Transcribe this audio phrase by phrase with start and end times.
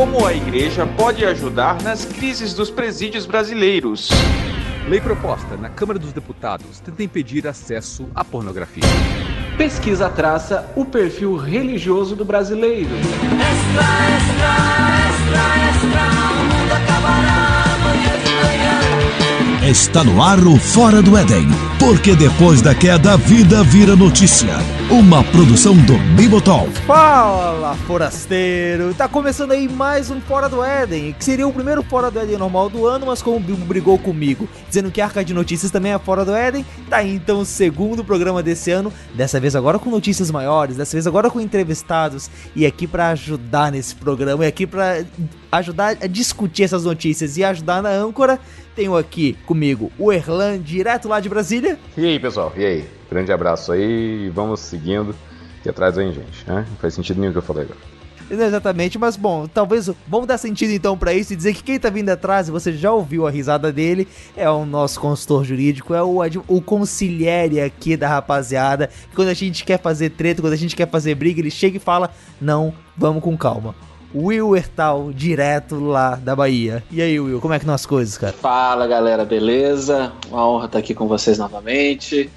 [0.00, 4.08] Como a igreja pode ajudar nas crises dos presídios brasileiros?
[4.88, 8.82] Lei proposta na Câmara dos Deputados tenta impedir acesso à pornografia.
[9.58, 12.88] Pesquisa traça o perfil religioso do brasileiro.
[12.88, 13.82] Extra,
[14.16, 14.52] extra,
[15.10, 18.59] extra, extra, o mundo acabará amanhã de manhã.
[19.62, 21.46] Está no ar o Fora do Éden,
[21.78, 24.56] porque depois da queda a vida vira notícia.
[24.90, 26.72] Uma produção do Bibotalk.
[26.86, 28.94] Fala, forasteiro!
[28.94, 32.38] Tá começando aí mais um Fora do Éden, que seria o primeiro Fora do Éden
[32.38, 35.70] normal do ano, mas como o Bibo brigou comigo, dizendo que a Arca de Notícias
[35.70, 39.54] também é Fora do Éden, tá aí então o segundo programa desse ano, dessa vez
[39.54, 44.42] agora com notícias maiores, dessa vez agora com entrevistados, e aqui para ajudar nesse programa,
[44.46, 45.04] e aqui para
[45.52, 48.40] ajudar a discutir essas notícias e ajudar na âncora,
[48.74, 51.78] tenho aqui comigo o Erlan, direto lá de Brasília.
[51.96, 52.52] E aí, pessoal?
[52.56, 52.84] E aí?
[53.10, 55.14] Grande abraço aí e vamos seguindo
[55.64, 56.46] e atrás aí, gente.
[56.46, 56.64] Né?
[56.68, 57.78] Não faz sentido nenhum o que eu falei agora.
[58.30, 61.80] Não exatamente, mas bom, talvez vamos dar sentido então para isso e dizer que quem
[61.80, 66.02] tá vindo atrás, você já ouviu a risada dele, é o nosso consultor jurídico, é
[66.02, 68.88] o, o conciliere aqui da rapaziada.
[69.16, 71.80] Quando a gente quer fazer treta, quando a gente quer fazer briga, ele chega e
[71.80, 73.74] fala: Não, vamos com calma.
[74.14, 76.82] Will Ertal, direto lá da Bahia.
[76.90, 78.32] E aí, Will, como é que estão as coisas, cara?
[78.32, 80.12] Fala galera, beleza?
[80.28, 82.30] Uma honra estar aqui com vocês novamente.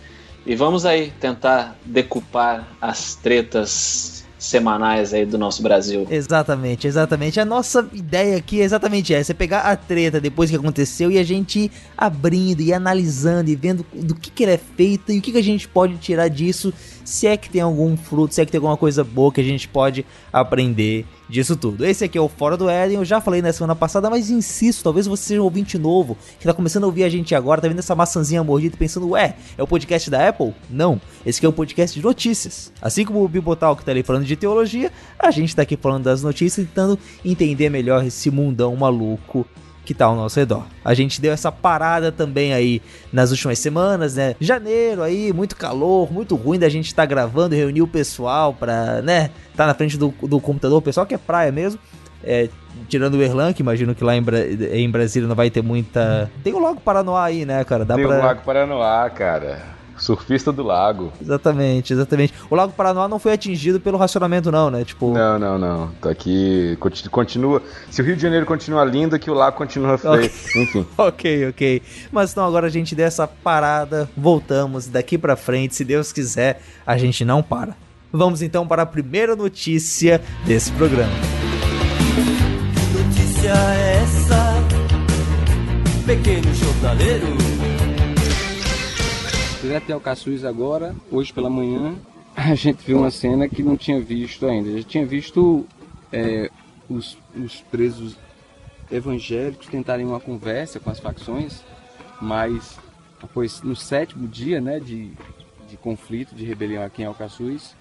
[0.45, 4.13] E vamos aí tentar decupar as tretas
[4.44, 6.05] semanais aí do nosso Brasil.
[6.09, 7.39] Exatamente, exatamente.
[7.39, 11.17] A nossa ideia aqui é exatamente essa: é pegar a treta depois que aconteceu e
[11.17, 15.19] a gente ir abrindo e analisando e vendo do que, que ela é feita e
[15.19, 16.73] o que, que a gente pode tirar disso,
[17.04, 19.44] se é que tem algum fruto, se é que tem alguma coisa boa que a
[19.44, 21.86] gente pode aprender disso tudo.
[21.86, 24.84] Esse aqui é o Fora do Éden, eu já falei na semana passada, mas insisto,
[24.84, 27.68] talvez você seja um ouvinte novo, que tá começando a ouvir a gente agora, tá
[27.68, 30.54] vendo essa maçãzinha mordida e pensando, ué, é o podcast da Apple?
[30.70, 32.72] Não, esse aqui é um podcast de notícias.
[32.81, 36.04] Assim como o Bibotal que tá ali falando de teologia, a gente tá aqui falando
[36.04, 39.46] das notícias, tentando entender melhor esse mundão maluco
[39.86, 40.66] que tá ao nosso redor.
[40.84, 42.81] A gente deu essa parada também aí
[43.12, 44.35] nas últimas semanas, né?
[44.40, 49.02] Janeiro aí, muito calor, muito ruim da gente estar tá gravando, reunir o pessoal pra,
[49.02, 51.80] né, tá na frente do, do computador, o pessoal que é praia mesmo.
[52.24, 52.47] É,
[52.88, 56.31] tirando o Erlan, que imagino que lá em, Bra em Brasília não vai ter muita.
[56.44, 57.84] Tem o Lago Paranoá aí, né, cara?
[57.84, 58.18] Dá Tem pra...
[58.18, 59.62] o Lago Paranoá, cara.
[59.98, 61.14] Surfista do lago.
[61.22, 62.34] Exatamente, exatamente.
[62.50, 64.84] O Lago Paranoá não foi atingido pelo racionamento, não, né?
[64.84, 65.14] Tipo.
[65.14, 65.92] Não, não, não.
[66.02, 66.78] Tá aqui.
[67.12, 67.62] Continua.
[67.90, 70.14] Se o Rio de Janeiro continua lindo, que o lago continua feio.
[70.14, 70.31] Okay.
[70.64, 70.86] Enfim.
[70.98, 71.81] ok, ok.
[72.12, 75.76] Mas então agora a gente dessa parada, voltamos daqui pra frente.
[75.76, 77.75] Se Deus quiser, a gente não para.
[78.12, 81.14] Vamos então para a primeira notícia desse programa.
[82.75, 84.54] Que notícia é essa,
[86.06, 87.53] pequeno jornaleiro?
[89.63, 91.96] Direto de Alcaçuz agora, hoje pela manhã,
[92.35, 94.78] a gente viu uma cena que não tinha visto ainda.
[94.78, 95.66] Já tinha visto
[96.12, 96.51] é,
[96.90, 98.18] os, os presos
[98.91, 101.63] evangélicos tentarem uma conversa com as facções,
[102.22, 102.78] mas
[103.22, 105.13] depois no sétimo dia né, de,
[105.69, 107.74] de conflito, de rebelião aqui em Alcaçuz,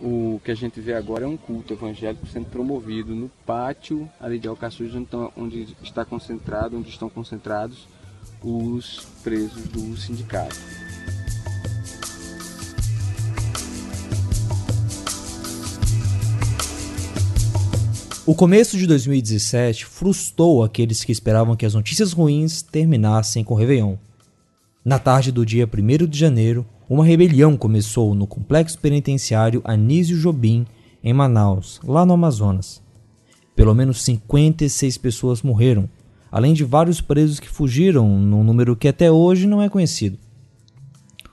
[0.00, 4.40] o que a gente vê agora é um culto evangélico sendo promovido no pátio ali
[4.40, 7.86] de Alcaçuz, onde, onde está concentrado, onde estão concentrados
[8.42, 10.56] os presos do sindicato.
[18.28, 23.56] O começo de 2017 frustrou aqueles que esperavam que as notícias ruins terminassem com o
[23.56, 23.96] Réveillon.
[24.84, 30.66] Na tarde do dia 1 de janeiro, uma rebelião começou no complexo penitenciário Anísio Jobim,
[31.02, 32.82] em Manaus, lá no Amazonas.
[33.56, 35.88] Pelo menos 56 pessoas morreram,
[36.30, 40.18] além de vários presos que fugiram, num número que até hoje não é conhecido.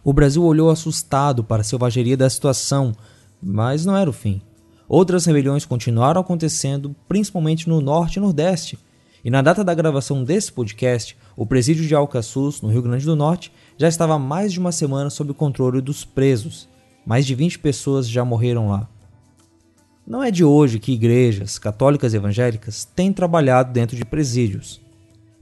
[0.01, 2.95] O Brasil olhou assustado para a selvageria da situação,
[3.43, 4.41] mas não era o fim.
[4.87, 8.77] Outras rebeliões continuaram acontecendo, principalmente no norte e nordeste.
[9.23, 13.15] E na data da gravação desse podcast, o presídio de Alcaçuz, no Rio Grande do
[13.15, 16.69] Norte, já estava há mais de uma semana sob o controle dos presos.
[17.05, 18.87] Mais de 20 pessoas já morreram lá.
[20.05, 24.79] Não é de hoje que igrejas, católicas e evangélicas, têm trabalhado dentro de presídios.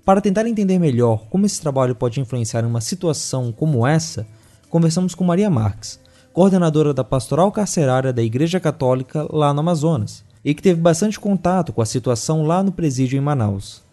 [0.06, 4.26] Para tentar entender melhor como esse trabalho pode influenciar uma situação como essa,
[4.70, 6.00] conversamos com Maria Marques,
[6.34, 11.72] coordenadora da pastoral carcerária da Igreja Católica lá no Amazonas, e que teve bastante contato
[11.72, 13.84] com a situação lá no presídio em Manaus.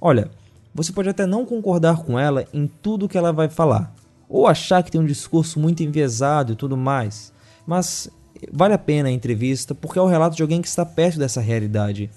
[0.00, 0.30] Olha,
[0.72, 3.92] você pode até não concordar com ela em tudo que ela vai falar,
[4.28, 7.32] ou achar que tem um discurso muito enviesado e tudo mais,
[7.66, 8.08] mas
[8.52, 11.40] vale a pena a entrevista porque é o relato de alguém que está perto dessa
[11.40, 12.08] realidade.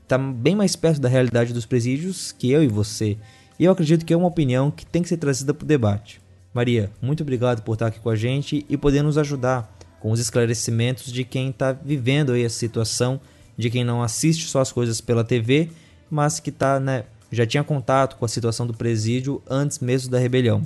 [0.00, 3.18] Está bem mais perto da realidade dos presídios que eu e você.
[3.58, 6.20] E eu acredito que é uma opinião que tem que ser trazida para o debate.
[6.54, 9.68] Maria, muito obrigado por estar aqui com a gente e poder nos ajudar
[9.98, 13.20] com os esclarecimentos de quem está vivendo aí a situação
[13.56, 15.70] de quem não assiste só as coisas pela TV,
[16.08, 20.18] mas que tá, né, já tinha contato com a situação do presídio antes mesmo da
[20.18, 20.62] rebelião.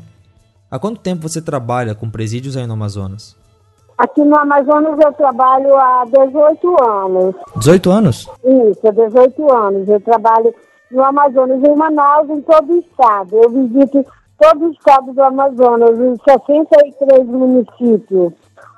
[0.70, 3.34] Há quanto tempo você trabalha com presídios aí no Amazonas?
[3.96, 7.34] Aqui no Amazonas eu trabalho há 18 anos.
[7.56, 8.28] 18 anos?
[8.44, 9.88] Isso, há 18 anos.
[9.88, 10.54] Eu trabalho
[10.90, 13.36] no Amazonas, em Manaus, em todo o estado.
[13.36, 14.04] Eu visito
[14.38, 18.32] todo o estado do Amazonas, em 63 municípios.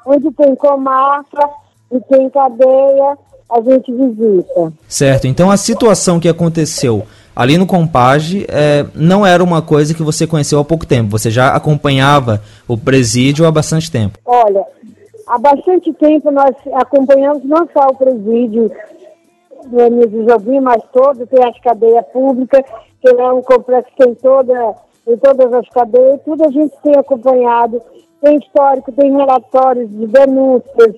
[0.07, 1.49] Onde tem comarca
[1.93, 3.19] e tem cadeia,
[3.51, 4.73] a gente visita.
[4.89, 7.05] Certo, então a situação que aconteceu
[7.35, 11.31] ali no Compage é, não era uma coisa que você conheceu há pouco tempo, você
[11.31, 14.19] já acompanhava o presídio há bastante tempo.
[14.25, 14.65] Olha,
[15.27, 18.71] há bastante tempo nós acompanhamos não só o presídio
[19.67, 22.63] do Anísio Jobim, mas todo, tem as cadeias públicas,
[23.01, 24.75] que é um complexo que tem toda,
[25.07, 27.81] em todas as cadeias, tudo a gente tem acompanhado,
[28.21, 30.97] tem histórico, tem relatórios de denúncias,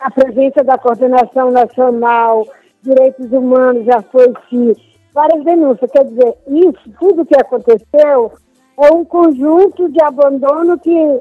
[0.00, 2.46] a presença da coordenação nacional,
[2.82, 4.76] direitos humanos já foi se
[5.12, 5.90] várias denúncias.
[5.90, 8.32] Quer dizer, isso, tudo que aconteceu
[8.78, 11.20] é um conjunto de abandono que,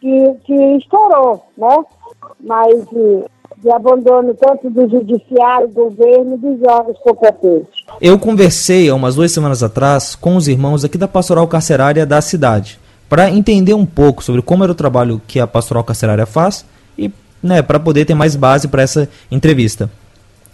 [0.00, 1.84] que, que estourou, né?
[2.40, 2.86] Mas
[3.62, 7.84] de, abandono tanto do judiciário, do governo e dos órgãos competentes.
[8.00, 12.20] Eu conversei há umas duas semanas atrás com os irmãos aqui da pastoral carcerária da
[12.20, 12.78] cidade,
[13.08, 16.64] para entender um pouco sobre como era o trabalho que a pastoral carcerária faz
[16.96, 17.10] e
[17.42, 19.90] né, para poder ter mais base para essa entrevista.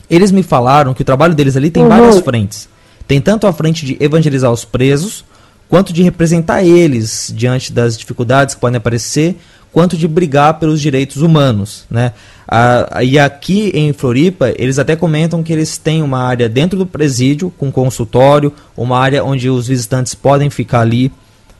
[0.08, 1.88] Eles me falaram que o trabalho deles ali tem Uhum.
[1.88, 2.68] várias frentes.
[3.08, 5.24] Tem tanto a frente de evangelizar os presos,
[5.68, 9.36] quanto de representar eles diante das dificuldades que podem aparecer,
[9.76, 12.14] quanto de brigar pelos direitos humanos, né?
[12.48, 16.86] Ah, e aqui em Floripa, eles até comentam que eles têm uma área dentro do
[16.86, 21.12] presídio, com consultório, uma área onde os visitantes podem ficar ali.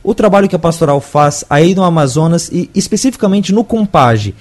[0.03, 4.33] O trabalho que a pastoral faz aí no Amazonas e especificamente no Compage,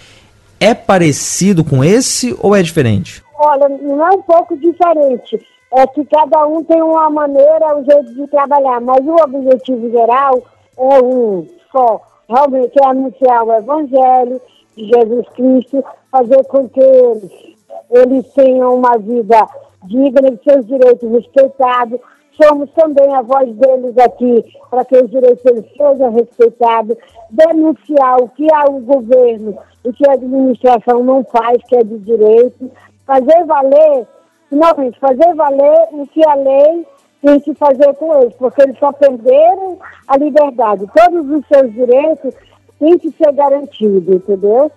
[0.58, 3.23] é parecido com esse ou é diferente?
[3.38, 5.38] Olha, não é um pouco diferente.
[5.70, 10.43] É que cada um tem uma maneira, um jeito de trabalhar, mas o objetivo geral
[10.78, 12.15] é um só.
[12.28, 14.40] Realmente é anunciar o Evangelho
[14.76, 17.56] de Jesus Cristo, fazer com que eles,
[17.90, 19.46] eles tenham uma vida
[19.84, 22.00] digna de seus direitos respeitados.
[22.43, 26.96] Somos também a voz deles aqui para que os direitos deles sejam respeitados,
[27.31, 32.70] denunciar o que o governo, o que a administração não faz, que é de direito,
[33.06, 34.06] fazer valer,
[34.50, 36.87] finalmente, fazer valer o que a lei
[37.26, 40.87] tem que fazer com eles, porque eles só perderam a liberdade.
[40.94, 42.32] Todos os seus direitos
[42.78, 44.70] têm que ser garantidos, entendeu?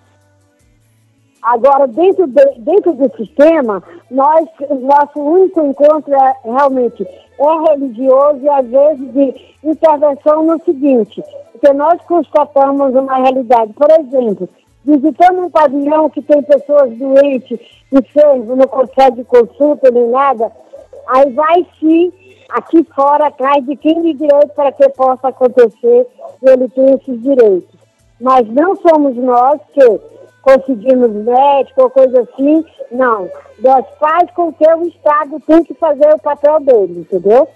[1.40, 3.80] Agora, dentro, de- dentro do sistema,
[4.10, 4.48] nós,
[4.80, 11.72] nosso único encontro é, realmente é religioso e, às vezes, de intervenção no seguinte, porque
[11.72, 13.72] nós constatamos uma realidade.
[13.74, 14.48] Por exemplo,
[14.84, 17.60] visitando um pavilhão que tem pessoas doentes,
[17.92, 20.50] enfermos, não consegue consulta nem nada,
[21.06, 22.12] aí vai-se
[22.52, 26.06] aqui fora atrás de quem de direito para que possa acontecer
[26.42, 27.68] e ele tem esses direitos.
[28.20, 30.00] Mas não somos nós que
[30.42, 33.28] conseguimos médico ou coisa assim, não.
[33.62, 37.48] Nós faz com que o Estado tem que fazer o papel dele, entendeu?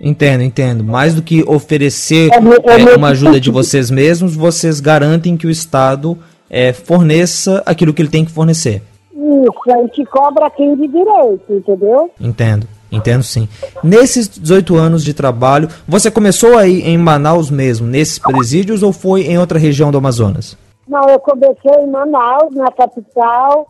[0.00, 0.82] Entendo, entendo.
[0.82, 5.46] Mais do que oferecer É é é, uma ajuda de vocês mesmos, vocês garantem que
[5.46, 6.18] o Estado
[6.50, 8.82] é, forneça aquilo que ele tem que fornecer.
[9.12, 12.10] Isso, a gente cobra quem de direito, entendeu?
[12.20, 13.48] Entendo, entendo sim.
[13.82, 19.22] Nesses 18 anos de trabalho, você começou aí em Manaus mesmo, nesses presídios, ou foi
[19.22, 20.56] em outra região do Amazonas?
[20.86, 23.66] Não, eu comecei em Manaus, na capital,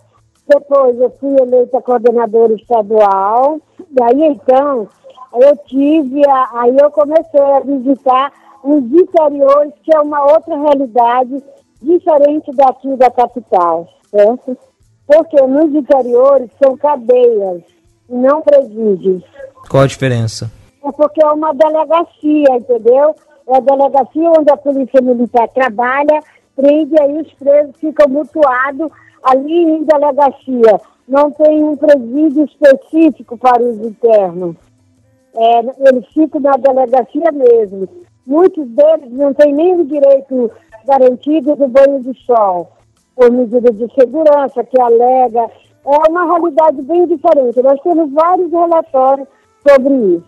[0.49, 4.89] depois eu fui eleita coordenadora estadual, e aí então
[5.41, 8.33] eu tive, a- aí eu comecei a visitar
[8.65, 11.43] os interiores, que é uma outra realidade
[11.81, 14.57] diferente daqui da capital, certo?
[15.07, 17.63] Porque nos interiores são cadeias,
[18.13, 19.23] não presídios.
[19.69, 20.51] Qual a diferença?
[20.85, 23.15] É porque é uma delegacia, entendeu?
[23.49, 26.21] É a delegacia onde a polícia militar trabalha,
[26.55, 28.91] prende aí os presos ficam mutuados
[29.23, 30.81] ali em delegacia.
[31.09, 34.57] Não tem um presídio específico para os internos.
[35.35, 37.89] É, eles ficam na delegacia mesmo.
[38.27, 40.51] Muitos deles não têm nem o direito
[40.87, 42.71] garantido do banho de sol,
[43.17, 45.51] por medida de segurança que alega.
[45.85, 47.61] É uma realidade bem diferente.
[47.63, 49.27] Nós temos vários relatórios
[49.69, 50.25] sobre isso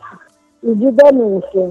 [0.62, 1.70] e de denúncia.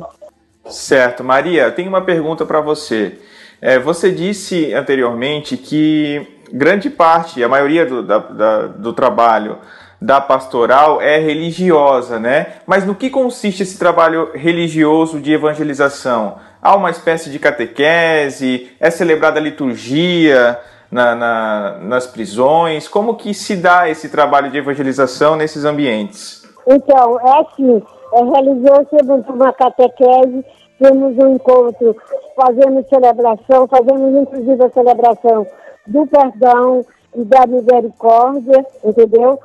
[0.65, 1.23] Certo.
[1.23, 3.19] Maria, eu tenho uma pergunta para você.
[3.61, 9.57] É, você disse anteriormente que grande parte, a maioria do, da- da- do trabalho
[10.01, 12.47] da pastoral é religiosa, né?
[12.67, 16.37] Mas no que consiste esse trabalho religioso de evangelização?
[16.61, 18.69] Há uma espécie de catequese?
[18.79, 20.59] É celebrada a liturgia?
[20.93, 22.87] Na, na, nas prisões?
[22.87, 26.43] Como que se dá esse trabalho de evangelização nesses ambientes?
[26.67, 27.81] Então, é assim,
[28.13, 30.45] é, realizou-se uma catequese,
[30.79, 31.95] temos um encontro,
[32.35, 35.47] fazemos celebração, fazemos inclusive a celebração
[35.87, 36.85] do perdão
[37.15, 39.39] e da misericórdia, entendeu?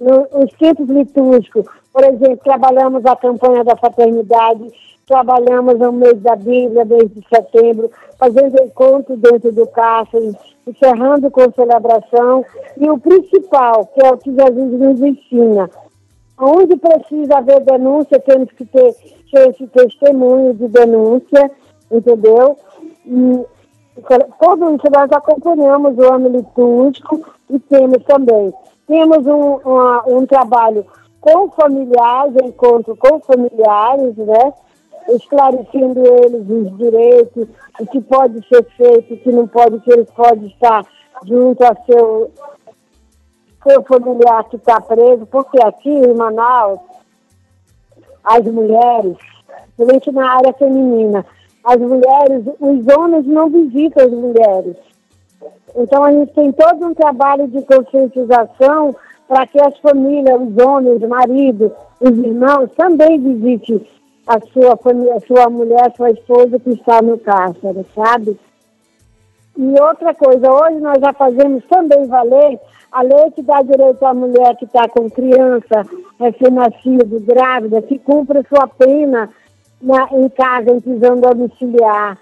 [0.00, 4.70] No, os centros litúrgicos, por exemplo, trabalhamos a campanha da fraternidade,
[5.10, 10.32] trabalhamos o mês da Bíblia, mês de setembro, fazendo encontro dentro do cárcere,
[10.64, 12.44] encerrando com celebração,
[12.76, 15.68] e o principal, que é o que Jesus nos ensina,
[16.38, 18.94] onde precisa haver denúncia, temos que ter,
[19.32, 21.50] ter esse testemunho de denúncia,
[21.90, 22.56] entendeu?
[23.04, 23.44] E
[24.40, 28.54] todo isso nós acompanhamos o ano litúrgico e temos também.
[28.86, 30.86] Temos um, uma, um trabalho
[31.20, 34.52] com familiares, encontro com familiares, né?
[35.08, 37.48] Esclarecendo eles os direitos,
[37.80, 40.84] o que pode ser feito, o que não pode, que eles podem estar
[41.24, 42.30] junto a seu,
[43.62, 46.80] seu familiar que está preso, porque aqui em Manaus,
[48.22, 49.16] as mulheres,
[49.76, 51.24] principalmente na área feminina,
[51.64, 54.76] as mulheres, os homens não visitam as mulheres.
[55.76, 58.94] Então a gente tem todo um trabalho de conscientização
[59.28, 63.86] para que as famílias, os homens, o marido, os irmãos também visitem
[64.30, 68.38] a sua família, a sua mulher, a sua esposa que está no cárcere, sabe?
[69.58, 72.60] E outra coisa, hoje nós já fazemos também valer
[72.92, 75.82] a lei que dá direito à mulher que está com criança,
[76.20, 79.28] recém-nascido, grávida, que cumpre sua pena
[79.82, 82.16] na, em casa, em prisão domiciliar.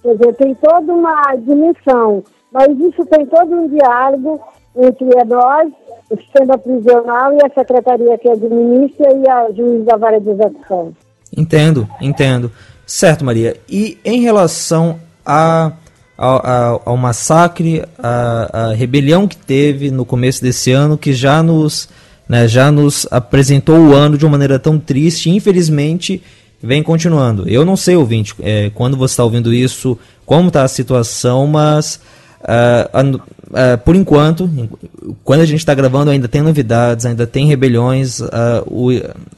[0.00, 2.22] Quer dizer, tem toda uma dimensão,
[2.52, 4.40] mas isso tem todo um diálogo
[4.76, 5.72] entre nós,
[6.08, 10.94] o sistema prisional e a secretaria que administra e a juiz da vara de execução.
[11.38, 12.50] Entendo, entendo.
[12.84, 13.56] Certo, Maria.
[13.68, 15.72] E em relação a,
[16.16, 21.88] ao, ao massacre, a, a, rebelião que teve no começo desse ano, que já nos,
[22.28, 26.20] né, já nos apresentou o ano de uma maneira tão triste, infelizmente
[26.60, 27.48] vem continuando.
[27.48, 32.00] Eu não sei, ouvinte, é, quando você está ouvindo isso, como está a situação, mas
[32.40, 34.50] uh, uh, por enquanto,
[35.22, 38.26] quando a gente está gravando, ainda tem novidades, ainda tem rebeliões, uh,
[38.66, 38.88] o,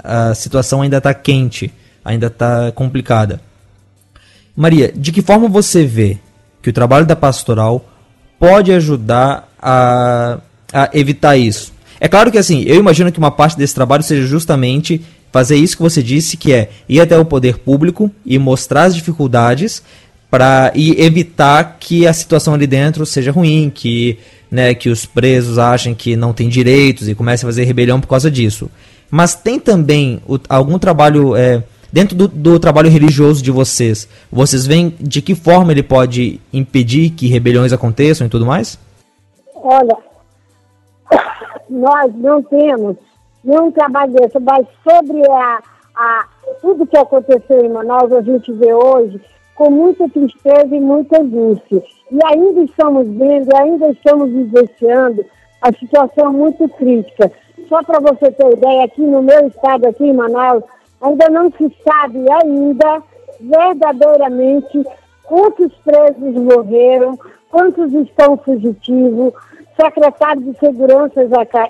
[0.02, 1.70] a situação ainda está quente,
[2.04, 3.40] ainda está complicada.
[4.56, 6.18] Maria, de que forma você vê
[6.62, 7.84] que o trabalho da pastoral
[8.38, 10.38] pode ajudar a,
[10.72, 11.72] a evitar isso?
[12.00, 15.02] É claro que assim, eu imagino que uma parte desse trabalho seja justamente
[15.32, 18.94] fazer isso que você disse, que é ir até o poder público e mostrar as
[18.94, 19.82] dificuldades
[20.30, 24.18] para e evitar que a situação ali dentro seja ruim, que,
[24.50, 28.06] né, que os presos achem que não têm direitos e comecem a fazer rebelião por
[28.06, 28.70] causa disso.
[29.10, 31.62] Mas tem também o, algum trabalho é,
[31.92, 34.08] dentro do, do, trabalho religioso de vocês.
[34.30, 38.78] Vocês veem de que forma ele pode impedir que rebeliões aconteçam e tudo mais?
[39.54, 39.96] Olha,
[41.68, 42.96] nós não temos
[43.44, 45.58] nenhum trabalho desse, mas sobre a,
[45.96, 46.28] a,
[46.60, 49.20] tudo que aconteceu em Manaus, a gente vê hoje
[49.54, 51.82] com muita tristeza e muita angústia.
[52.10, 55.24] E ainda estamos vendo, ainda estamos vivenciando
[55.60, 57.30] a situação muito crítica.
[57.68, 60.64] Só para você ter ideia, aqui no meu estado, aqui em Manaus,
[61.00, 63.02] ainda não se sabe ainda
[63.40, 64.84] verdadeiramente
[65.24, 67.18] quantos presos morreram,
[67.50, 69.32] quantos estão fugitivos,
[69.76, 71.20] secretário de Segurança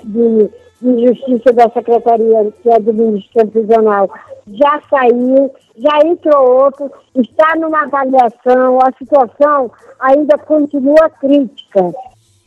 [0.04, 4.10] de de Justiça da Secretaria que administra prisional
[4.46, 9.70] já saiu, já entrou outro, está numa avaliação, a situação
[10.00, 11.92] ainda continua crítica.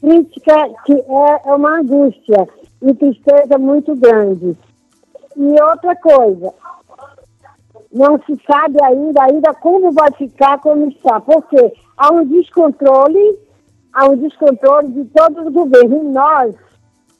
[0.01, 2.47] Crítica que é, é uma angústia
[2.81, 4.57] e tristeza muito grande.
[5.35, 6.53] E outra coisa,
[7.91, 13.39] não se sabe ainda, ainda como vai ficar, como está, porque há um descontrole,
[13.93, 16.01] há um descontrole de todos os governos.
[16.01, 16.55] E nós,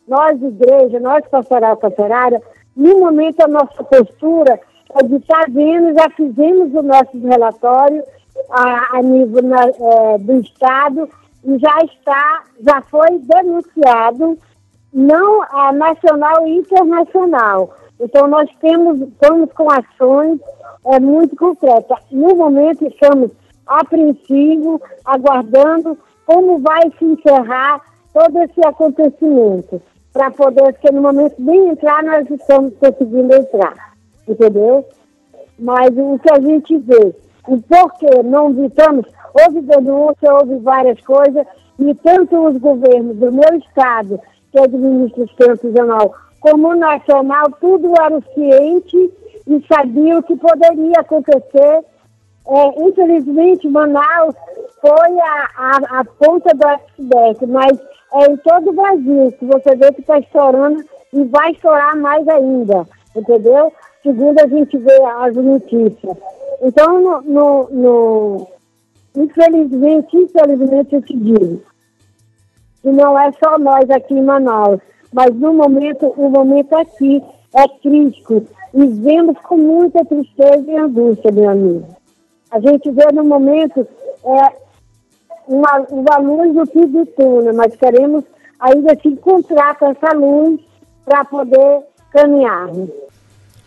[0.08, 2.42] nós, igreja, nós, pastoral pastorária,
[2.76, 4.60] no momento a nossa postura
[4.96, 8.04] é de estar vendo, já fizemos o nosso relatório
[8.50, 11.10] a, a nível na, é, do Estado
[11.44, 14.38] e já está, já foi denunciado,
[14.94, 17.74] não a nacional e internacional.
[18.00, 20.40] Então nós temos, estamos com ações
[20.86, 21.98] é, muito concretas.
[22.12, 23.32] No momento estamos
[23.66, 27.82] apreensivos, aguardando como vai se encerrar
[28.14, 29.82] todo esse acontecimento
[30.14, 33.94] para poder, porque no momento de entrar, nós estamos conseguindo entrar,
[34.28, 34.86] entendeu?
[35.58, 37.16] Mas o que a gente vê,
[37.48, 41.46] o porquê não evitamos, houve denúncia, houve várias coisas,
[41.80, 44.20] e tanto os governos do meu estado,
[44.52, 49.10] que administra o sistema prisional, como nacional, tudo era ciente
[49.48, 51.86] e sabia o que poderia acontecer.
[52.46, 54.36] É, infelizmente, Manaus
[54.82, 57.80] foi a, a, a ponta do iceberg, mas
[58.16, 60.84] é em todo o Brasil que você vê que está estourando
[61.14, 62.86] e vai estourar mais ainda,
[63.16, 63.72] entendeu?
[64.04, 66.18] Segundo a gente vê as notícias.
[66.62, 68.48] Então, no, no, no
[69.16, 71.62] infelizmente, infelizmente eu te digo,
[72.84, 74.82] e não é só nós aqui em Manaus,
[75.14, 77.22] mas no momento, o momento aqui
[77.54, 81.88] é crítico e vemos com muita tristeza e angústia, meu amigo.
[82.52, 83.88] A gente vê no momento
[84.26, 84.54] é,
[85.48, 88.24] uma, uma luz no fim do túnel, mas queremos
[88.60, 90.60] ainda se encontrar com essa luz
[91.06, 92.70] para poder caminhar.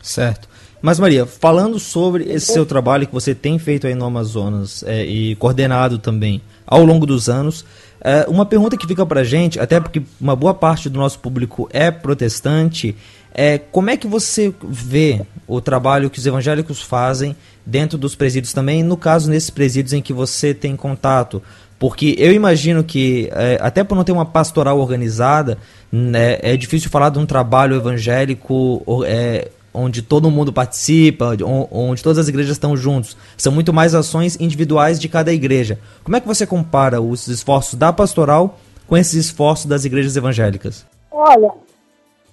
[0.02, 0.48] Certo.
[0.80, 5.04] Mas Maria, falando sobre esse seu trabalho que você tem feito aí no Amazonas é,
[5.04, 7.64] e coordenado também ao longo dos anos,
[8.00, 11.68] é, uma pergunta que fica para gente, até porque uma boa parte do nosso público
[11.73, 12.96] é protestante,
[13.35, 18.52] é como é que você vê o trabalho que os evangélicos fazem dentro dos presídios
[18.52, 21.42] também, no caso nesses presídios em que você tem contato?
[21.78, 25.58] Porque eu imagino que, é, até por não ter uma pastoral organizada,
[25.92, 31.37] né, é difícil falar de um trabalho evangélico é, onde todo mundo participa,
[31.71, 33.16] onde todas as igrejas estão juntos.
[33.37, 35.78] São muito mais ações individuais de cada igreja.
[36.02, 40.87] Como é que você compara os esforços da pastoral com esses esforços das igrejas evangélicas?
[41.11, 41.52] Olha,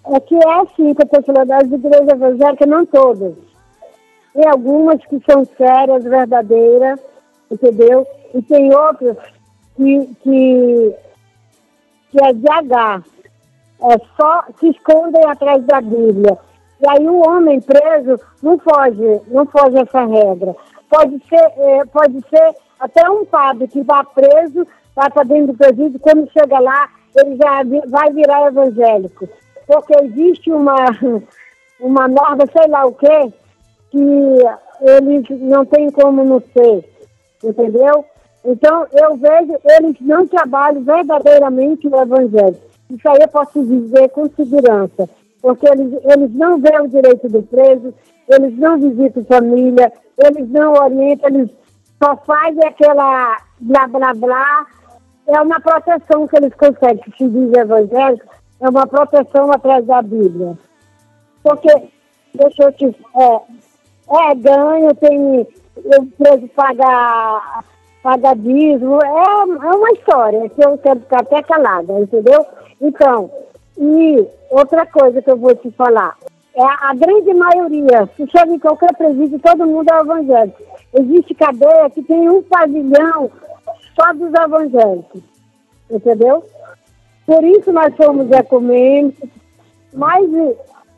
[0.05, 3.33] é que é assim que estou falando das igrejas evangélicas, não todas.
[4.33, 6.99] Tem algumas que são sérias, verdadeiras,
[7.51, 8.07] entendeu?
[8.33, 9.17] E tem outras
[9.75, 10.95] que, que,
[12.11, 13.03] que é DH.
[13.85, 16.37] É só se escondem atrás da Bíblia
[16.83, 20.53] e aí o homem preso não foge, não foge essa regra.
[20.89, 25.57] Pode ser, é, pode ser até um padre que vá preso, vai para dentro do
[25.57, 29.29] presídio, quando chega lá, ele já vai virar evangélico.
[29.65, 30.75] Porque existe uma,
[31.79, 33.31] uma norma, sei lá o quê,
[33.89, 33.97] que
[34.81, 36.83] eles não tem como não ser,
[37.41, 38.03] entendeu?
[38.43, 42.57] Então, eu vejo, eles não trabalham verdadeiramente o evangelho.
[42.89, 45.07] Isso aí eu posso dizer com segurança
[45.43, 47.93] porque eles, eles não veem o direito do preso,
[48.29, 51.51] eles não visitam família, eles não orientam, eles
[52.01, 54.65] só fazem aquela blá blá blá.
[55.27, 58.25] É uma proteção que eles conseguem, que se diz evangélico,
[58.61, 60.57] é uma proteção atrás da Bíblia.
[61.43, 61.89] Porque,
[62.33, 62.85] deixa eu te.
[62.85, 65.45] É, é ganho, tem.
[65.75, 67.63] O preso paga,
[68.01, 72.45] paga dízimo, é, é uma história que eu quero ficar até calada, entendeu?
[72.79, 73.29] Então,
[73.77, 76.17] e outra coisa que eu vou te falar,
[76.55, 80.63] é a grande maioria, se chega em qualquer presídio, todo mundo é evangélico.
[80.93, 83.31] Existe cadeia que tem um pavilhão
[83.95, 85.23] só dos evangélicos,
[85.89, 86.43] entendeu?
[87.25, 89.29] Por isso nós somos ecumênicos,
[89.93, 90.29] mas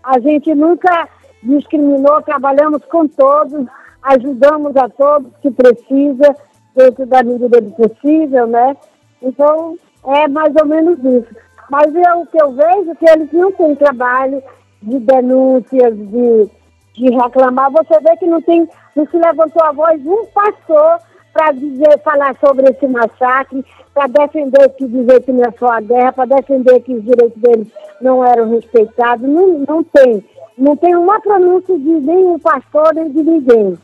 [0.03, 1.07] a gente nunca
[1.41, 3.65] discriminou, trabalhamos com todos,
[4.03, 6.35] ajudamos a todos que precisa,
[6.75, 8.75] dentro da medida do possível, né?
[9.21, 11.35] Então, é mais ou menos isso.
[11.69, 14.41] Mas eu, o que eu vejo é que eles não têm trabalho
[14.81, 16.49] de denúncias, de,
[16.93, 17.71] de reclamar.
[17.71, 20.99] Você vê que não tem, não se levantou a voz um pastor
[21.33, 25.81] para dizer, falar sobre esse massacre, para defender que dizer que não é só a
[25.81, 27.67] guerra, para defender que os direitos deles
[27.99, 29.27] não eram respeitados.
[29.27, 30.23] Não, não tem.
[30.57, 33.77] Não tem uma pronúncia de nenhum pastor nem de ninguém.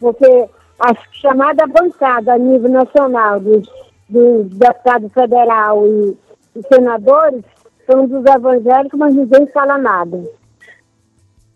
[0.00, 0.48] Porque
[0.80, 3.68] a chamada bancada a nível nacional dos,
[4.08, 6.16] dos deputados federal e
[6.54, 7.42] os senadores
[7.86, 10.22] são dos evangélicos, mas ninguém fala nada.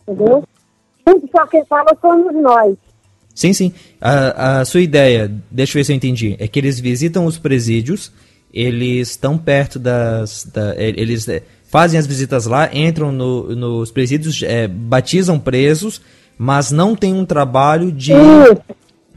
[0.02, 0.44] Entendeu?
[1.30, 2.76] Só quem fala somos nós.
[3.34, 3.72] Sim, sim.
[4.00, 7.38] A, a sua ideia, deixa eu ver se eu entendi, é que eles visitam os
[7.38, 8.12] presídios,
[8.52, 10.44] eles estão perto das.
[10.44, 16.02] Da, eles é, fazem as visitas lá, entram no, nos presídios, é, batizam presos,
[16.37, 18.62] mas não tem um trabalho de isso.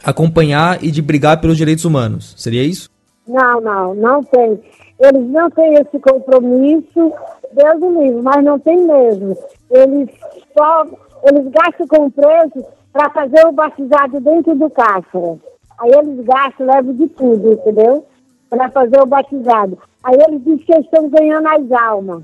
[0.04, 2.36] acompanhar e de brigar pelos direitos humanos.
[2.38, 2.90] Seria isso?
[3.28, 4.60] Não, não, não tem.
[5.02, 7.14] Eles não têm esse compromisso,
[7.54, 9.36] Deus livre, mas não tem mesmo.
[9.72, 10.10] Eles
[10.56, 10.86] só
[11.24, 15.40] eles gastam com o preço para fazer o batizado dentro do cárcere.
[15.80, 18.06] Aí eles gastam, levam de tudo, entendeu?
[18.50, 19.78] Para fazer o batizado.
[20.04, 22.24] Aí eles dizem que estão ganhando as almas.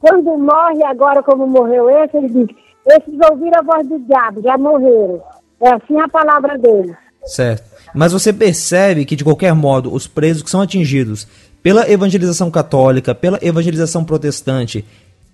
[0.00, 4.56] Quando morre agora, como morreu esse, eles dizem, esses ouviram a voz do diabo, já
[4.56, 5.20] morreram.
[5.60, 6.94] É assim a palavra deles.
[7.24, 7.64] Certo.
[7.94, 11.26] Mas você percebe que, de qualquer modo, os presos que são atingidos
[11.66, 14.84] pela evangelização católica, pela evangelização protestante,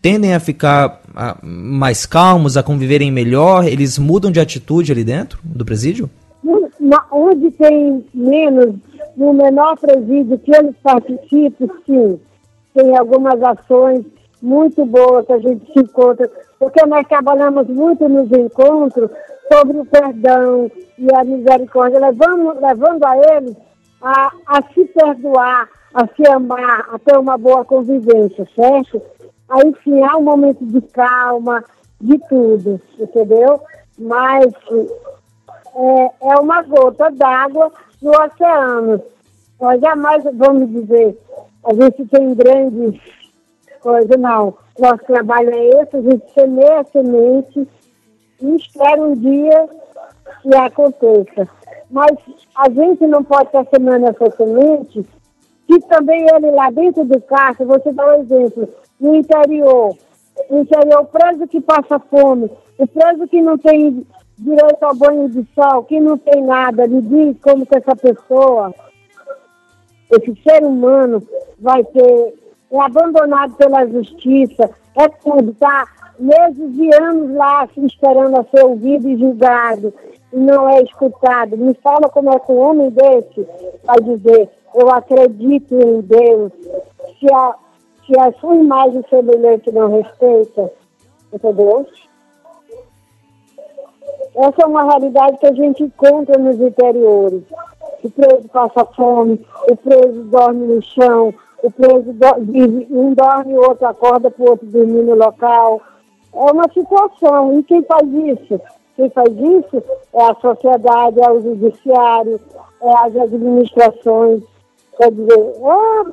[0.00, 3.66] tendem a ficar a, mais calmos, a conviverem melhor?
[3.66, 6.08] Eles mudam de atitude ali dentro do presídio?
[7.10, 8.76] Onde tem menos,
[9.14, 12.18] no menor presídio que eles participam, sim.
[12.74, 14.02] Tem algumas ações
[14.40, 19.10] muito boas que a gente se encontra, porque nós trabalhamos muito nos encontros
[19.52, 23.54] sobre o perdão e a misericórdia, levando, levando a eles
[24.00, 29.02] a, a se perdoar, a se amar, a ter uma boa convivência, certo?
[29.48, 31.62] Aí sim há um momento de calma,
[32.00, 33.60] de tudo, entendeu?
[33.98, 34.52] Mas
[35.74, 39.02] é, é uma gota d'água no oceano.
[39.60, 41.16] Nós jamais vamos dizer,
[41.64, 43.00] a gente tem grandes
[43.80, 44.54] coisas, não.
[44.78, 47.68] Nosso trabalho é esse, a gente semeia a semente
[48.40, 49.68] e espera um dia
[50.40, 51.48] que aconteça.
[51.90, 52.16] Mas
[52.56, 55.06] a gente não pode estar semeando essa semente
[55.66, 58.68] que também ele lá dentro do caixa, vou te dar um exemplo,
[59.00, 59.96] no interior,
[60.50, 64.06] no interior, o preso que passa fome, o preso que não tem
[64.38, 68.74] direito ao banho de sol, que não tem nada, me diz como que essa pessoa,
[70.10, 71.22] esse ser humano,
[71.60, 72.34] vai ter
[72.72, 75.86] é abandonado pela justiça, é tudo, tá?
[76.18, 79.92] Meses e anos lá se esperando a ser ouvido e julgado,
[80.32, 81.56] e não é escutado.
[81.56, 83.46] Me fala como é que um homem desse
[83.84, 86.52] vai dizer, eu acredito em Deus,
[87.18, 87.54] se a,
[88.06, 90.72] se a sua imagem semelhante não respeita,
[91.32, 91.86] entendeu?
[94.34, 97.42] Essa é uma realidade que a gente encontra nos interiores.
[98.02, 103.68] O preso passa fome, o preso dorme no chão, o preso do, um dorme, o
[103.68, 105.80] outro acorda para o outro dormir no local.
[106.34, 107.58] É uma situação.
[107.58, 108.60] E quem faz isso?
[108.96, 109.82] Quem faz isso
[110.12, 112.40] é a sociedade, é o judiciário,
[112.80, 114.42] é as administrações.
[114.96, 116.04] Quer dizer, é...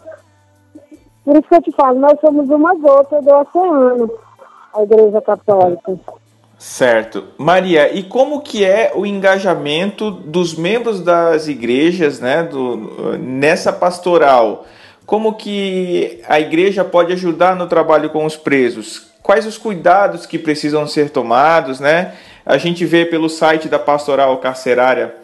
[1.25, 4.11] por isso que eu te falo, nós somos uma gota do oceano,
[4.73, 5.99] a Igreja Católica.
[6.57, 7.23] Certo.
[7.37, 14.65] Maria, e como que é o engajamento dos membros das igrejas né, do, nessa pastoral?
[15.05, 19.07] Como que a igreja pode ajudar no trabalho com os presos?
[19.23, 22.13] Quais os cuidados que precisam ser tomados, né?
[22.45, 25.15] A gente vê pelo site da Pastoral Carcerária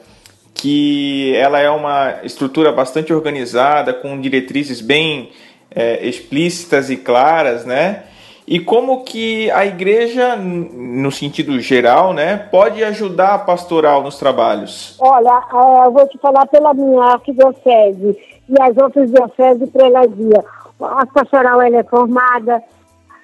[0.56, 5.32] que ela é uma estrutura bastante organizada, com diretrizes bem
[5.70, 8.04] é, explícitas e claras, né?
[8.48, 14.96] E como que a igreja, no sentido geral, né, pode ajudar a pastoral nos trabalhos?
[15.00, 15.42] Olha,
[15.86, 20.46] eu vou te falar pela minha arquidiocese e as outras dioceses de prelasia.
[20.80, 22.62] A pastoral ela é formada,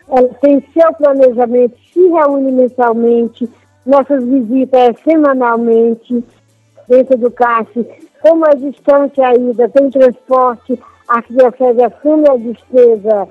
[0.10, 3.48] ela tem seu planejamento, se reúne mensalmente,
[3.86, 6.24] nossas visitas é semanalmente
[6.88, 7.88] dentro do CAC.
[8.22, 13.28] Como é distante a ida, tem transporte, a arquidiocese assume a despesa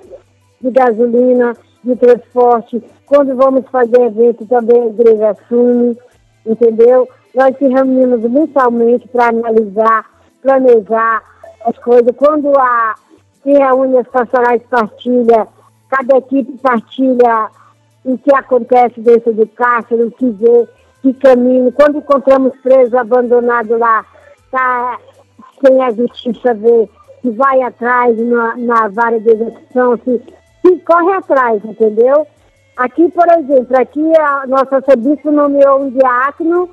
[0.60, 2.82] de gasolina, de transporte.
[3.06, 5.96] Quando vamos fazer evento, também a igreja assume,
[6.44, 7.08] entendeu?
[7.34, 10.04] Nós se reunimos mensalmente para analisar,
[10.42, 11.22] planejar
[11.64, 12.14] as coisas.
[12.16, 12.94] Quando a,
[13.42, 15.46] se reúne as pastorais partilha,
[15.88, 17.48] cada equipe partilha
[18.04, 20.68] o que acontece dentro do cárcere, o que vê,
[21.02, 21.72] que caminho.
[21.72, 24.04] Quando encontramos preso abandonado lá,
[24.50, 24.98] tá
[25.64, 26.88] sem a justiça ver,
[27.20, 32.26] que vai atrás na, na vara de execução, se corre atrás, entendeu?
[32.76, 36.68] Aqui, por exemplo, aqui a nossa arcebispo nomeou um diácono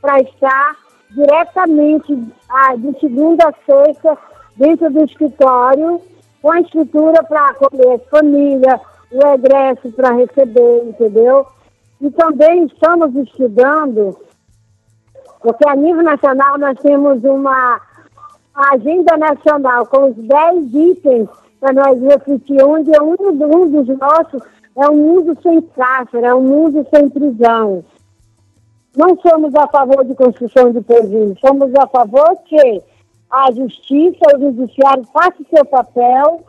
[0.00, 0.76] para estar
[1.10, 2.18] diretamente
[2.48, 4.18] ah, de segunda a sexta
[4.56, 6.00] dentro do escritório,
[6.40, 8.80] com a estrutura para acolher as famílias,
[9.12, 11.46] o egresso para receber, entendeu?
[12.02, 14.18] E também estamos estudando,
[15.40, 17.80] porque a nível nacional nós temos uma
[18.54, 21.28] agenda nacional com os 10 itens
[21.60, 24.42] para nós refletir onde um, um dos nossos
[24.74, 27.84] é um mundo sem cárcere, é um mundo sem prisão.
[28.96, 32.82] Não somos a favor de construção de presídio, somos a favor que
[33.30, 36.40] a justiça, o judiciário faça seu papel,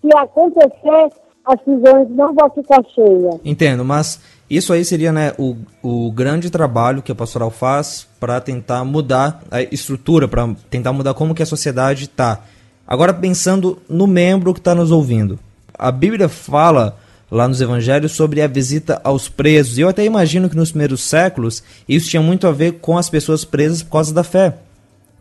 [0.00, 1.12] se acontecer,
[1.46, 3.40] as prisões não vão ficar cheias.
[3.44, 8.40] Entendo, mas isso aí seria né, o, o grande trabalho que a pastoral faz para
[8.40, 12.40] tentar mudar a estrutura, para tentar mudar como que a sociedade está.
[12.86, 15.38] Agora pensando no membro que está nos ouvindo.
[15.78, 16.96] A Bíblia fala
[17.30, 19.78] lá nos evangelhos sobre a visita aos presos.
[19.78, 23.10] E eu até imagino que nos primeiros séculos isso tinha muito a ver com as
[23.10, 24.58] pessoas presas por causa da fé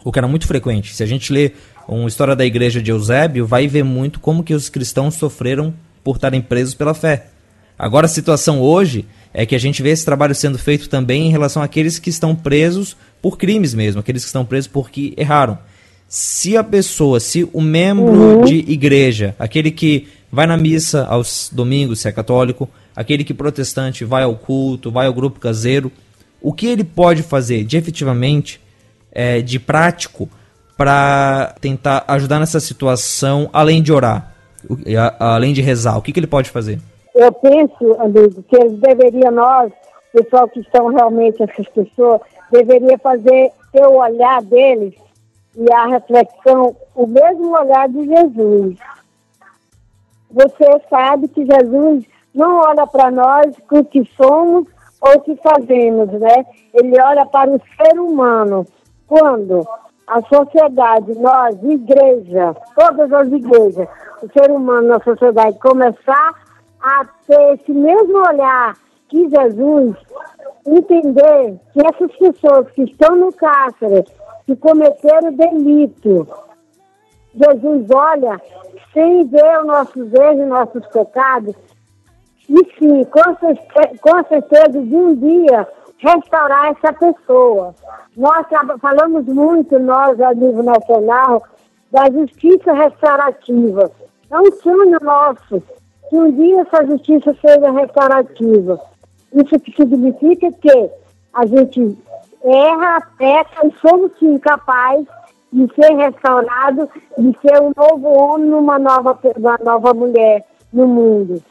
[0.06, 0.96] o que era muito frequente.
[0.96, 1.52] Se a gente lê
[1.88, 5.74] uma história da igreja de Eusébio, vai ver muito como que os cristãos sofreram
[6.06, 7.26] por estarem presos pela fé.
[7.78, 11.32] Agora a situação hoje é que a gente vê esse trabalho sendo feito também em
[11.32, 15.58] relação àqueles que estão presos por crimes mesmo, aqueles que estão presos porque erraram.
[16.08, 18.46] Se a pessoa, se o membro uhum.
[18.46, 24.06] de igreja, aquele que vai na missa aos domingos, se é católico, aquele que protestante
[24.06, 25.92] vai ao culto, vai ao grupo caseiro,
[26.40, 28.62] o que ele pode fazer de efetivamente
[29.12, 30.30] é, de prático
[30.78, 34.35] para tentar ajudar nessa situação, além de orar,
[35.20, 35.98] além de rezar?
[35.98, 36.80] O que, que ele pode fazer?
[37.14, 39.72] Eu penso, amigo, que eles deveriam, nós,
[40.12, 44.94] pessoal que estão realmente essas pessoas, deveria fazer o olhar deles
[45.56, 48.78] e a reflexão, o mesmo olhar de Jesus.
[50.30, 54.68] Você sabe que Jesus não olha para nós com o que somos
[55.00, 56.46] ou o que fazemos, né?
[56.74, 58.66] Ele olha para o ser humano.
[59.08, 59.66] Quando
[60.08, 63.88] a sociedade, nós, igreja, todas as igrejas,
[64.22, 66.34] o ser humano na sociedade começar
[66.82, 68.76] a ter esse mesmo olhar
[69.10, 69.96] que Jesus,
[70.68, 74.04] entender que essas pessoas que estão no cárcere,
[74.46, 76.28] que cometeram delito,
[77.34, 78.40] Jesus olha
[78.94, 81.56] sem ver os nossos erros, nossos pecados,
[82.48, 87.74] e sim, com certeza, com certeza de um dia restaurar essa pessoa.
[88.16, 88.46] Nós
[88.82, 91.44] falamos muito, nós, a nível nacional,
[91.92, 93.92] da justiça restaurativa.
[94.30, 95.62] É um sonho nosso
[96.10, 98.80] que um dia essa justiça seja restaurativa.
[99.34, 100.90] Isso que significa que
[101.34, 101.98] a gente
[102.44, 105.08] erra, peca e somos sim capazes
[105.52, 111.42] de ser restaurado, de ser um novo homem, uma nova, uma nova mulher no mundo.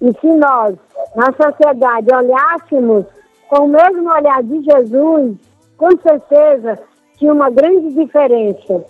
[0.00, 0.76] E se nós,
[1.14, 3.06] na sociedade, olhássemos
[3.48, 5.36] com o mesmo olhar de Jesus,
[5.76, 6.78] com certeza
[7.16, 8.84] tinha uma grande diferença.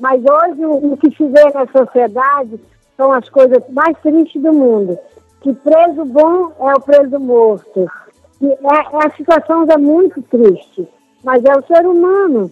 [0.00, 2.60] Mas hoje o que se vê na sociedade
[2.96, 4.98] são as coisas mais tristes do mundo.
[5.40, 7.86] Que preso bom é o preso morto.
[8.40, 10.88] E é, a situação é muito triste,
[11.22, 12.50] mas é o ser humano.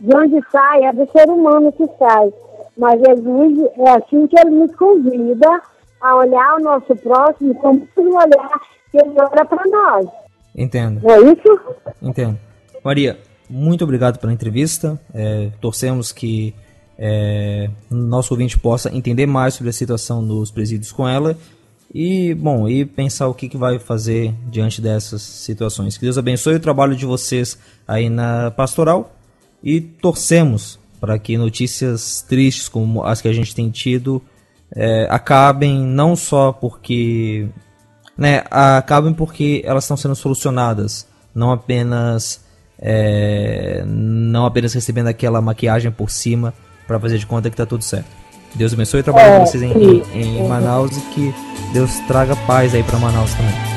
[0.00, 2.32] De onde sai, é do ser humano que sai.
[2.76, 5.62] Mas Jesus, é assim que ele nos convida
[6.00, 10.23] a olhar o nosso próximo como um olhar que ele olha para nós.
[10.54, 11.00] Entendo.
[11.08, 11.60] É isso?
[12.00, 12.38] Entendo.
[12.84, 15.00] Maria, muito obrigado pela entrevista.
[15.12, 16.54] É, torcemos que
[16.98, 21.36] é, nosso ouvinte possa entender mais sobre a situação dos presídios com ela
[21.92, 25.96] e, bom, e pensar o que, que vai fazer diante dessas situações.
[25.96, 29.14] Que Deus abençoe o trabalho de vocês aí na pastoral
[29.62, 34.22] e torcemos para que notícias tristes como as que a gente tem tido
[34.74, 37.48] é, acabem não só porque
[38.16, 42.40] né, acabem porque elas estão sendo solucionadas, não apenas
[42.78, 46.52] é, não apenas recebendo aquela maquiagem por cima
[46.86, 48.08] para fazer de conta que está tudo certo.
[48.54, 51.34] Deus abençoe o trabalho de vocês em, em, em Manaus e que
[51.72, 53.73] Deus traga paz aí para Manaus também.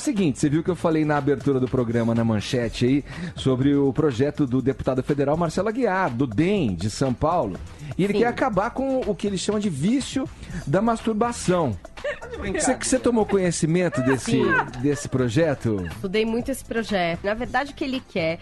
[0.00, 3.04] O seguinte, você viu que eu falei na abertura do programa, na manchete aí,
[3.36, 7.58] sobre o projeto do deputado federal Marcelo Aguiar, do DEM, de São Paulo.
[7.96, 8.20] E ele Sim.
[8.20, 10.28] quer acabar com o que ele chama de vício
[10.66, 11.78] da masturbação.
[12.52, 14.44] Você, que você tomou conhecimento desse, Sim.
[14.80, 15.84] desse projeto?
[15.86, 17.24] Estudei muito esse projeto.
[17.24, 18.38] Na verdade, o que ele quer,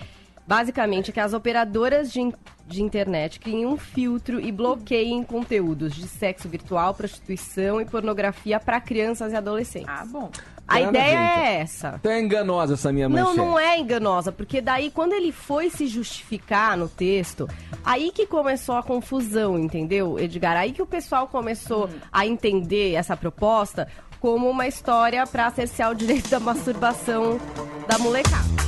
[0.47, 2.33] basicamente, é que as operadoras de,
[2.69, 8.81] de internet criem um filtro e bloqueiem conteúdos de sexo virtual, prostituição e pornografia para
[8.81, 9.89] crianças e adolescentes.
[9.89, 10.31] Ah, bom.
[10.69, 11.43] A ideia então.
[11.43, 11.95] é essa.
[11.99, 13.37] Então é enganosa essa minha Não, manchete.
[13.39, 17.49] não é enganosa, porque daí quando ele foi se justificar no texto,
[17.83, 20.57] aí que começou a confusão, entendeu, Edgar?
[20.59, 23.89] Aí que o pessoal começou a entender essa proposta
[24.21, 27.39] como uma história para cercear o direito da masturbação
[27.87, 28.59] da molecada.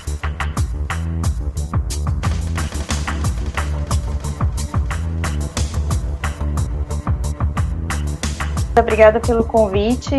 [8.79, 10.15] Obrigada pelo convite.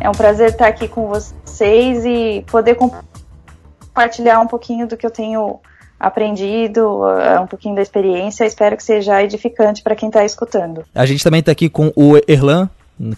[0.00, 5.10] É um prazer estar aqui com vocês e poder compartilhar um pouquinho do que eu
[5.10, 5.60] tenho
[5.98, 8.44] aprendido, eh, um pouquinho da experiência.
[8.44, 10.84] Espero que seja edificante para quem está escutando.
[10.94, 12.68] A gente também está aqui com o Erlan,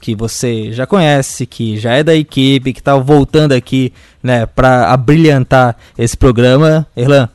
[0.01, 4.93] que você já conhece, que já é da equipe, que está voltando aqui, né, para
[4.93, 6.87] abrilhantar esse programa.
[6.97, 7.29] Erlan,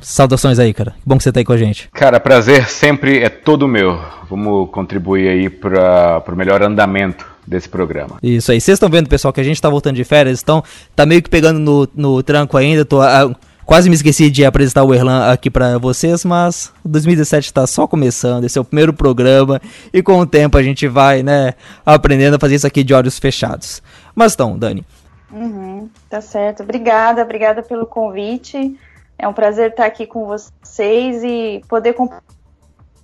[0.00, 0.90] saudações aí, cara.
[0.90, 1.88] Que bom que você tá aí com a gente.
[1.92, 3.98] Cara, prazer sempre é todo meu.
[4.28, 8.18] Vamos contribuir aí para o melhor andamento desse programa.
[8.22, 8.60] Isso aí.
[8.60, 10.62] Vocês estão vendo, pessoal, que a gente tá voltando de férias, então
[10.94, 12.84] tá meio que pegando no, no tranco ainda.
[12.84, 13.34] Tô, ah,
[13.64, 18.44] quase me esqueci de apresentar o Erlan aqui pra vocês, mas 2017 tá só começando.
[18.44, 19.60] Esse é o primeiro programa
[19.92, 23.18] e com o tempo a gente vai, né, aprendendo a fazer isso aqui de olhos
[23.18, 23.82] fechados.
[24.14, 24.84] Mas então, Dani.
[25.30, 26.62] Uhum, tá certo.
[26.62, 28.78] Obrigada, obrigada pelo convite.
[29.18, 31.94] É um prazer estar aqui com vocês e poder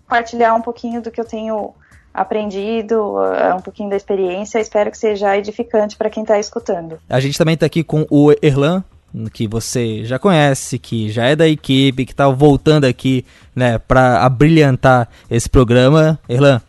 [0.06, 1.74] compartilhar um pouquinho do que eu tenho
[2.14, 4.60] aprendido, eh, um pouquinho da experiência.
[4.60, 6.98] Espero que seja edificante para quem está escutando.
[7.10, 8.84] A gente também tá aqui com o Erlan,
[9.32, 13.24] que você já conhece, que já é da equipe, que tá voltando aqui,
[13.54, 16.18] né, pra abrilhantar esse programa.
[16.28, 16.60] Erlan,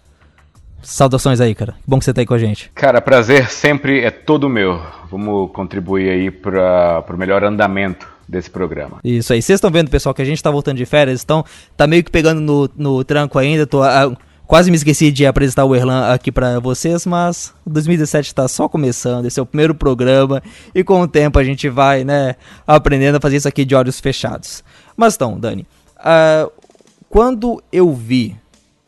[0.81, 1.73] saudações aí, cara.
[1.73, 2.71] Que bom que você tá aí com a gente.
[2.73, 4.81] Cara, prazer sempre é todo meu.
[5.11, 8.99] Vamos contribuir aí para o melhor andamento desse programa.
[9.03, 9.41] Isso aí.
[9.41, 11.45] Vocês estão vendo, pessoal, que a gente tá voltando de férias, então
[11.77, 13.67] tá meio que pegando no, no tranco ainda.
[13.67, 14.11] Tô, ah,
[14.47, 19.25] quase me esqueci de apresentar o Erlan aqui para vocês, mas 2017 está só começando,
[19.25, 20.41] esse é o primeiro programa
[20.73, 23.99] e com o tempo a gente vai, né, aprendendo a fazer isso aqui de olhos
[23.99, 24.63] fechados.
[24.95, 25.65] Mas então, Dani,
[25.99, 26.51] uh,
[27.09, 28.35] quando eu vi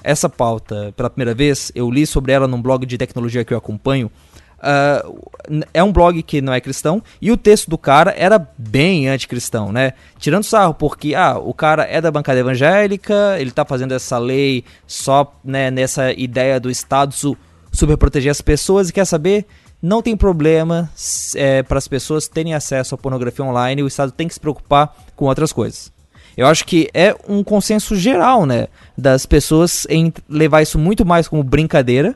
[0.04, 3.58] essa pauta pela primeira vez, eu li sobre ela num blog de tecnologia que eu
[3.58, 4.10] acompanho.
[4.58, 5.30] Uh,
[5.72, 9.72] é um blog que não é cristão e o texto do cara era bem anticristão,
[9.72, 9.93] né?
[10.17, 14.63] Tirando sarro, porque ah, o cara é da bancada evangélica, ele tá fazendo essa lei
[14.88, 17.38] só né, nessa ideia do Estado su
[17.72, 19.46] super proteger as pessoas e quer saber?
[19.80, 20.89] Não tem problema
[21.36, 24.96] é, para as pessoas terem acesso à pornografia online, o Estado tem que se preocupar
[25.15, 25.91] com outras coisas.
[26.36, 28.67] Eu acho que é um consenso geral, né?
[28.98, 32.15] Das pessoas em levar isso muito mais como brincadeira,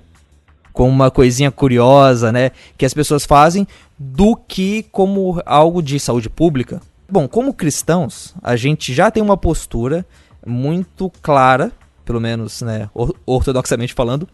[0.73, 2.51] como uma coisinha curiosa, né?
[2.77, 6.81] Que as pessoas fazem, do que como algo de saúde pública.
[7.09, 10.05] Bom, como cristãos, a gente já tem uma postura
[10.45, 11.71] muito clara,
[12.05, 12.89] pelo menos, né,
[13.25, 14.27] ortodoxamente falando,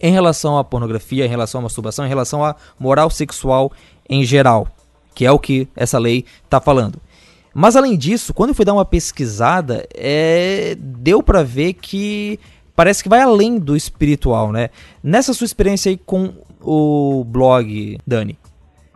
[0.00, 3.70] em relação à pornografia, em relação à masturbação, em relação à moral sexual
[4.08, 4.68] em geral,
[5.14, 7.00] que é o que essa lei está falando.
[7.52, 12.38] Mas além disso, quando eu fui dar uma pesquisada, é, deu para ver que
[12.78, 14.70] parece que vai além do espiritual, né?
[15.02, 18.38] Nessa sua experiência aí com o blog, Dani,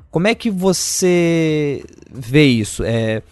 [0.09, 2.85] como é que você vê isso?
[2.85, 3.23] É,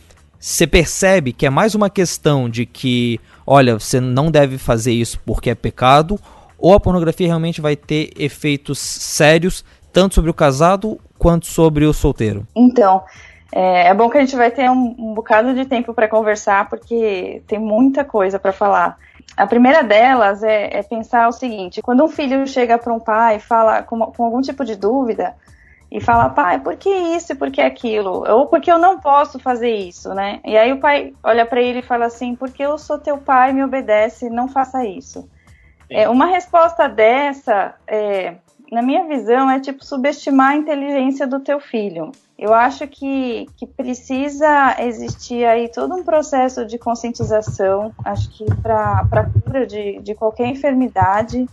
[0.41, 5.21] você percebe que é mais uma questão de que, olha, você não deve fazer isso
[5.25, 6.19] porque é pecado,
[6.59, 11.93] ou a pornografia realmente vai ter efeitos sérios tanto sobre o casado quanto sobre o
[11.93, 12.45] solteiro?
[12.57, 13.05] Então,
[13.53, 16.69] é, é, bom que a gente vai ter um, um bocado de tempo para conversar,
[16.69, 18.99] porque tem muita coisa para falar.
[19.37, 23.37] A primeira delas é, é, pensar o seguinte: quando um filho chega para um pai
[23.37, 25.35] e fala com, com, algum tipo de dúvida
[25.91, 28.25] e fala, pai, por que isso e por que aquilo?
[28.29, 30.41] Ou porque eu não posso fazer isso, né?
[30.45, 33.53] E aí o pai olha para ele e fala assim: porque eu sou teu pai,
[33.53, 35.29] me obedece, não faça isso.
[35.89, 38.35] É, uma resposta dessa, é,
[38.71, 42.13] na minha visão, é tipo subestimar a inteligência do teu filho.
[42.39, 47.93] Eu acho que, que precisa existir aí todo um processo de conscientização.
[48.05, 51.47] Acho que para a cura de, de qualquer enfermidade,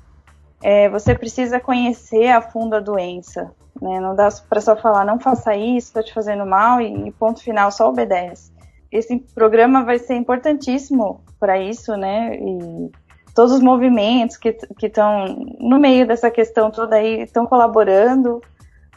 [0.62, 3.52] é, você precisa conhecer a fundo a doença.
[3.82, 4.00] Né?
[4.00, 7.42] Não dá para só falar, não faça isso, está te fazendo mal e, e ponto
[7.42, 8.52] final, só obedece.
[8.92, 12.36] Esse programa vai ser importantíssimo para isso, né?
[12.38, 12.90] E
[13.38, 18.42] todos os movimentos que estão no meio dessa questão toda aí estão colaborando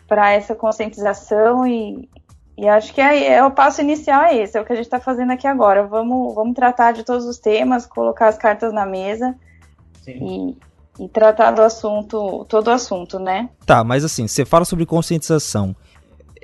[0.08, 2.08] para essa conscientização e,
[2.56, 4.86] e acho que é, é, o passo inicial é esse, é o que a gente
[4.86, 5.86] está fazendo aqui agora.
[5.86, 9.36] Vamos, vamos tratar de todos os temas, colocar as cartas na mesa
[10.08, 10.56] e,
[10.98, 13.50] e, tratar do assunto, todo o assunto, né?
[13.66, 15.76] Tá, mas assim, você fala sobre conscientização.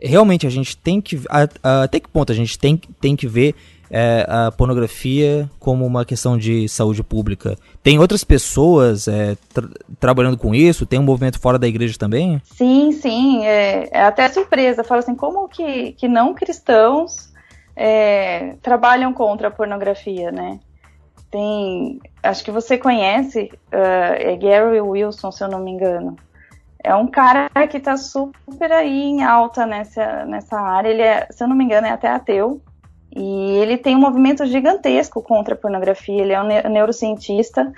[0.02, 1.18] Realmente a gente tem que.
[1.62, 3.54] até que ponto a gente tem, tem que ver
[3.90, 7.56] é, a pornografia como uma questão de saúde pública.
[7.82, 9.68] Tem outras pessoas é, tra
[10.00, 10.86] trabalhando com isso?
[10.86, 12.40] Tem um movimento fora da igreja também?
[12.44, 13.44] Sim, sim.
[13.46, 14.84] É, é até surpresa.
[14.84, 17.32] Fala assim, como que, que não cristãos
[17.74, 20.58] é, trabalham contra a pornografia, né?
[21.30, 26.16] Tem, acho que você conhece, uh, é Gary Wilson, se eu não me engano.
[26.82, 30.88] É um cara que está super aí em alta nessa, nessa área.
[30.88, 32.62] Ele é, se eu não me engano, é até ateu.
[33.16, 36.20] E ele tem um movimento gigantesco contra a pornografia.
[36.20, 37.72] Ele é um neurocientista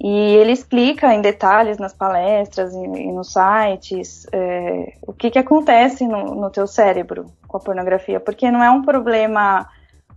[0.00, 5.38] e ele explica em detalhes nas palestras e, e nos sites é, o que, que
[5.38, 9.68] acontece no, no teu cérebro com a pornografia, porque não é um problema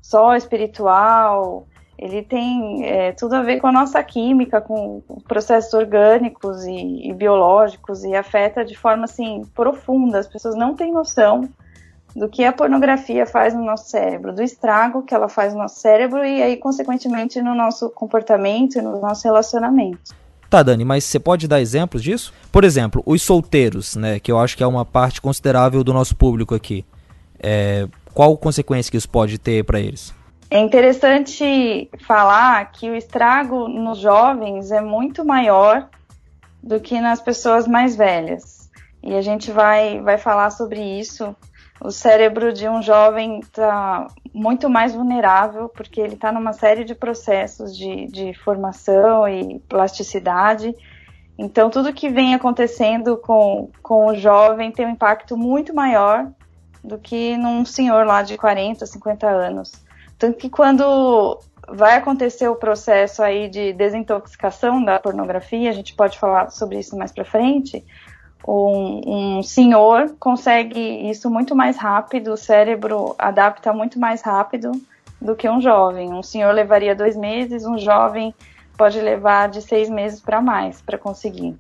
[0.01, 1.65] só espiritual,
[1.97, 7.13] ele tem é, tudo a ver com a nossa química, com processos orgânicos e, e,
[7.13, 10.19] biológicos e afeta de forma assim profunda.
[10.19, 11.49] As pessoas não têm noção
[12.17, 15.79] do que a pornografia faz no nosso cérebro, do estrago que ela faz no nosso
[15.79, 20.15] cérebro e aí, consequentemente, no nosso comportamento e no nosso relacionamento.
[20.49, 22.33] Tá, Dani, mas você pode dar exemplos disso?
[22.51, 26.15] Por exemplo, os solteiros, né, que eu acho que é uma parte considerável do nosso
[26.15, 26.83] público aqui.
[27.39, 30.11] É, qual consequência que isso pode ter para eles?
[30.49, 35.87] É interessante falar que o estrago nos jovens é muito maior
[36.63, 38.71] do que nas pessoas mais velhas.
[39.03, 41.35] E a gente vai, vai falar sobre isso
[41.79, 46.95] o cérebro de um jovem está muito mais vulnerável, porque ele está numa série de
[46.95, 50.75] processos de, de formação e plasticidade.
[51.37, 56.27] Então, tudo que vem acontecendo com, com o jovem tem um impacto muito maior
[56.83, 59.71] do que num senhor lá de 40, 50 anos.
[60.17, 66.17] Tanto que quando vai acontecer o processo aí de desintoxicação da pornografia, a gente pode
[66.17, 67.85] falar sobre isso mais para frente,
[68.45, 70.79] um, um senhor consegue
[71.09, 74.71] isso muito mais rápido, o cérebro adapta muito mais rápido
[75.21, 76.13] do que um jovem.
[76.13, 78.33] Um senhor levaria dois meses, um jovem
[78.77, 81.55] pode levar de seis meses para mais para conseguir.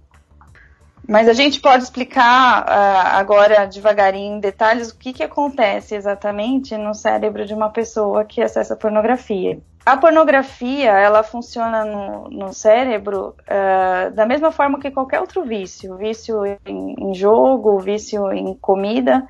[1.07, 6.77] Mas a gente pode explicar uh, agora devagarinho em detalhes o que, que acontece exatamente
[6.77, 9.57] no cérebro de uma pessoa que acessa pornografia.
[9.87, 15.95] A pornografia, ela funciona no, no cérebro uh, da mesma forma que qualquer outro vício.
[15.95, 19.25] Vício em, em jogo, vício em comida.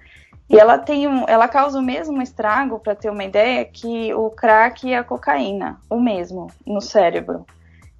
[0.49, 4.31] E ela tem um, ela causa o mesmo estrago, para ter uma ideia, que o
[4.31, 7.45] crack e a cocaína, o mesmo, no cérebro.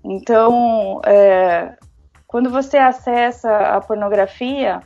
[0.04, 1.76] Então, é,
[2.26, 4.82] quando você acessa a pornografia,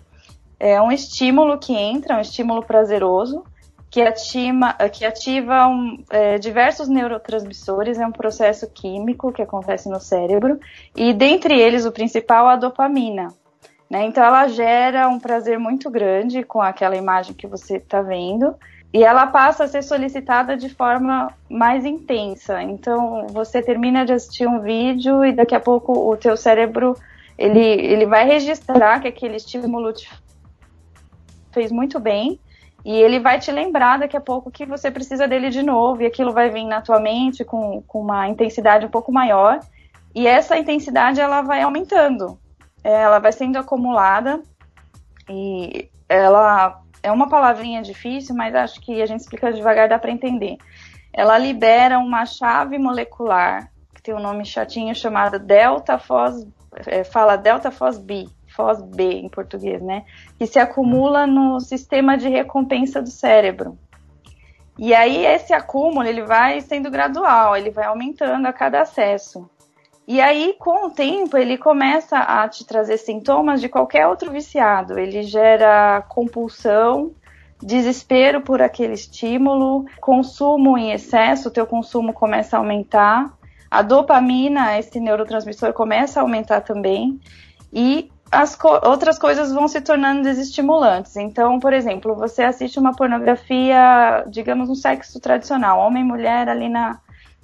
[0.60, 3.46] é um estímulo que entra, um estímulo prazeroso,
[3.92, 10.00] que ativa, que ativa um, é, diversos neurotransmissores, é um processo químico que acontece no
[10.00, 10.58] cérebro,
[10.96, 13.34] e dentre eles o principal a dopamina.
[13.90, 14.06] Né?
[14.06, 18.56] Então ela gera um prazer muito grande com aquela imagem que você está vendo,
[18.94, 22.64] e ela passa a ser solicitada de forma mais intensa.
[22.64, 26.96] Então você termina de assistir um vídeo e daqui a pouco o teu cérebro
[27.38, 30.10] ele, ele vai registrar que aquele estímulo te
[31.52, 32.40] fez muito bem
[32.84, 36.06] e ele vai te lembrar daqui a pouco que você precisa dele de novo, e
[36.06, 39.60] aquilo vai vir na tua mente com, com uma intensidade um pouco maior,
[40.14, 42.40] e essa intensidade ela vai aumentando,
[42.84, 44.42] ela vai sendo acumulada,
[45.30, 50.12] e ela é uma palavrinha difícil, mas acho que a gente explica devagar, dá para
[50.12, 50.58] entender.
[51.14, 56.48] Ela libera uma chave molecular, que tem um nome chatinho chamado delta fos,
[56.86, 57.70] é, fala delta
[58.56, 60.04] fos B, em português, né?
[60.38, 63.78] Que se acumula no sistema de recompensa do cérebro.
[64.78, 69.50] E aí esse acúmulo ele vai sendo gradual, ele vai aumentando a cada acesso.
[70.08, 75.00] E aí, com o tempo, ele começa a te trazer sintomas de qualquer outro viciado.
[75.00, 77.14] Ele gera compulsão,
[77.62, 83.32] desespero por aquele estímulo, consumo em excesso, o teu consumo começa a aumentar.
[83.70, 87.20] A dopamina, esse neurotransmissor, começa a aumentar também.
[87.72, 91.18] E as co outras coisas vão se tornando desestimulantes.
[91.18, 96.70] Então, por exemplo, você assiste uma pornografia, digamos, um sexo tradicional, homem e mulher ali
[96.70, 97.00] na,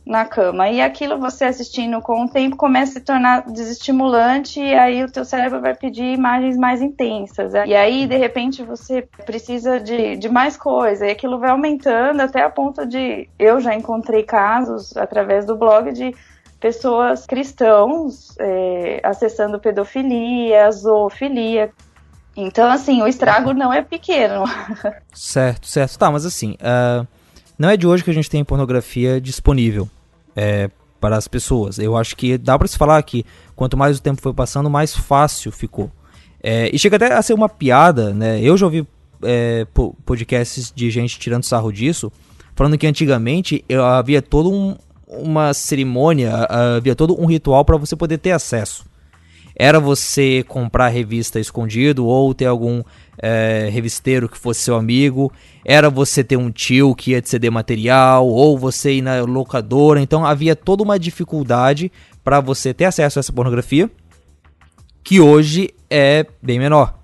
[0.06, 0.70] na cama.
[0.70, 5.12] E aquilo você assistindo com o tempo começa a se tornar desestimulante e aí o
[5.12, 7.54] teu cérebro vai pedir imagens mais intensas.
[7.54, 11.06] E aí, de repente, você precisa de, de mais coisa.
[11.06, 13.28] E aquilo vai aumentando até a ponto de...
[13.38, 16.16] Eu já encontrei casos, através do blog, de
[16.60, 21.72] pessoas cristãos é, acessando pedofilia, zoofilia.
[22.36, 24.44] Então, assim, o estrago não é pequeno.
[25.14, 25.98] Certo, certo.
[25.98, 27.08] Tá, mas assim, uh,
[27.58, 29.90] não é de hoje que a gente tem pornografia disponível
[30.36, 31.80] é, para as pessoas.
[31.80, 34.96] Eu acho que dá para se falar que quanto mais o tempo foi passando, mais
[34.96, 35.92] fácil ficou.
[36.44, 38.40] É, e chega até a ser uma piada, né?
[38.40, 38.88] Eu já ouvi
[39.24, 39.66] é,
[40.06, 42.12] podcasts de gente tirando sarro disso,
[42.56, 43.66] falando que antigamente
[43.98, 44.78] havia todo um,
[45.08, 48.86] uma cerimônia, havia todo um ritual para você poder ter acesso.
[49.60, 52.84] Era você comprar revista escondido ou ter algum
[53.18, 55.32] é, revisteiro que fosse seu amigo.
[55.66, 60.00] Era você ter um tio que ia te ceder material ou você ir na locadora.
[60.00, 61.92] Então havia toda uma dificuldade
[62.24, 63.90] para você ter acesso a essa pornografia
[65.04, 67.00] que hoje é bem menor.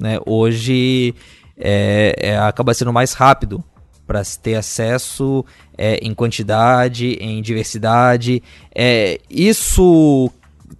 [0.00, 0.20] Né?
[0.24, 1.12] Hoje
[1.58, 3.64] é, é, acaba sendo mais rápido
[4.06, 5.44] para ter acesso
[5.76, 8.42] é, em quantidade, em diversidade.
[8.74, 10.30] É, isso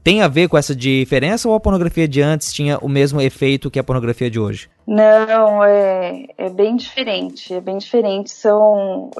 [0.02, 3.70] tem a ver com essa diferença ou a pornografia de antes tinha o mesmo efeito
[3.70, 4.68] que a pornografia de hoje?
[4.86, 7.52] Não, é, é bem diferente.
[7.52, 8.30] É bem diferente.
[8.30, 9.10] São.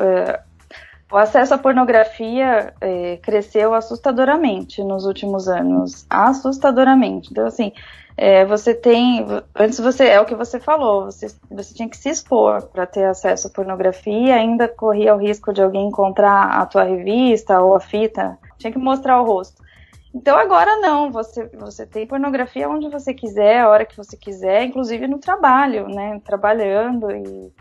[1.11, 6.05] O acesso à pornografia é, cresceu assustadoramente nos últimos anos.
[6.11, 7.31] Assustadoramente.
[7.31, 7.73] Então, assim,
[8.17, 12.09] é, você tem, antes você, é o que você falou, você, você tinha que se
[12.09, 16.83] expor para ter acesso à pornografia, ainda corria o risco de alguém encontrar a tua
[16.83, 19.63] revista ou a fita, tinha que mostrar o rosto.
[20.15, 24.65] Então agora não, você, você tem pornografia onde você quiser, a hora que você quiser,
[24.65, 27.53] inclusive no trabalho, né, trabalhando e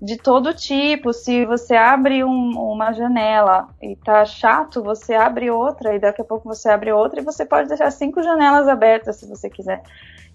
[0.00, 1.12] de todo tipo.
[1.12, 6.24] Se você abre um, uma janela e tá chato, você abre outra e daqui a
[6.24, 9.82] pouco você abre outra e você pode deixar cinco janelas abertas se você quiser.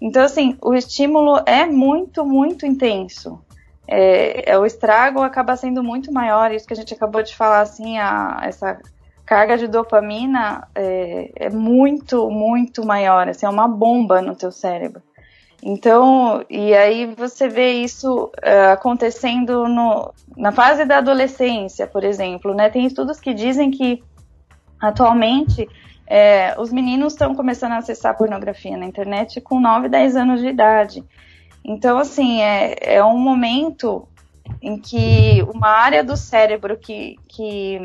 [0.00, 3.40] Então, assim, o estímulo é muito, muito intenso.
[3.88, 6.52] É, é, o estrago acaba sendo muito maior.
[6.52, 8.78] Isso que a gente acabou de falar, assim, a, essa
[9.24, 13.28] carga de dopamina é, é muito, muito maior.
[13.28, 15.02] Assim, é uma bomba no teu cérebro.
[15.68, 22.54] Então, e aí você vê isso uh, acontecendo no, na fase da adolescência, por exemplo,
[22.54, 22.70] né?
[22.70, 24.00] Tem estudos que dizem que
[24.80, 25.68] atualmente
[26.06, 30.46] é, os meninos estão começando a acessar pornografia na internet com 9, 10 anos de
[30.46, 31.04] idade.
[31.64, 34.06] Então, assim, é, é um momento
[34.62, 37.80] em que uma área do cérebro que, que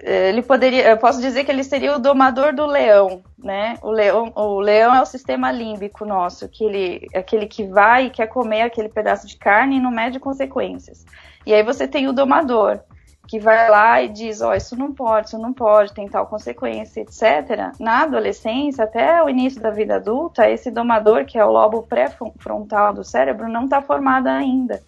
[0.00, 3.76] ele poderia, eu posso dizer que ele seria o domador do leão, né?
[3.82, 8.10] O leão, o leão é o sistema límbico nosso, que ele, aquele que vai e
[8.10, 11.04] quer comer aquele pedaço de carne e não mede consequências.
[11.44, 12.80] E aí você tem o domador,
[13.26, 16.26] que vai lá e diz, ó, oh, isso não pode, isso não pode, tem tal
[16.26, 17.74] consequência, etc.
[17.78, 22.94] Na adolescência, até o início da vida adulta, esse domador, que é o lobo pré-frontal
[22.94, 24.80] do cérebro, não está formado ainda.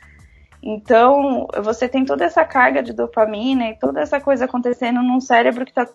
[0.62, 5.64] Então, você tem toda essa carga de dopamina e toda essa coisa acontecendo num cérebro
[5.64, 5.88] que está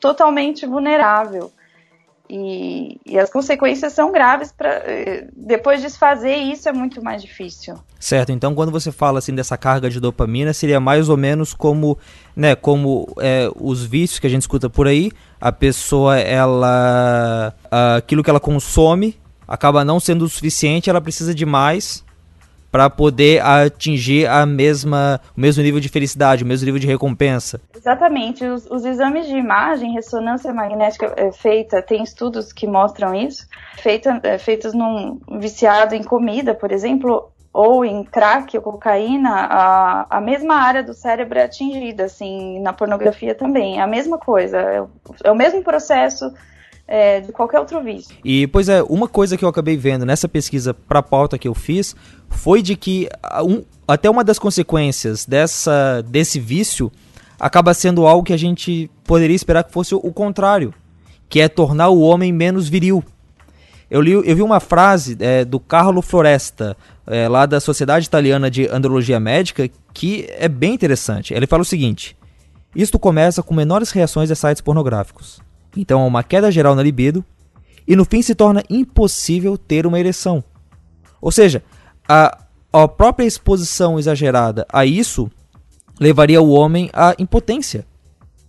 [0.00, 1.52] totalmente vulnerável.
[2.28, 4.82] E, e, as consequências são graves para
[5.32, 7.76] depois desfazer isso é muito mais difícil.
[8.00, 8.32] Certo.
[8.32, 11.96] Então, quando você fala assim dessa carga de dopamina, seria mais ou menos como,
[12.34, 15.12] né, como é, os vícios que a gente escuta por aí.
[15.40, 17.54] A pessoa, ela,
[17.96, 22.04] aquilo que ela consome acaba não sendo o suficiente, ela precisa de mais
[22.76, 27.58] para poder atingir a mesma, o mesmo nível de felicidade, o mesmo nível de recompensa.
[27.74, 28.44] Exatamente.
[28.44, 33.46] Os, os exames de imagem, ressonância magnética é, feita, tem estudos que mostram isso,
[33.78, 40.18] feita, é, feitos num viciado em comida, por exemplo, ou em crack ou cocaína, a,
[40.18, 43.78] a mesma área do cérebro é atingida, assim, na pornografia também.
[43.78, 44.84] É a mesma coisa, é,
[45.24, 46.30] é o mesmo processo
[46.88, 48.16] é, de qualquer outro vício.
[48.24, 51.48] E, pois é, uma coisa que eu acabei vendo nessa pesquisa para a pauta que
[51.48, 51.96] eu fiz
[52.28, 53.08] foi de que
[53.44, 56.90] um, até uma das consequências dessa, desse vício
[57.38, 60.72] acaba sendo algo que a gente poderia esperar que fosse o contrário,
[61.28, 63.04] que é tornar o homem menos viril.
[63.88, 66.76] Eu, li, eu vi uma frase é, do Carlo Floresta,
[67.06, 71.32] é, lá da Sociedade Italiana de Andrologia Médica, que é bem interessante.
[71.32, 72.16] Ele fala o seguinte:
[72.74, 75.40] Isto começa com menores reações a sites pornográficos.
[75.76, 77.24] Então há uma queda geral na libido
[77.86, 80.42] e no fim se torna impossível ter uma ereção.
[81.20, 81.62] Ou seja,
[82.08, 82.38] a,
[82.72, 85.30] a própria exposição exagerada a isso
[86.00, 87.84] levaria o homem à impotência.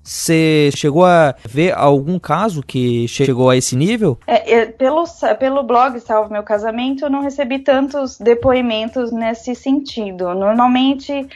[0.03, 4.17] Você chegou a ver algum caso que chegou a esse nível?
[4.25, 5.03] É, é, pelo,
[5.37, 10.33] pelo blog Salve Meu Casamento, eu não recebi tantos depoimentos nesse sentido.
[10.33, 11.27] Normalmente,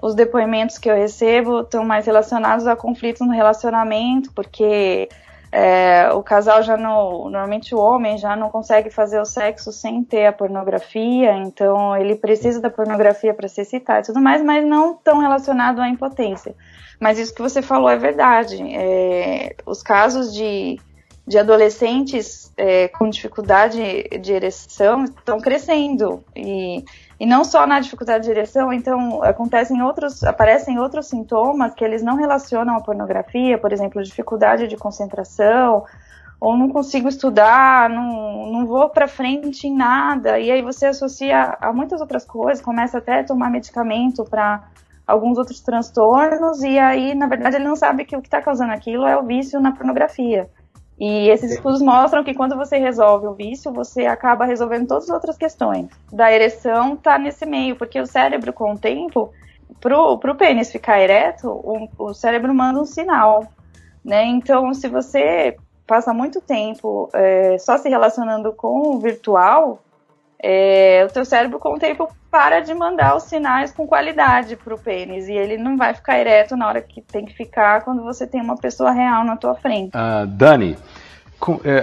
[0.00, 5.08] os depoimentos que eu recebo estão mais relacionados a conflitos no relacionamento, porque
[5.52, 10.04] é, o casal já não, normalmente o homem já não consegue fazer o sexo sem
[10.04, 14.64] ter a pornografia, então ele precisa da pornografia para se excitar e tudo mais, mas
[14.64, 16.54] não tão relacionado à impotência.
[17.00, 18.62] Mas isso que você falou é verdade.
[18.62, 20.78] É, os casos de,
[21.26, 23.80] de adolescentes é, com dificuldade
[24.20, 26.84] de ereção estão crescendo e
[27.20, 32.02] e não só na dificuldade de ereção, então acontecem outros, aparecem outros sintomas que eles
[32.02, 35.84] não relacionam à pornografia, por exemplo, dificuldade de concentração,
[36.40, 41.58] ou não consigo estudar, não, não vou para frente em nada, e aí você associa
[41.60, 44.64] a muitas outras coisas, começa até a tomar medicamento para
[45.06, 48.72] alguns outros transtornos, e aí, na verdade, ele não sabe que o que está causando
[48.72, 50.48] aquilo é o vício na pornografia.
[51.00, 55.10] E esses estudos mostram que quando você resolve o vício, você acaba resolvendo todas as
[55.10, 55.88] outras questões.
[56.12, 59.32] Da ereção tá nesse meio, porque o cérebro, com o tempo,
[59.80, 63.46] pro, pro pênis ficar ereto, o, o cérebro manda um sinal,
[64.04, 64.26] né?
[64.26, 69.82] Então, se você passa muito tempo é, só se relacionando com o virtual,
[70.42, 74.74] é, o teu cérebro com o tempo para de mandar os sinais com qualidade para
[74.74, 78.02] o pênis e ele não vai ficar ereto na hora que tem que ficar quando
[78.02, 79.90] você tem uma pessoa real na tua frente.
[79.94, 80.78] Uh, Dani,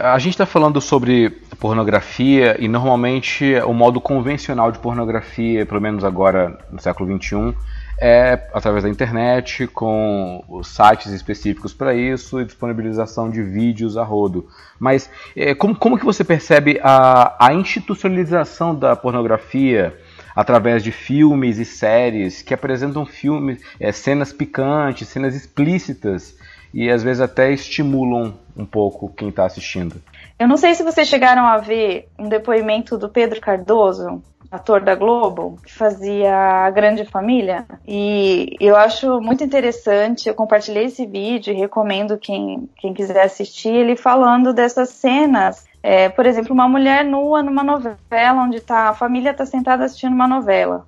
[0.03, 1.29] a gente está falando sobre
[1.59, 7.55] pornografia e normalmente o modo convencional de pornografia, pelo menos agora no século XXI,
[7.99, 14.47] é através da internet, com sites específicos para isso e disponibilização de vídeos a rodo.
[14.79, 19.97] Mas é, como, como que você percebe a, a institucionalização da pornografia
[20.35, 26.37] através de filmes e séries que apresentam filmes, é, cenas picantes, cenas explícitas
[26.73, 29.95] e às vezes até estimulam um pouco quem está assistindo?
[30.39, 34.95] Eu não sei se vocês chegaram a ver um depoimento do Pedro Cardoso, ator da
[34.95, 36.33] Globo, que fazia
[36.65, 37.65] a Grande Família.
[37.87, 43.73] E eu acho muito interessante, eu compartilhei esse vídeo e recomendo quem, quem quiser assistir,
[43.73, 45.65] ele falando dessas cenas.
[45.83, 50.13] É, por exemplo, uma mulher nua numa novela, onde tá, a família está sentada assistindo
[50.13, 50.85] uma novela.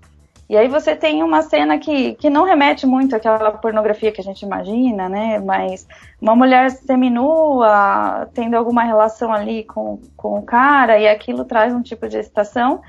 [0.49, 4.23] E aí você tem uma cena que, que não remete muito àquela pornografia que a
[4.23, 5.39] gente imagina, né?
[5.39, 5.87] Mas
[6.19, 11.83] uma mulher seminua, tendo alguma relação ali com, com o cara, e aquilo traz um
[11.83, 12.81] tipo de excitação.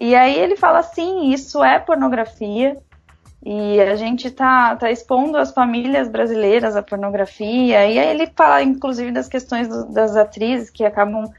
[0.00, 2.76] E aí ele fala assim, isso é pornografia,
[3.48, 7.86] E a gente tá, tá expondo as famílias brasileiras à pornografia.
[7.86, 11.30] E aí ele fala, inclusive, das questões do, das atrizes que acabam,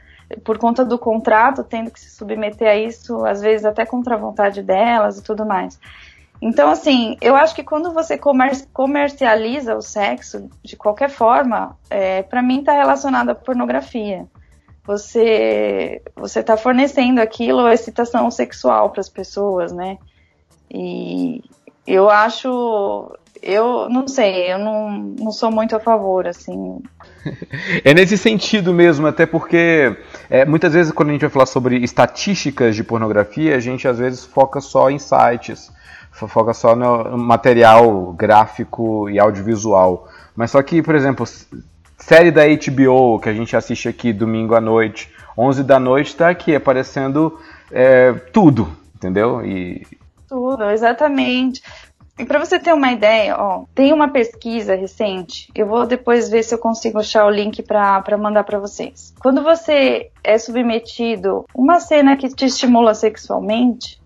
[0.44, 4.18] por conta do contrato, tendo que se submeter a isso, às vezes até contra a
[4.18, 5.80] vontade delas e tudo mais.
[6.42, 12.22] Então, assim, eu acho que quando você comer comercializa o sexo, de qualquer forma, é,
[12.22, 14.26] para mim está relacionado à pornografia.
[14.86, 19.98] Você você está fornecendo aquilo, excitação sexual para as pessoas, né?
[20.72, 21.44] E
[21.86, 23.12] eu acho,
[23.42, 26.82] eu não sei, eu não, não sou muito a favor, assim.
[27.84, 29.96] É nesse sentido mesmo, até porque
[30.30, 33.98] é, muitas vezes quando a gente vai falar sobre estatísticas de pornografia, a gente às
[33.98, 35.72] vezes foca só em sites,
[36.12, 40.08] foca só no material gráfico e audiovisual.
[40.36, 41.26] Mas só que, por exemplo,
[41.98, 46.30] série da HBO que a gente assiste aqui domingo à noite, 11 da noite, está
[46.30, 47.40] aqui aparecendo
[47.72, 49.46] é, tudo, entendeu?
[49.46, 49.86] E
[50.28, 51.62] tudo, exatamente.
[52.20, 56.44] E para você ter uma ideia, ó, tem uma pesquisa recente, eu vou depois ver
[56.44, 59.14] se eu consigo achar o link para mandar para vocês.
[59.20, 64.02] Quando você é submetido uma cena que te estimula sexualmente,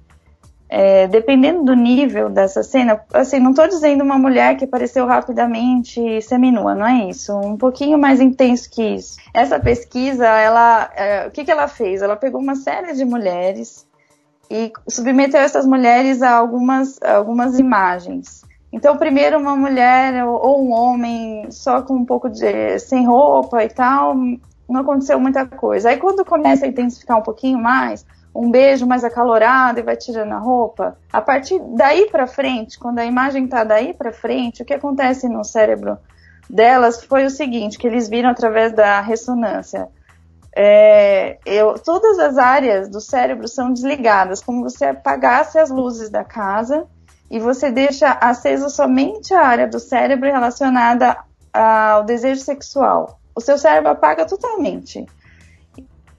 [0.67, 6.21] é, dependendo do nível dessa cena, assim, não estou dizendo uma mulher que apareceu rapidamente
[6.21, 7.37] seminua, não é isso.
[7.37, 9.17] Um pouquinho mais intenso que isso.
[9.33, 12.01] Essa pesquisa, ela, é, o que, que ela fez?
[12.01, 13.85] Ela pegou uma série de mulheres
[14.51, 18.43] e submeteu essas mulheres a algumas, algumas imagens.
[18.69, 23.69] Então, primeiro uma mulher ou um homem só com um pouco de sem roupa e
[23.69, 24.13] tal,
[24.67, 25.89] não aconteceu muita coisa.
[25.89, 30.33] Aí quando começa a intensificar um pouquinho mais, um beijo mais acalorado e vai tirando
[30.33, 34.65] a roupa, a partir daí para frente, quando a imagem tá daí para frente, o
[34.65, 35.97] que acontece no cérebro
[36.49, 39.87] delas foi o seguinte, que eles viram através da ressonância
[40.55, 46.23] é, eu, todas as áreas do cérebro são desligadas, como se apagasse as luzes da
[46.23, 46.87] casa
[47.29, 51.17] e você deixa acesa somente a área do cérebro relacionada
[51.53, 53.19] ao desejo sexual.
[53.33, 55.05] O seu cérebro apaga totalmente.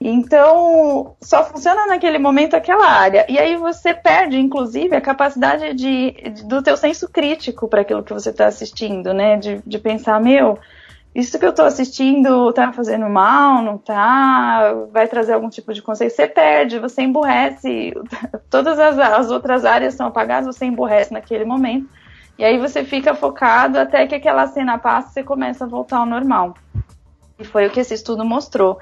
[0.01, 3.25] Então, só funciona naquele momento aquela área.
[3.29, 8.03] E aí você perde, inclusive, a capacidade de, de do teu senso crítico para aquilo
[8.03, 9.37] que você está assistindo, né?
[9.37, 10.59] De, de pensar, meu,
[11.15, 14.73] isso que eu estou assistindo tá fazendo mal, não tá?
[14.91, 16.15] Vai trazer algum tipo de conceito?
[16.15, 17.93] Você perde, você emburrece.
[18.49, 21.87] Todas as, as outras áreas são apagadas, você emburrece naquele momento.
[22.37, 25.97] E aí você fica focado até que aquela cena passa e você começa a voltar
[25.97, 26.55] ao normal.
[27.37, 28.79] E foi o que esse estudo mostrou.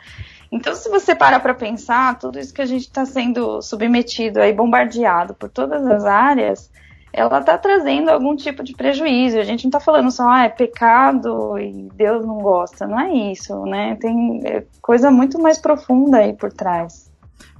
[0.49, 4.53] Então, se você para para pensar, tudo isso que a gente está sendo submetido aí,
[4.53, 6.69] bombardeado por todas as áreas,
[7.13, 9.37] ela está trazendo algum tipo de prejuízo.
[9.37, 12.87] A gente não está falando só, ah, é pecado e Deus não gosta.
[12.87, 13.97] Não é isso, né?
[13.99, 17.11] Tem é, coisa muito mais profunda aí por trás.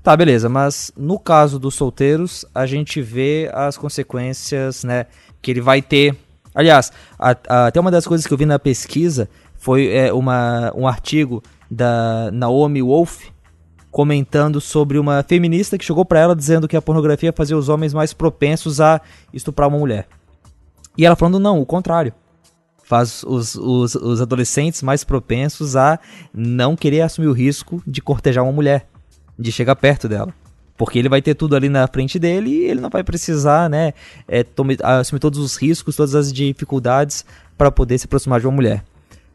[0.02, 5.06] Tá, beleza, mas no caso dos solteiros, a gente vê as consequências, né,
[5.42, 6.16] que ele vai ter.
[6.56, 10.74] Aliás, a, a, até uma das coisas que eu vi na pesquisa foi é, uma,
[10.76, 13.30] um artigo da Naomi Wolf,
[13.92, 17.94] comentando sobre uma feminista que chegou para ela dizendo que a pornografia fazia os homens
[17.94, 19.02] mais propensos a
[19.34, 20.08] estuprar uma mulher.
[20.98, 22.14] E ela falando, não, o contrário.
[22.84, 26.00] Faz os, os, os adolescentes mais propensos a
[26.34, 28.88] não querer assumir o risco de cortejar uma mulher,
[29.38, 30.34] de chegar perto dela.
[30.78, 33.94] Porque ele vai ter tudo ali na frente dele e ele não vai precisar, né,
[34.28, 37.24] é, tome, assumir todos os riscos, todas as dificuldades
[37.58, 38.84] para poder se aproximar de uma mulher.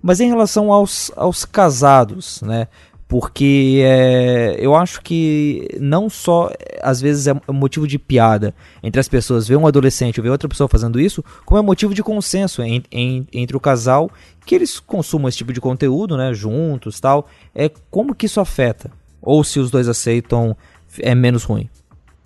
[0.02, 2.68] Mas em relação aos, aos casados, né,
[3.09, 6.50] porque é, eu acho que não só
[6.82, 10.48] às vezes é motivo de piada entre as pessoas ver um adolescente ou ver outra
[10.48, 14.11] pessoa fazendo isso, como é motivo de consenso em, em, entre o casal
[14.44, 17.26] que eles consumam esse tipo de conteúdo, né, juntos, tal.
[17.54, 18.90] É como que isso afeta?
[19.20, 20.57] Ou se os dois aceitam
[21.00, 21.68] é menos ruim?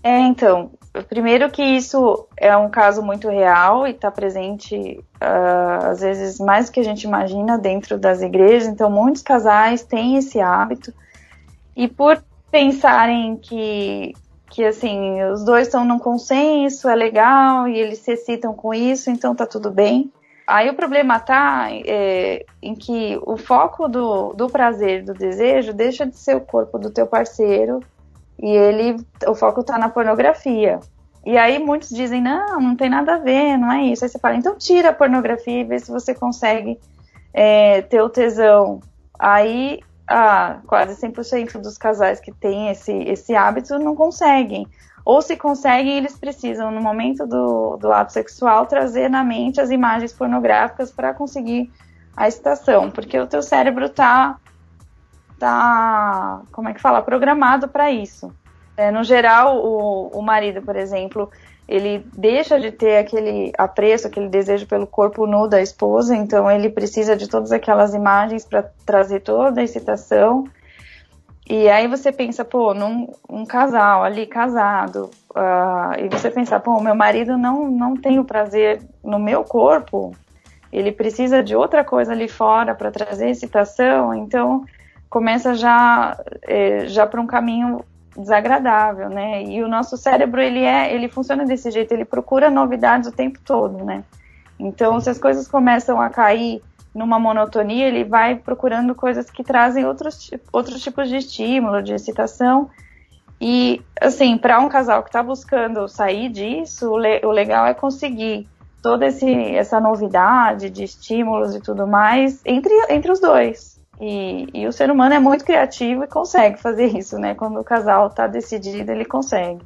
[0.03, 0.71] É, então,
[1.09, 6.67] Primeiro que isso é um caso muito real e está presente, uh, às vezes, mais
[6.67, 8.69] do que a gente imagina dentro das igrejas.
[8.69, 10.93] Então, muitos casais têm esse hábito.
[11.77, 14.15] E por pensarem que,
[14.51, 19.11] que assim, os dois estão num consenso, é legal, e eles se excitam com isso,
[19.11, 20.11] então tá tudo bem.
[20.47, 26.05] Aí o problema tá é, em que o foco do, do prazer, do desejo, deixa
[26.05, 27.81] de ser o corpo do teu parceiro
[28.43, 28.97] e ele,
[29.29, 30.81] o foco está na pornografia.
[31.25, 34.05] E aí muitos dizem, não, não tem nada a ver, não é isso.
[34.05, 36.79] Aí você fala, então tira a pornografia e vê se você consegue
[37.33, 38.81] é, ter o tesão.
[39.19, 44.67] Aí, ah, quase 100% dos casais que têm esse, esse hábito não conseguem.
[45.05, 49.71] Ou se conseguem, eles precisam, no momento do, do ato sexual, trazer na mente as
[49.71, 51.71] imagens pornográficas para conseguir
[52.17, 54.37] a excitação, porque o teu cérebro está
[55.39, 58.33] tá, como é que fala, programado para isso.
[58.81, 61.31] É, no geral, o, o marido, por exemplo,
[61.69, 66.71] ele deixa de ter aquele apreço, aquele desejo pelo corpo nu da esposa, então ele
[66.71, 70.45] precisa de todas aquelas imagens para trazer toda a excitação.
[71.47, 76.81] E aí você pensa, pô, num um casal ali casado, uh, e você pensa, pô,
[76.81, 80.17] meu marido não, não tem o prazer no meu corpo,
[80.73, 84.65] ele precisa de outra coisa ali fora para trazer excitação, então
[85.11, 87.85] começa já, é, já para um caminho
[88.21, 89.43] desagradável, né?
[89.43, 93.39] E o nosso cérebro ele é, ele funciona desse jeito, ele procura novidades o tempo
[93.45, 94.05] todo, né?
[94.59, 96.63] Então, se as coisas começam a cair
[96.95, 102.69] numa monotonia, ele vai procurando coisas que trazem outros, outros tipos de estímulo, de excitação.
[103.41, 107.73] E, assim, para um casal que está buscando sair disso, o, le o, legal é
[107.73, 108.47] conseguir
[108.83, 113.80] toda esse, essa novidade de estímulos e tudo mais entre, entre os dois.
[114.01, 117.35] E, e, o ser humano é muito criativo e consegue fazer isso, né?
[117.35, 119.61] Quando o casal está decidido, ele consegue.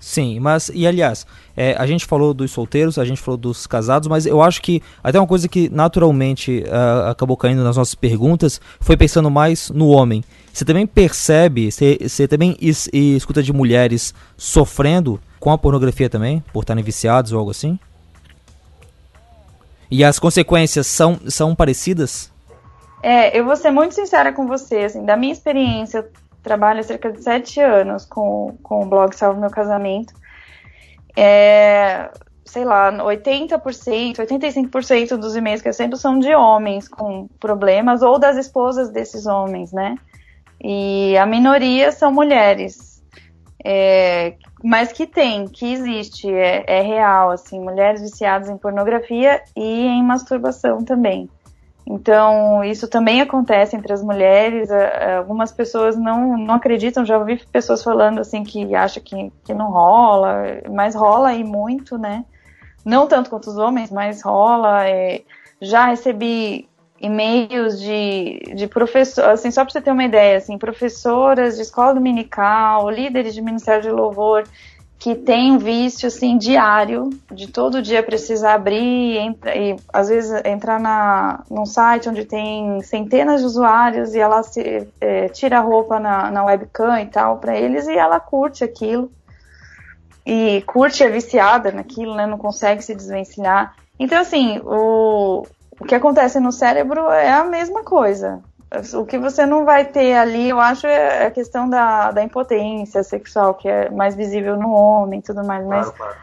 [0.00, 1.26] Sim, mas e aliás,
[1.56, 4.80] é, a gente falou dos solteiros, a gente falou dos casados, mas eu acho que
[5.02, 9.88] até uma coisa que naturalmente uh, acabou caindo nas nossas perguntas foi pensando mais no
[9.88, 10.22] homem.
[10.52, 16.42] Você também percebe, você, você também is, escuta de mulheres sofrendo com a pornografia também,
[16.52, 17.78] por estarem viciados ou algo assim?
[19.90, 22.30] E as consequências são, são parecidas?
[23.02, 26.10] É, eu vou ser muito sincera com você, assim, da minha experiência, eu
[26.42, 30.14] trabalho há cerca de sete anos com, com o blog Salve Meu Casamento.
[31.16, 32.10] É,
[32.44, 38.18] sei lá, 80%, 85% dos e-mails que eu recebo são de homens com problemas ou
[38.18, 39.96] das esposas desses homens, né?
[40.60, 43.02] E a minoria são mulheres.
[43.64, 49.86] É, mas que tem, que existe, é, é real, assim, mulheres viciadas em pornografia e
[49.86, 51.28] em masturbação também.
[51.90, 54.68] Então, isso também acontece entre as mulheres.
[55.16, 59.70] Algumas pessoas não, não acreditam, já ouvi pessoas falando assim que acham que, que não
[59.70, 62.26] rola, mas rola e muito, né?
[62.84, 64.86] Não tanto quanto os homens, mas rola.
[64.86, 65.22] É,
[65.62, 66.68] já recebi
[67.00, 71.94] e-mails de, de professores, assim, só para você ter uma ideia, assim, professoras de escola
[71.94, 74.44] dominical, líderes de ministério de louvor,
[74.98, 80.42] que tem um vício assim diário, de todo dia precisar abrir entra, e às vezes
[80.44, 85.62] entrar na, num site onde tem centenas de usuários e ela se, é, tira a
[85.62, 89.10] roupa na, na webcam e tal para eles e ela curte aquilo.
[90.26, 92.26] E curte, é viciada naquilo, né?
[92.26, 93.74] Não consegue se desvencilhar.
[93.98, 95.46] Então, assim, o,
[95.80, 98.42] o que acontece no cérebro é a mesma coisa.
[98.94, 103.02] O que você não vai ter ali, eu acho, é a questão da, da impotência
[103.02, 106.16] sexual, que é mais visível no homem e tudo mais, claro, mas claro.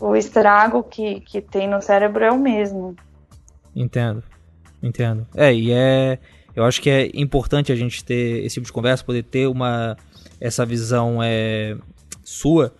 [0.00, 2.94] o estrago que, que tem no cérebro é o mesmo.
[3.74, 4.22] Entendo,
[4.80, 5.26] entendo.
[5.34, 6.18] É, e é.
[6.54, 9.96] Eu acho que é importante a gente ter esse tipo de conversa, poder ter uma.
[10.40, 11.76] essa visão é,
[12.22, 12.72] sua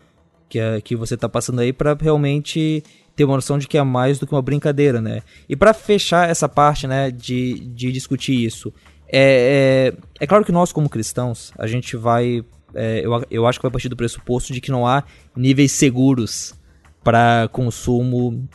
[0.48, 2.82] que, é, que você está passando aí para realmente
[3.16, 5.22] ter uma noção de que é mais do que uma brincadeira, né?
[5.48, 8.72] E para fechar essa parte, né, de, de discutir isso,
[9.12, 12.44] é, é, é claro que nós, como cristãos, a gente vai.
[12.74, 15.02] É, eu, eu acho que vai partir do pressuposto de que não há
[15.36, 16.54] níveis seguros
[17.02, 18.48] para consumo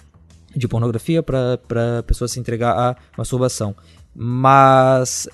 [0.56, 3.76] de pornografia, para pessoas se entregar à masturbação.
[4.18, 5.28] Mas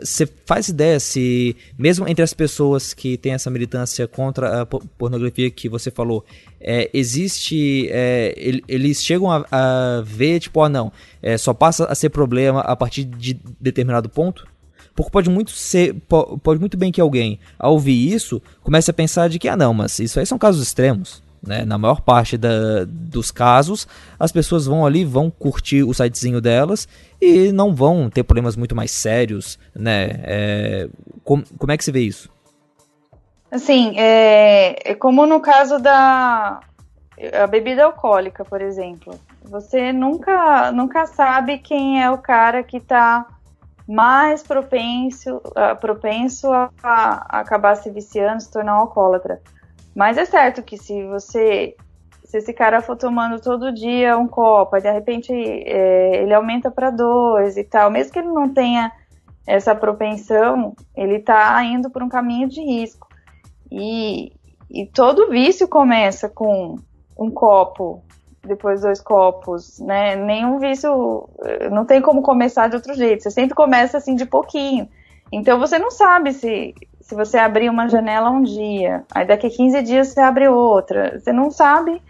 [0.00, 4.66] você é, faz ideia se, mesmo entre as pessoas que têm essa militância contra a
[4.66, 6.24] pornografia que você falou,
[6.60, 7.88] é, existe.
[7.90, 8.32] É,
[8.68, 12.76] eles chegam a, a, ver, tipo, ah, não, é, só passa a ser problema a
[12.76, 14.46] partir de determinado ponto?
[14.94, 15.92] Porque pode muito ser.
[16.42, 19.74] Pode muito bem que alguém, ao ouvir isso, comece a pensar de que, ah, não,
[19.74, 21.20] mas isso aí são casos extremos.
[21.46, 21.64] Né?
[21.64, 23.86] Na maior parte da, dos casos,
[24.18, 26.88] as pessoas vão ali, vão curtir o sitezinho delas
[27.20, 30.08] e não vão ter problemas muito mais sérios, né?
[30.24, 30.88] É,
[31.24, 32.30] com, como é que você vê isso?
[33.50, 36.60] Assim, é, é como no caso da
[37.42, 39.18] a bebida alcoólica, por exemplo.
[39.42, 43.26] Você nunca, nunca sabe quem é o cara que está
[43.88, 49.40] mais propenso, uh, propenso a, a, acabar se viciando, se tornar um alcoólatra.
[49.94, 51.76] Mas é certo que se você.
[52.26, 56.90] Se esse cara for tomando todo dia um copo, de repente é, ele aumenta para
[56.90, 58.92] dois e tal, mesmo que ele não tenha
[59.46, 63.06] essa propensão, ele está indo por um caminho de risco.
[63.70, 64.32] E,
[64.68, 66.76] e todo vício começa com
[67.16, 68.02] um copo,
[68.44, 70.16] depois dois copos, né?
[70.16, 71.28] Nenhum vício
[71.70, 73.22] não tem como começar de outro jeito.
[73.22, 74.88] Você sempre começa assim de pouquinho.
[75.32, 76.74] Então você não sabe se
[77.06, 81.20] se você abrir uma janela um dia, aí daqui a 15 dias você abre outra.
[81.20, 82.02] Você não sabe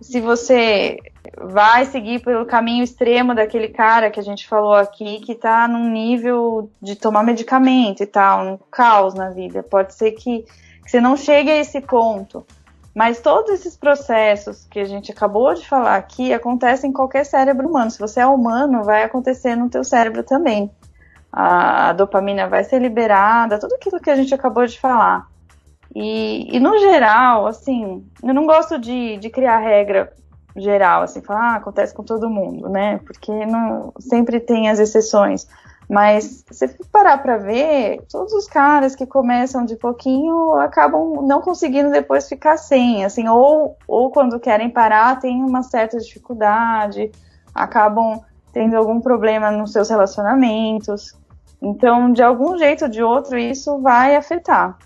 [0.00, 0.98] se você
[1.36, 5.90] vai seguir pelo caminho extremo daquele cara que a gente falou aqui, que tá num
[5.90, 9.64] nível de tomar medicamento e tal, um caos na vida.
[9.64, 10.42] Pode ser que,
[10.84, 12.46] que você não chegue a esse ponto.
[12.94, 17.68] Mas todos esses processos que a gente acabou de falar aqui acontecem em qualquer cérebro
[17.68, 17.90] humano.
[17.90, 20.70] Se você é humano, vai acontecer no teu cérebro também.
[21.32, 25.28] A, dopamina vai ser liberada, tudo aquilo que a gente acabou de falar.
[25.94, 30.12] E, e no geral, assim, eu não gosto de, de criar regra
[30.56, 32.98] geral, assim, falar, ah, acontece com todo mundo, né?
[33.04, 35.46] Porque não, sempre tem as exceções.
[35.88, 41.90] Mas se parar para ver, todos os caras que começam de pouquinho acabam não conseguindo
[41.90, 47.12] depois ficar sem, assim, ou, ou quando querem parar tem uma certa dificuldade,
[47.54, 48.20] acabam
[48.56, 51.14] tendo algum problema nos seus relacionamentos.
[51.60, 54.78] Então, de algum jeito ou de outro, isso vai afetar.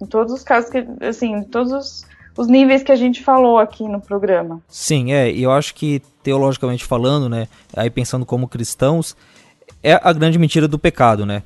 [0.00, 2.06] Em todos os casos que, assim, todos os,
[2.38, 4.62] os níveis que a gente falou aqui no programa.
[4.66, 9.14] Sim, é, e eu acho que teologicamente falando, né, aí pensando como cristãos,
[9.82, 11.42] é a grande mentira do pecado, né?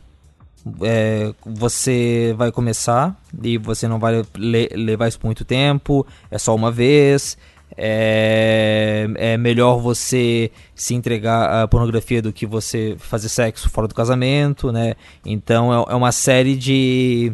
[0.83, 6.39] É, você vai começar e você não vai le levar isso por muito tempo, é
[6.39, 7.37] só uma vez.
[7.77, 13.95] É, é melhor você se entregar à pornografia do que você fazer sexo fora do
[13.95, 14.95] casamento, né?
[15.25, 17.33] Então é, é uma série de,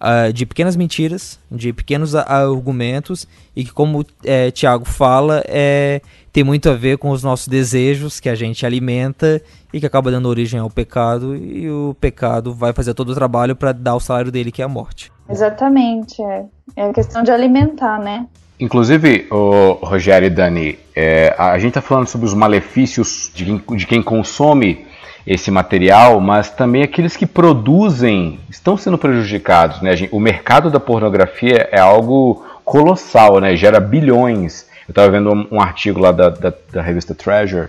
[0.00, 6.00] uh, de pequenas mentiras, de pequenos argumentos e que, como é, Tiago fala, é,
[6.32, 10.10] tem muito a ver com os nossos desejos que a gente alimenta e que acaba
[10.10, 14.00] dando origem ao pecado e o pecado vai fazer todo o trabalho para dar o
[14.00, 15.12] salário dele que é a morte.
[15.28, 16.44] Exatamente, é,
[16.76, 18.26] é questão de alimentar, né?
[18.60, 23.76] Inclusive, o Rogério e Dani, é, a gente está falando sobre os malefícios de quem,
[23.76, 24.86] de quem consome
[25.26, 29.80] esse material, mas também aqueles que produzem estão sendo prejudicados.
[29.80, 29.92] Né?
[30.12, 33.56] O mercado da pornografia é algo colossal, né?
[33.56, 37.68] gera bilhões eu estava vendo um, artigo lá da, da, da revista Treasure,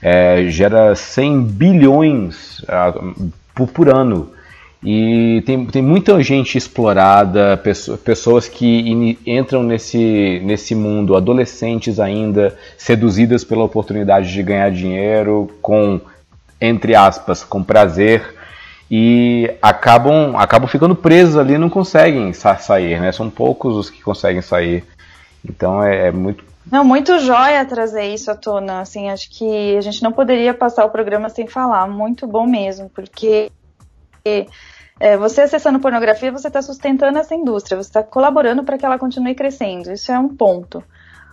[0.00, 2.64] é, gera 100 bilhões
[3.52, 4.30] por, por, ano.
[4.82, 7.56] E tem, tem muita gente explorada,
[8.02, 15.50] pessoas, que in, entram nesse, nesse mundo, adolescentes ainda, seduzidas pela oportunidade de ganhar dinheiro
[15.60, 16.00] com,
[16.58, 18.34] entre aspas, com prazer
[18.90, 23.12] e acabam, acabam ficando presos ali e não conseguem sair, né?
[23.12, 24.82] São poucos os que conseguem sair.
[25.44, 28.80] Então é, é muito não, muito jóia trazer isso à tona.
[28.80, 31.88] Assim, acho que a gente não poderia passar o programa sem falar.
[31.88, 33.50] Muito bom mesmo, porque
[35.00, 38.98] é, você acessando pornografia, você está sustentando essa indústria, você está colaborando para que ela
[38.98, 39.90] continue crescendo.
[39.90, 40.84] Isso é um ponto.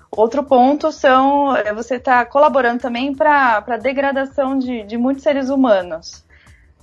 [0.09, 5.49] Outro ponto são é, você está colaborando também para a degradação de, de muitos seres
[5.49, 6.25] humanos.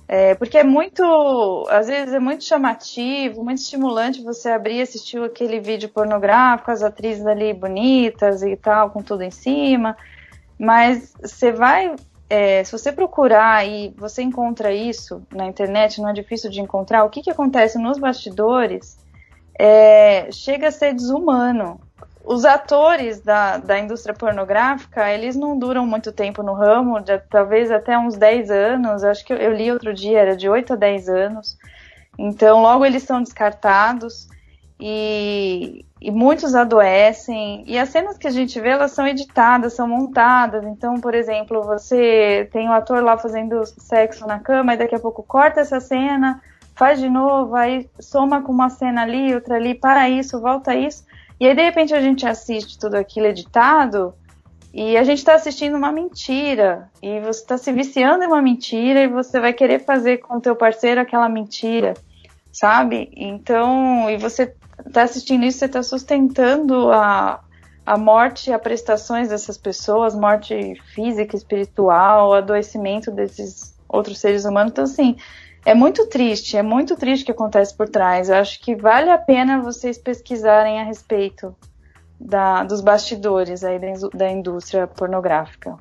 [0.07, 5.19] É, porque é muito, às vezes é muito chamativo, muito estimulante você abrir e assistir
[5.23, 9.97] aquele vídeo pornográfico, as atrizes ali bonitas e tal, com tudo em cima.
[10.59, 11.95] Mas você vai,
[12.29, 17.03] é, se você procurar e você encontra isso na internet, não é difícil de encontrar,
[17.03, 18.97] o que, que acontece nos bastidores
[19.57, 21.79] é, chega a ser desumano
[22.25, 27.69] os atores da, da indústria pornográfica, eles não duram muito tempo no ramo, de, talvez
[27.71, 30.75] até uns 10 anos, acho que eu, eu, li outro dia, era de 8 a
[30.75, 31.57] 10 anos.
[32.17, 34.27] Então, logo eles são descartados
[34.79, 37.63] e, e muitos adoecem.
[37.65, 40.65] E as cenas que a gente vê, elas são editadas, são montadas.
[40.65, 44.95] Então, por exemplo, você tem o um ator lá fazendo sexo na cama e daqui
[44.95, 46.41] a pouco corta essa cena,
[46.75, 51.05] faz de novo, aí soma com uma cena ali, outra ali, para isso, volta isso.
[51.39, 54.13] E aí, de repente, a gente assiste tudo aquilo editado
[54.73, 56.89] e a gente está assistindo uma mentira.
[57.01, 60.41] E você está se viciando em uma mentira e você vai querer fazer com o
[60.41, 61.93] teu parceiro aquela mentira,
[62.51, 63.09] sabe?
[63.15, 64.53] Então, e você
[64.85, 67.41] está assistindo isso, você está sustentando a,
[67.85, 74.71] a morte a prestações dessas pessoas, morte física, espiritual, adoecimento desses outros seres humanos.
[74.71, 75.15] Então, assim,
[75.65, 78.29] é muito triste, é muito triste o que acontece por trás.
[78.29, 81.55] Eu acho que vale a pena vocês pesquisarem a respeito
[82.19, 85.77] da, dos bastidores aí da, da indústria pornográfica.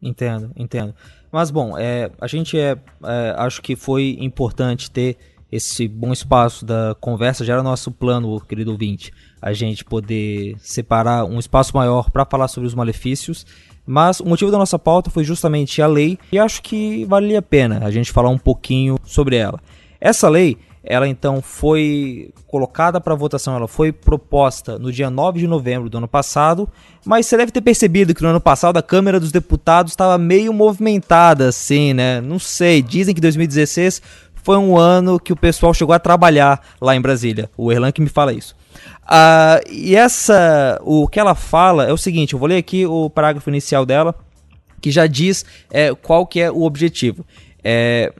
[0.00, 0.94] Entendo, entendo.
[1.30, 5.16] Mas bom, é, a gente é, é, acho que foi importante ter
[5.50, 7.44] esse bom espaço da conversa.
[7.44, 12.48] Já era nosso plano, querido ouvinte, a gente poder separar um espaço maior para falar
[12.48, 13.46] sobre os malefícios
[13.88, 17.42] mas o motivo da nossa pauta foi justamente a lei e acho que valia a
[17.42, 19.58] pena a gente falar um pouquinho sobre ela.
[19.98, 25.46] Essa lei, ela então foi colocada para votação, ela foi proposta no dia 9 de
[25.46, 26.68] novembro do ano passado,
[27.02, 30.52] mas você deve ter percebido que no ano passado a Câmara dos Deputados estava meio
[30.52, 32.20] movimentada assim, né?
[32.20, 34.02] Não sei, dizem que 2016
[34.48, 37.50] foi um ano que o pessoal chegou a trabalhar lá em Brasília.
[37.54, 38.56] O Erlan que me fala isso.
[39.02, 43.10] Uh, e essa, o que ela fala é o seguinte, eu vou ler aqui o
[43.10, 44.14] parágrafo inicial dela,
[44.80, 47.26] que já diz é, qual que é o objetivo.
[47.62, 48.10] É,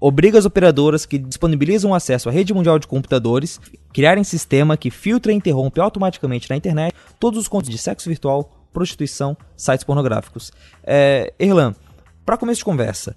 [0.00, 3.60] obriga as operadoras que disponibilizam acesso à rede mundial de computadores
[3.92, 8.66] criarem sistema que filtra e interrompe automaticamente na internet todos os contos de sexo virtual,
[8.72, 10.50] prostituição, sites pornográficos.
[10.82, 11.76] É, Erlan,
[12.24, 13.14] para começo de conversa,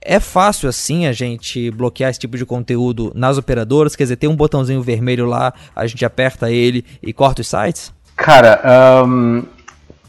[0.00, 3.94] é fácil assim a gente bloquear esse tipo de conteúdo nas operadoras?
[3.96, 7.92] Quer dizer, tem um botãozinho vermelho lá, a gente aperta ele e corta os sites?
[8.16, 8.60] Cara,
[9.06, 9.44] um,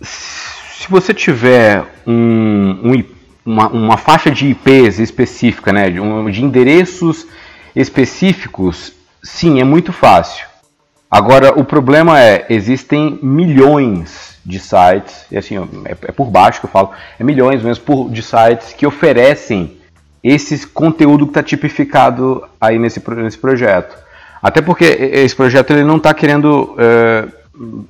[0.01, 3.03] se você tiver um, um,
[3.45, 5.99] uma, uma, faixa de IPs específica, né, de,
[6.32, 7.26] de endereços
[7.76, 8.93] específicos,
[9.24, 10.45] sim, é muito fácil.
[11.09, 16.66] Agora, o problema é, existem milhões de sites, e assim, é, é por baixo que
[16.66, 19.78] eu falo, é milhões mesmo por, de sites que oferecem
[20.24, 23.98] esse conteúdo que está tipificado aí nesse, nesse projeto.
[24.41, 27.28] Até porque esse projeto ele não está querendo é,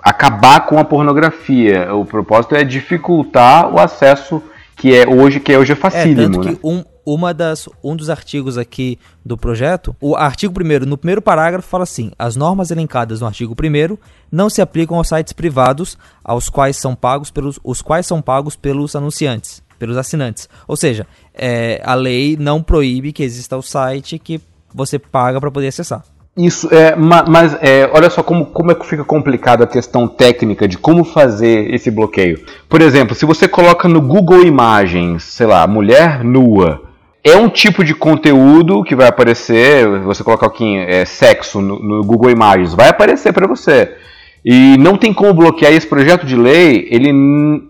[0.01, 1.93] acabar com a pornografia.
[1.93, 4.41] O propósito é dificultar o acesso
[4.75, 6.21] que é hoje que é hoje é facílimo.
[6.21, 6.53] É, tanto né?
[6.53, 11.21] que um, uma das, um dos artigos aqui do projeto, o artigo primeiro, no primeiro
[11.21, 13.99] parágrafo fala assim: as normas elencadas no artigo primeiro
[14.31, 18.55] não se aplicam aos sites privados, aos quais são pagos pelos, os quais são pagos
[18.55, 20.47] pelos anunciantes, pelos assinantes.
[20.67, 24.41] Ou seja, é, a lei não proíbe que exista o site que
[24.73, 26.03] você paga para poder acessar.
[26.35, 30.67] Isso, é, mas é, olha só como, como é que fica complicada a questão técnica
[30.67, 32.43] de como fazer esse bloqueio.
[32.67, 36.81] Por exemplo, se você coloca no Google Imagens, sei lá, mulher nua,
[37.23, 42.03] é um tipo de conteúdo que vai aparecer, você colocar aqui é, sexo no, no
[42.03, 43.95] Google Imagens, vai aparecer para você.
[44.43, 47.09] E não tem como bloquear esse projeto de lei, ele,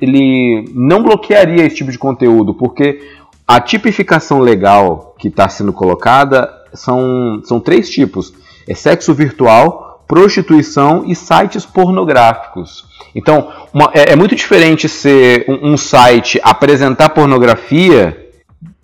[0.02, 3.00] ele não bloquearia esse tipo de conteúdo, porque
[3.48, 8.34] a tipificação legal que está sendo colocada são, são três tipos
[8.68, 12.86] é sexo virtual, prostituição e sites pornográficos.
[13.14, 18.23] Então, uma, é, é, muito diferente ser um, um site apresentar pornografia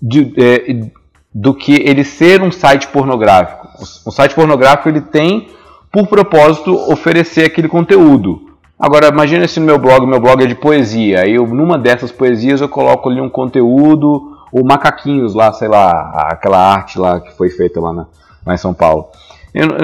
[0.02, 0.90] de, é,
[1.34, 3.68] do que ele ser um site pornográfico.
[4.08, 5.50] Um site pornográfico ele tem
[5.92, 8.50] por propósito oferecer aquele conteúdo.
[8.80, 12.62] Agora, imagine se no meu blog, meu blog é de poesia, eu, numa dessas poesias
[12.62, 17.50] eu coloco ali um conteúdo, ou macaquinhos lá, sei lá, aquela arte lá que foi
[17.50, 18.08] feita lá, na,
[18.46, 19.08] lá em São Paulo.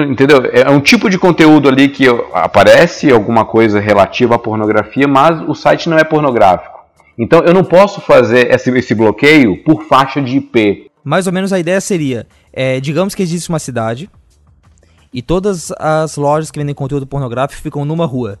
[0.08, 0.48] Entendeu?
[0.52, 5.54] É um tipo de conteúdo ali que aparece alguma coisa relativa à pornografia, mas o
[5.54, 6.75] site não é pornográfico.
[7.18, 10.90] Então eu não posso fazer esse, esse bloqueio por faixa de IP.
[11.02, 14.10] Mais ou menos a ideia seria: é, digamos que existe uma cidade
[15.12, 18.38] e todas as lojas que vendem conteúdo pornográfico ficam numa rua.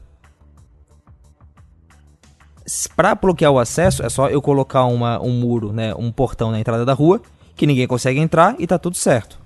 [2.96, 6.58] Para bloquear o acesso, é só eu colocar uma, um muro, né, um portão na
[6.58, 7.22] entrada da rua,
[7.54, 9.40] que ninguém consegue entrar e tá tudo certo.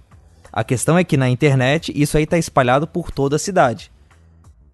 [0.53, 3.93] A questão é que na internet isso aí está espalhado por toda a cidade.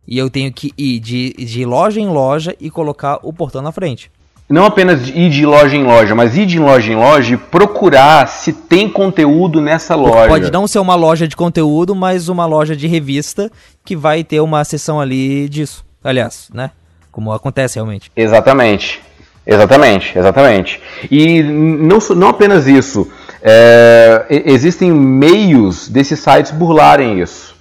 [0.07, 3.73] E eu tenho que ir de, de loja em loja e colocar o portão na
[3.73, 4.11] frente.
[4.49, 8.28] Não apenas ir de loja em loja, mas ir de loja em loja e procurar
[8.28, 10.28] se tem conteúdo nessa loja.
[10.28, 13.51] Pode não ser uma loja de conteúdo, mas uma loja de revista
[13.84, 15.84] que vai ter uma seção ali disso.
[16.03, 16.70] Aliás, né?
[17.11, 18.12] Como acontece realmente.
[18.14, 19.03] Exatamente.
[19.44, 20.80] Exatamente, exatamente.
[21.11, 23.11] E não, não apenas isso.
[23.42, 27.55] É, existem meios desses sites burlarem isso.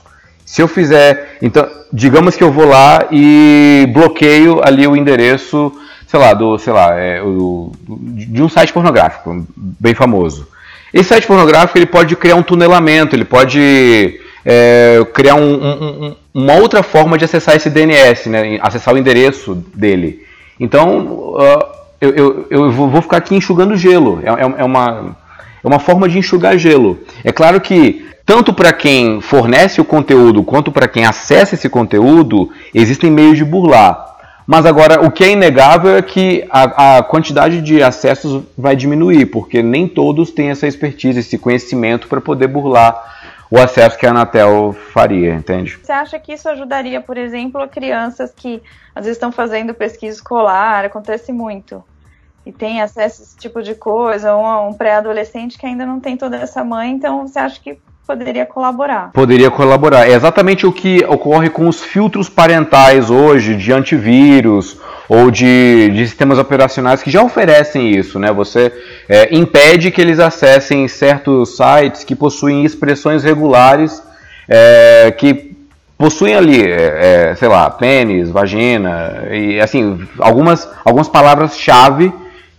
[0.43, 5.71] Se eu fizer, então, digamos que eu vou lá e bloqueio ali o endereço,
[6.15, 10.47] sei lá, do, sei lá, é, o, de um site pornográfico bem famoso.
[10.93, 16.53] Esse site pornográfico ele pode criar um tunelamento, ele pode é, criar um, um, uma
[16.53, 20.23] outra forma de acessar esse DNS, né, acessar o endereço dele.
[20.57, 20.99] Então,
[21.35, 21.65] uh,
[21.99, 24.21] eu, eu, eu, vou ficar aqui enxugando gelo.
[24.23, 25.17] É, é, é uma
[25.61, 26.97] é uma forma de enxugar gelo.
[27.25, 32.49] É claro que tanto para quem fornece o conteúdo quanto para quem acessa esse conteúdo,
[32.73, 34.14] existem meios de burlar.
[34.47, 39.25] Mas agora, o que é inegável é que a, a, quantidade de acessos vai diminuir,
[39.27, 43.13] porque nem todos têm essa expertise, esse conhecimento para poder burlar
[43.49, 45.79] o acesso que a Anatel faria, entende?
[45.81, 48.61] Você acha que isso ajudaria, por exemplo, crianças que
[48.93, 50.85] às vezes estão fazendo pesquisa escolar?
[50.85, 51.83] Acontece muito
[52.45, 56.15] e tem acesso a esse tipo de coisa, um, um pré-adolescente que ainda não tem
[56.15, 59.11] toda essa mãe, então você acha que poderia colaborar?
[59.11, 60.07] Poderia colaborar.
[60.07, 64.77] É exatamente o que ocorre com os filtros parentais hoje de antivírus
[65.09, 68.31] ou de, de sistemas operacionais que já oferecem isso, né?
[68.31, 68.71] Você
[69.09, 74.01] é, impede que eles acessem certos sites que possuem expressões regulares
[74.47, 75.55] é, que
[75.97, 82.11] possuem ali, é, é sei lá, pênis, vagina e assim algumas algumas palavras-chave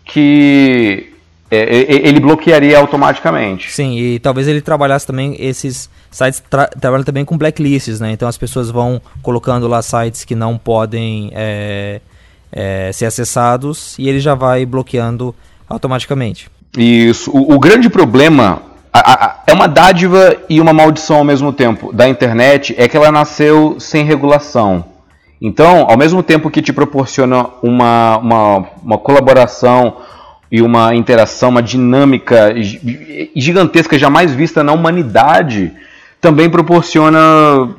[0.05, 1.12] que
[1.51, 3.70] é, ele bloquearia automaticamente.
[3.70, 8.12] Sim, e talvez ele trabalhasse também esses sites tra trabalham também com blacklists, né?
[8.12, 12.01] Então as pessoas vão colocando lá sites que não podem é,
[12.51, 15.34] é, ser acessados e ele já vai bloqueando
[15.68, 16.51] automaticamente.
[16.76, 17.30] Isso.
[17.30, 21.92] O, o grande problema a, a, é uma dádiva e uma maldição ao mesmo tempo
[21.92, 24.84] da internet é que ela nasceu sem regulação.
[25.40, 29.99] Então, ao mesmo tempo que te proporciona uma, uma, uma colaboração
[30.51, 32.55] e uma interação, uma dinâmica
[33.34, 35.72] gigantesca jamais vista na humanidade,
[36.20, 37.18] também proporciona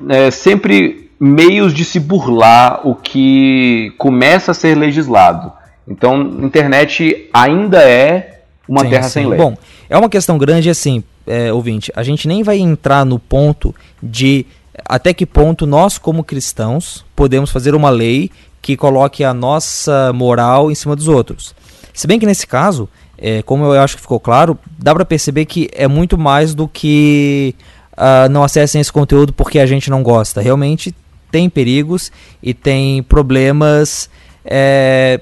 [0.10, 5.52] é, sempre meios de se burlar o que começa a ser legislado.
[5.88, 9.10] Então, internet ainda é uma Sim, terra sim.
[9.10, 9.38] sem lei.
[9.38, 9.58] Bom,
[9.90, 11.92] é uma questão grande assim, é, ouvinte.
[11.96, 14.46] A gente nem vai entrar no ponto de
[14.86, 18.30] até que ponto nós, como cristãos, podemos fazer uma lei
[18.62, 21.56] que coloque a nossa moral em cima dos outros.
[21.98, 22.88] Se bem que nesse caso,
[23.18, 26.68] é, como eu acho que ficou claro, dá para perceber que é muito mais do
[26.68, 27.56] que
[27.98, 30.40] ah, não acessem esse conteúdo porque a gente não gosta.
[30.40, 30.94] Realmente
[31.32, 34.12] tem perigos e tem problemas
[34.46, 35.22] é,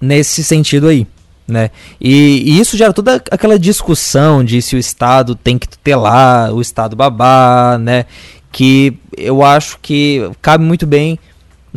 [0.00, 1.06] nesse sentido aí.
[1.46, 1.70] Né?
[2.00, 6.60] E, e isso gera toda aquela discussão de se o Estado tem que tutelar, o
[6.60, 8.06] Estado babá, né?
[8.50, 11.16] que eu acho que cabe muito bem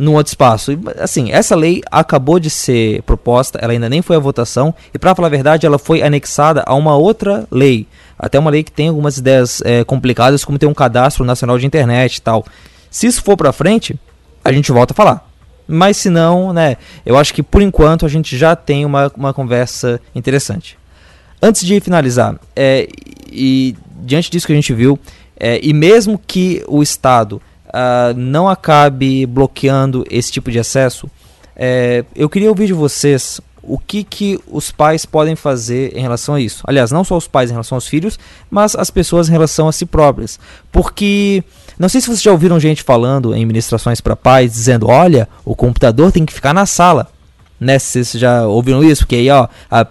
[0.00, 0.72] num outro espaço.
[0.98, 5.14] Assim, essa lei acabou de ser proposta, ela ainda nem foi à votação, e para
[5.14, 7.86] falar a verdade, ela foi anexada a uma outra lei.
[8.18, 11.66] Até uma lei que tem algumas ideias é, complicadas, como ter um cadastro nacional de
[11.66, 12.44] internet e tal.
[12.90, 13.98] Se isso for para frente,
[14.42, 15.30] a gente volta a falar.
[15.68, 19.32] Mas se não, né, eu acho que por enquanto a gente já tem uma, uma
[19.32, 20.78] conversa interessante.
[21.40, 22.88] Antes de finalizar, é,
[23.30, 24.98] e diante disso que a gente viu,
[25.38, 27.40] é, e mesmo que o Estado
[27.72, 31.10] ah, não acabe bloqueando esse tipo de acesso,
[31.56, 36.34] é, eu queria ouvir de vocês o que, que os pais podem fazer em relação
[36.34, 36.62] a isso.
[36.66, 38.18] Aliás, não só os pais em relação aos filhos,
[38.50, 40.40] mas as pessoas em relação a si próprias.
[40.72, 41.44] Porque,
[41.78, 45.54] não sei se vocês já ouviram gente falando em ministrações para pais, dizendo: olha, o
[45.54, 47.08] computador tem que ficar na sala.
[47.60, 47.78] Né?
[47.78, 49.02] Vocês já ouviram isso?
[49.02, 49.86] Porque aí, ó, a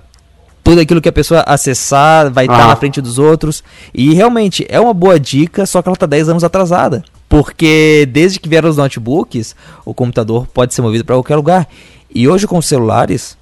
[0.63, 2.67] tudo aquilo que a pessoa acessar vai estar Ah.
[2.67, 3.63] na frente dos outros.
[3.93, 7.03] E realmente é uma boa dica, só que ela está 10 anos atrasada.
[7.29, 9.55] Porque desde que vieram os notebooks,
[9.85, 11.69] o computador pode ser movido para qualquer lugar.
[12.13, 13.37] E hoje com os celulares,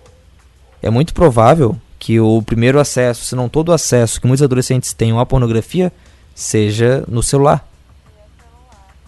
[0.81, 4.93] é muito provável que o primeiro acesso, se não todo o acesso que muitos adolescentes
[4.93, 5.91] tenham à pornografia,
[6.35, 7.65] seja no celular.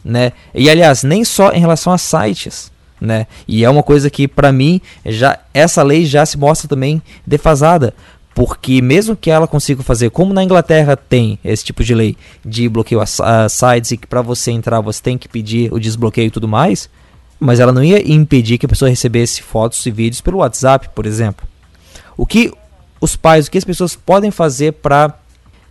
[0.04, 0.32] Né?
[0.56, 3.28] E aliás, nem só em relação a sites, né?
[3.48, 7.94] E é uma coisa que para mim já essa lei já se mostra também defasada,
[8.34, 12.70] porque mesmo que ela consiga fazer, como na Inglaterra tem esse tipo de lei de
[12.70, 16.28] bloqueio a, a sites e que para você entrar você tem que pedir o desbloqueio
[16.28, 16.90] e tudo mais,
[17.40, 21.06] mas ela não ia impedir que a pessoa recebesse fotos e vídeos pelo WhatsApp, por
[21.06, 21.48] exemplo.
[22.18, 22.52] O que
[23.00, 25.18] os pais, o que as pessoas podem fazer para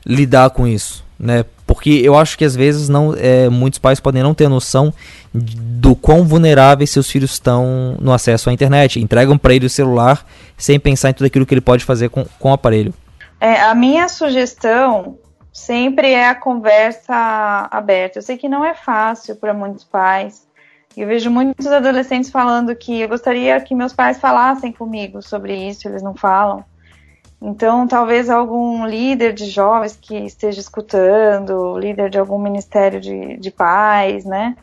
[0.05, 1.45] lidar com isso, né?
[1.69, 4.91] Porque eu acho que às vezes não, é, muitos pais podem não ter noção
[5.35, 8.99] do quão vulneráveis seus filhos estão no acesso à internet.
[8.99, 10.25] Entregam para ele o celular
[10.57, 12.95] sem pensar em tudo aquilo que ele pode fazer com, com o aparelho.
[13.39, 15.19] É, a minha sugestão
[15.53, 18.19] sempre é a conversa aberta.
[18.19, 20.49] Eu sei que não é fácil para muitos pais.
[20.97, 25.87] Eu vejo muitos adolescentes falando que eu gostaria que meus pais falassem comigo sobre isso,
[25.87, 26.65] eles não falam.
[27.41, 33.51] Então, talvez algum líder de jovens que esteja escutando, líder de algum ministério de, de
[33.51, 34.57] pais, né?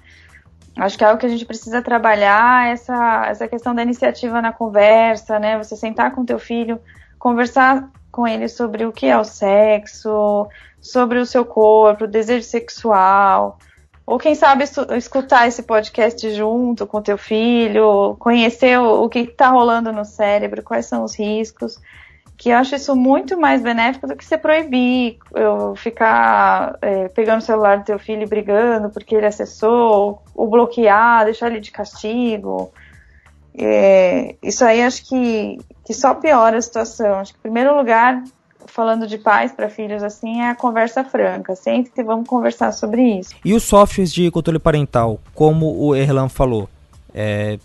[0.77, 4.51] Acho que é algo que a gente precisa trabalhar essa, essa questão da iniciativa na
[4.51, 5.57] conversa, né?
[5.57, 6.79] Você sentar com teu filho,
[7.17, 10.47] conversar com ele sobre o que é o sexo,
[10.81, 13.57] sobre o seu corpo, o desejo sexual,
[14.05, 14.65] ou quem sabe
[14.95, 20.61] escutar esse podcast junto com teu filho, conhecer o, o que está rolando no cérebro,
[20.61, 21.79] quais são os riscos,
[22.37, 27.39] que eu acho isso muito mais benéfico do que você proibir eu ficar é, pegando
[27.39, 31.71] o celular do teu filho e brigando porque ele acessou, ou bloquear, deixar ele de
[31.71, 32.71] castigo.
[33.57, 37.19] É, isso aí acho que, que só piora a situação.
[37.19, 38.21] Acho que, em primeiro lugar,
[38.65, 41.55] falando de pais para filhos assim, é a conversa franca.
[41.55, 43.33] Sempre vamos conversar sobre isso.
[43.45, 46.67] E os softwares de controle parental, como o Erlan falou,
[47.13, 47.57] é,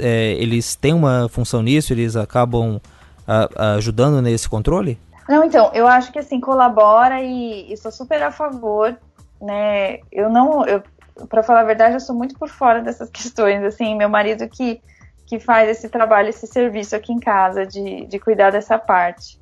[0.00, 1.92] é, eles têm uma função nisso?
[1.92, 2.80] Eles acabam
[3.26, 4.98] a- ajudando nesse controle?
[5.28, 8.96] Não, então, eu acho que assim, colabora e, e sou super a favor,
[9.40, 9.98] né?
[10.12, 10.82] Eu não, eu,
[11.28, 14.80] para falar a verdade, eu sou muito por fora dessas questões, assim, meu marido que,
[15.26, 19.40] que faz esse trabalho, esse serviço aqui em casa, de, de cuidar dessa parte.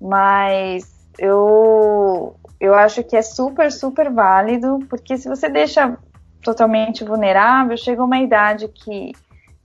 [0.00, 0.84] Mas
[1.18, 5.96] eu, eu acho que é super, super válido, porque se você deixa
[6.42, 9.12] totalmente vulnerável, chega uma idade que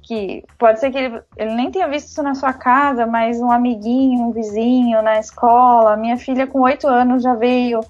[0.07, 3.51] que pode ser que ele, ele nem tenha visto isso na sua casa, mas um
[3.51, 5.97] amiguinho, um vizinho na escola.
[5.97, 7.81] Minha filha, com oito anos, já veio.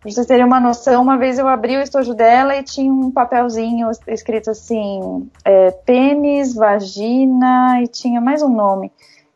[0.00, 3.10] Pra vocês terem uma noção, uma vez eu abri o estojo dela e tinha um
[3.10, 8.90] papelzinho escrito assim: é, pênis, vagina e tinha mais um nome.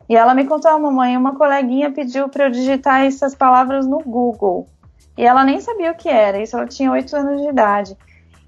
[0.09, 3.99] E ela me contou, a mamãe, uma coleguinha pediu para eu digitar essas palavras no
[3.99, 4.67] Google.
[5.15, 7.95] E ela nem sabia o que era, isso ela tinha 8 anos de idade.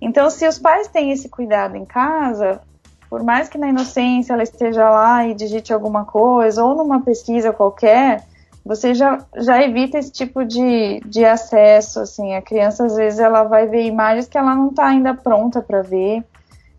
[0.02, 2.62] Então, se os pais têm esse cuidado em casa,
[3.10, 7.54] por mais que na inocência ela esteja lá e digite alguma coisa, ou numa pesquisa
[7.54, 8.24] qualquer,
[8.66, 13.44] você já, já evita esse tipo de, de acesso, assim, a criança às vezes ela
[13.44, 16.24] vai ver imagens que ela não está ainda pronta para ver,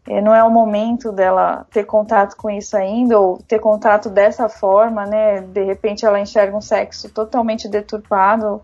[0.06, 4.48] é, não é o momento dela ter contato com isso ainda, ou ter contato dessa
[4.48, 8.60] forma, né, de repente ela enxerga um sexo totalmente deturpado,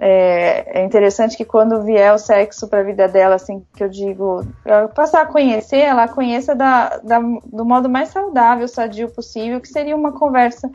[0.00, 3.88] é, é interessante que quando vier o sexo para a vida dela, assim, que eu
[3.88, 4.46] digo,
[4.94, 9.96] passar a conhecer, ela conheça da, da, do modo mais saudável, sadio possível, que seria
[9.96, 10.70] uma conversa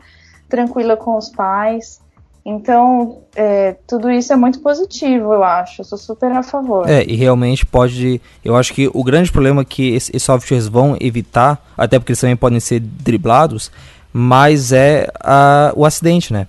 [0.48, 2.02] tranquila com os pais.
[2.44, 5.80] Então, é, tudo isso é muito positivo, eu acho.
[5.80, 6.86] Eu sou super a favor.
[6.86, 8.20] É, e realmente pode.
[8.44, 12.36] Eu acho que o grande problema que esses softwares vão evitar, até porque eles também
[12.36, 13.72] podem ser driblados,
[14.12, 16.46] mas é a, o acidente, né?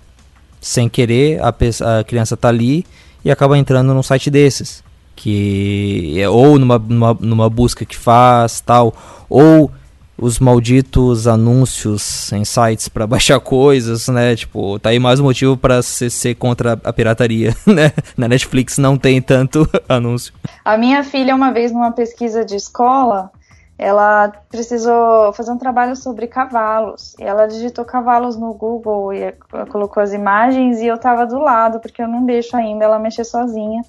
[0.60, 2.84] Sem querer, a, a criança tá ali
[3.24, 4.84] e acaba entrando num site desses.
[5.14, 8.94] Que é ou numa, numa, numa busca que faz, tal,
[9.28, 9.70] ou
[10.18, 14.34] os malditos anúncios em sites para baixar coisas, né?
[14.34, 17.92] Tipo, tá aí mais um motivo para ser, ser contra a pirataria, né?
[18.16, 20.32] Na Netflix não tem tanto anúncio.
[20.64, 23.30] A minha filha, uma vez numa pesquisa de escola,
[23.78, 27.14] ela precisou fazer um trabalho sobre cavalos.
[27.20, 29.32] Ela digitou cavalos no Google e
[29.70, 33.24] colocou as imagens e eu tava do lado, porque eu não deixo ainda ela mexer
[33.24, 33.82] sozinha.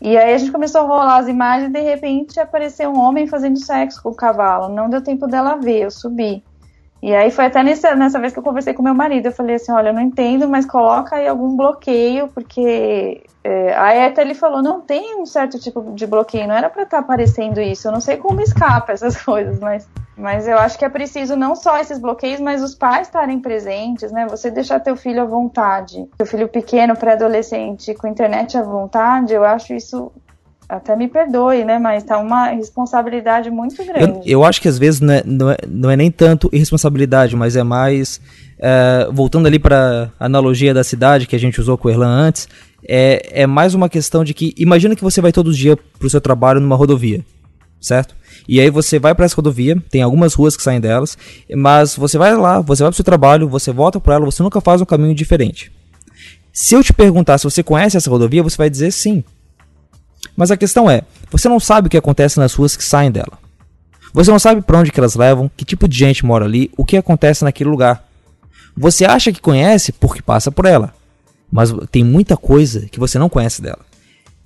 [0.00, 3.28] E aí a gente começou a rolar as imagens e de repente apareceu um homem
[3.28, 4.68] fazendo sexo com o cavalo.
[4.68, 6.42] Não deu tempo dela ver, eu subi.
[7.02, 9.26] E aí foi até nessa, nessa vez que eu conversei com meu marido.
[9.26, 13.92] Eu falei assim, olha, eu não entendo, mas coloca aí algum bloqueio, porque é, a
[13.92, 17.02] ETA ele falou, não tem um certo tipo de bloqueio, não era para estar tá
[17.02, 17.88] aparecendo isso.
[17.88, 21.56] Eu não sei como escapa essas coisas, mas, mas eu acho que é preciso não
[21.56, 24.28] só esses bloqueios, mas os pais estarem presentes, né?
[24.28, 29.44] Você deixar teu filho à vontade, teu filho pequeno, pré-adolescente, com internet à vontade, eu
[29.44, 30.12] acho isso
[30.76, 31.78] até me perdoe, né?
[31.78, 34.20] Mas tá uma responsabilidade muito grande.
[34.30, 37.36] Eu, eu acho que às vezes não é, não é, não é nem tanto irresponsabilidade,
[37.36, 38.20] mas é mais.
[38.58, 42.08] É, voltando ali para a analogia da cidade que a gente usou com o Erlan
[42.08, 42.48] antes,
[42.88, 44.54] é, é mais uma questão de que.
[44.56, 47.22] Imagina que você vai todo dia pro seu trabalho numa rodovia,
[47.78, 48.16] certo?
[48.48, 51.18] E aí você vai para essa rodovia, tem algumas ruas que saem delas,
[51.54, 54.60] mas você vai lá, você vai pro seu trabalho, você volta para ela, você nunca
[54.60, 55.70] faz um caminho diferente.
[56.50, 59.22] Se eu te perguntar se você conhece essa rodovia, você vai dizer sim.
[60.36, 63.38] Mas a questão é, você não sabe o que acontece nas ruas que saem dela.
[64.12, 66.84] Você não sabe para onde que elas levam, que tipo de gente mora ali, o
[66.84, 68.06] que acontece naquele lugar.
[68.76, 70.94] Você acha que conhece porque passa por ela,
[71.50, 73.80] mas tem muita coisa que você não conhece dela.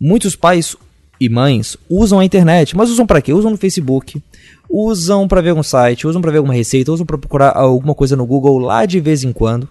[0.01, 0.77] Muitos pais
[1.20, 3.32] e mães usam a internet, mas usam para quê?
[3.32, 4.23] Usam no Facebook,
[4.69, 8.16] usam para ver algum site, usam para ver alguma receita, usam para procurar alguma coisa
[8.16, 9.69] no Google lá de vez em quando.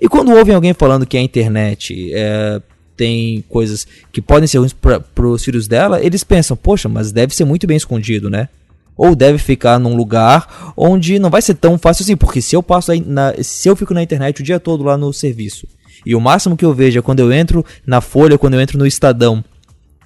[0.00, 2.62] E quando ouvem alguém falando que a internet é,
[2.96, 7.34] tem coisas que podem ser ruins para os filhos dela, eles pensam, poxa, mas deve
[7.34, 8.48] ser muito bem escondido, né?
[8.96, 12.62] Ou deve ficar num lugar onde não vai ser tão fácil assim, porque se eu
[12.62, 15.66] passo na, se eu fico na internet o dia todo lá no serviço,
[16.04, 18.78] e o máximo que eu vejo é quando eu entro na Folha, quando eu entro
[18.78, 19.42] no Estadão,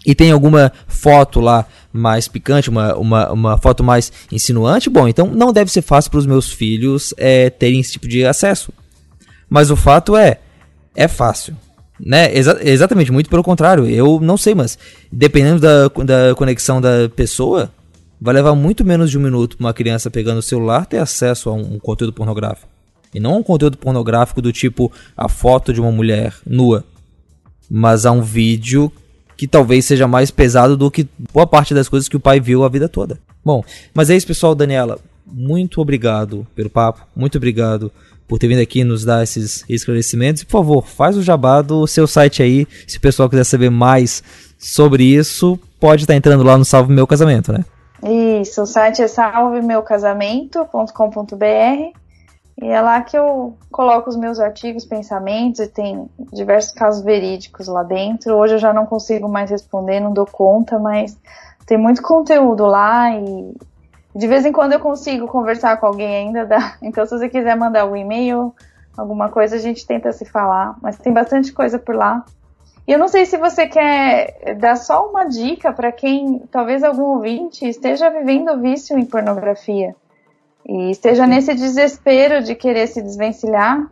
[0.07, 5.27] e tem alguma foto lá mais picante, uma, uma, uma foto mais insinuante, bom, então
[5.27, 8.73] não deve ser fácil para os meus filhos é, terem esse tipo de acesso.
[9.51, 10.39] Mas o fato é,
[10.95, 11.57] é fácil.
[11.99, 12.37] Né?
[12.37, 13.87] Exa exatamente, muito pelo contrário.
[13.87, 14.79] Eu não sei, mas
[15.11, 17.71] dependendo da, da conexão da pessoa,
[18.21, 21.53] vai levar muito menos de um minuto uma criança pegando o celular ter acesso a
[21.55, 22.69] um conteúdo pornográfico.
[23.15, 26.85] E não um conteúdo pornográfico do tipo a foto de uma mulher nua,
[27.71, 28.93] mas a um vídeo
[29.37, 32.65] que talvez seja mais pesado do que boa parte das coisas que o pai viu
[32.65, 33.19] a vida toda.
[33.45, 33.63] Bom,
[33.95, 34.55] mas é isso, pessoal.
[34.55, 37.93] Daniela, muito obrigado pelo papo, muito obrigado
[38.27, 40.45] por ter vindo aqui nos dar esses esclarecimentos.
[40.45, 42.67] Por favor, faz o jabá do seu site aí.
[42.87, 44.23] Se o pessoal quiser saber mais
[44.59, 47.65] sobre isso, pode estar entrando lá no Salve Meu Casamento, né?
[48.41, 52.07] Isso, o site é salvemeucasamento.com.br
[52.63, 57.69] e é lá que eu coloco os meus artigos, pensamentos e tem diversos casos verídicos
[57.69, 58.35] lá dentro.
[58.35, 61.19] Hoje eu já não consigo mais responder, não dou conta, mas
[61.67, 63.55] tem muito conteúdo lá e
[64.17, 66.77] de vez em quando eu consigo conversar com alguém ainda, dá.
[66.81, 68.55] Então, se você quiser mandar um e-mail,
[68.97, 70.75] alguma coisa, a gente tenta se falar.
[70.81, 72.25] Mas tem bastante coisa por lá.
[72.89, 77.03] E eu não sei se você quer dar só uma dica para quem, talvez algum
[77.03, 79.95] ouvinte, esteja vivendo vício em pornografia
[80.69, 83.89] e esteja nesse desespero de querer se desvencilhar.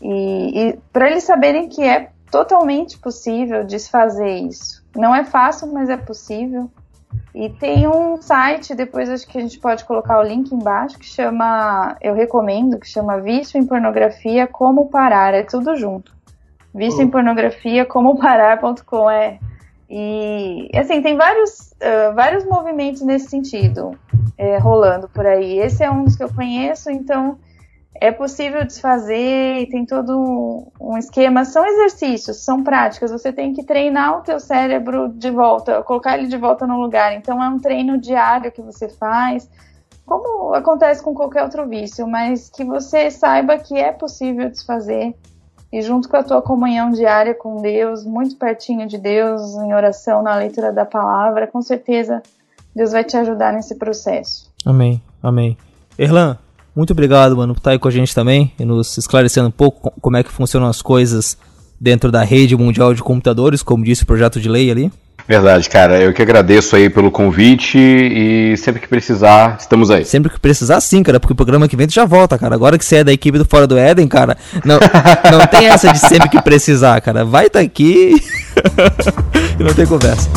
[0.00, 4.84] E, e para eles saberem que é totalmente possível desfazer isso.
[4.94, 6.70] Não é fácil, mas é possível.
[7.34, 11.06] E tem um site, depois acho que a gente pode colocar o link embaixo, que
[11.06, 16.12] chama, eu recomendo, que chama Vício em Pornografia Como Parar, é tudo junto.
[16.74, 19.38] Vício em Pornografia Como Parar.com é.
[19.88, 23.98] E assim, tem vários, uh, vários movimentos nesse sentido
[24.38, 25.58] é, rolando por aí.
[25.58, 27.38] Esse é um dos que eu conheço, então
[28.00, 31.44] é possível desfazer tem todo um esquema.
[31.44, 33.10] São exercícios, são práticas.
[33.10, 37.12] Você tem que treinar o teu cérebro de volta, colocar ele de volta no lugar.
[37.12, 39.48] Então é um treino diário que você faz,
[40.06, 45.14] como acontece com qualquer outro vício, mas que você saiba que é possível desfazer.
[45.70, 50.22] E junto com a tua comunhão diária com Deus, muito pertinho de Deus, em oração,
[50.22, 52.22] na leitura da palavra, com certeza
[52.74, 54.50] Deus vai te ajudar nesse processo.
[54.64, 55.56] Amém, amém.
[55.98, 56.38] Erlan,
[56.74, 59.92] muito obrigado, mano, por estar aí com a gente também e nos esclarecendo um pouco
[60.00, 61.36] como é que funcionam as coisas
[61.80, 64.92] dentro da rede mundial de computadores, como disse o projeto de lei ali.
[65.26, 66.00] Verdade, cara.
[66.00, 70.04] Eu que agradeço aí pelo convite e sempre que precisar, estamos aí.
[70.04, 72.54] Sempre que precisar, sim, cara, porque o programa que vem tu já volta, cara.
[72.54, 74.78] Agora que você é da equipe do Fora do Éden, cara, não,
[75.30, 77.24] não tem essa de sempre que precisar, cara.
[77.24, 78.14] Vai estar tá aqui
[79.58, 80.28] e não tem conversa.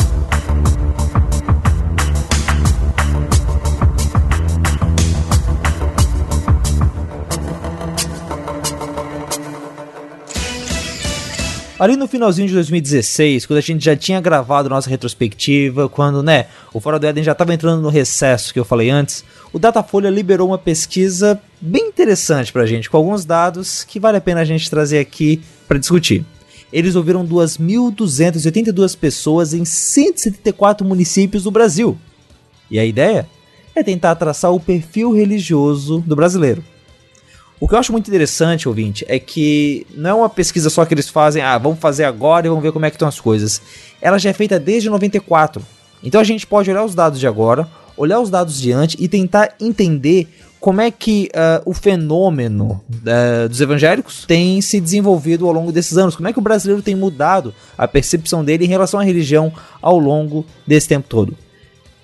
[11.76, 16.46] Ali no finalzinho de 2016, quando a gente já tinha gravado nossa retrospectiva, quando, né,
[16.72, 20.08] o Fora do Éden já estava entrando no recesso que eu falei antes, o Datafolha
[20.08, 24.44] liberou uma pesquisa bem interessante pra gente, com alguns dados que vale a pena a
[24.44, 26.24] gente trazer aqui para discutir.
[26.72, 31.98] Eles ouviram 2.282 pessoas em 174 municípios do Brasil.
[32.70, 33.28] E a ideia
[33.74, 36.62] é tentar traçar o perfil religioso do brasileiro.
[37.60, 40.92] O que eu acho muito interessante, ouvinte, é que não é uma pesquisa só que
[40.92, 43.62] eles fazem, ah, vamos fazer agora e vamos ver como é que estão as coisas.
[44.02, 45.64] Ela já é feita desde 94.
[46.02, 47.66] Então a gente pode olhar os dados de agora,
[47.96, 50.28] olhar os dados de antes e tentar entender
[50.64, 55.96] como é que uh, o fenômeno uh, dos evangélicos tem se desenvolvido ao longo desses
[55.98, 56.16] anos.
[56.16, 59.98] Como é que o brasileiro tem mudado a percepção dele em relação à religião ao
[59.98, 61.36] longo desse tempo todo.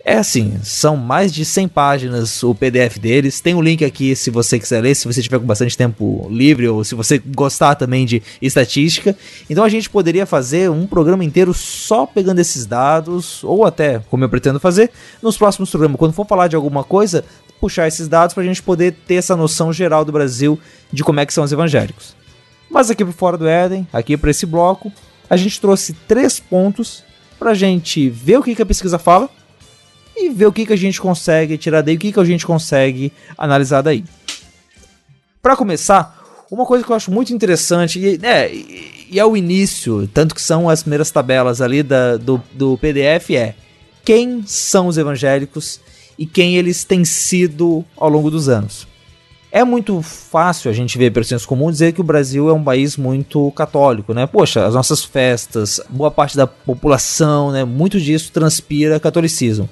[0.03, 3.41] É assim, são mais de 100 páginas o PDF deles.
[3.41, 6.27] Tem o um link aqui se você quiser ler, se você tiver com bastante tempo
[6.31, 9.15] livre ou se você gostar também de estatística.
[9.49, 14.25] Então a gente poderia fazer um programa inteiro só pegando esses dados, ou até, como
[14.25, 14.91] eu pretendo fazer,
[15.23, 15.99] nos próximos programas.
[15.99, 17.23] Quando for falar de alguma coisa,
[17.61, 20.59] puxar esses dados para a gente poder ter essa noção geral do Brasil
[20.91, 22.17] de como é que são os evangélicos.
[22.71, 24.91] Mas aqui para Fora do Éden, aqui para esse bloco,
[25.29, 27.05] a gente trouxe três pontos
[27.39, 29.29] para a gente ver o que, que a pesquisa fala
[30.27, 32.47] e ver o que, que a gente consegue tirar daí, o que, que a gente
[32.47, 34.05] consegue analisar daí.
[35.43, 38.51] Para começar, uma coisa que eu acho muito interessante, e, é,
[39.11, 43.31] e é o início, tanto que são as primeiras tabelas ali da, do, do PDF,
[43.31, 43.55] é
[44.05, 45.81] quem são os evangélicos
[46.19, 48.87] e quem eles têm sido ao longo dos anos.
[49.53, 52.63] É muito fácil a gente ver pelo senso comum dizer que o Brasil é um
[52.63, 54.25] país muito católico, né?
[54.25, 57.65] Poxa, as nossas festas, boa parte da população, né?
[57.65, 59.69] Muito disso transpira catolicismo.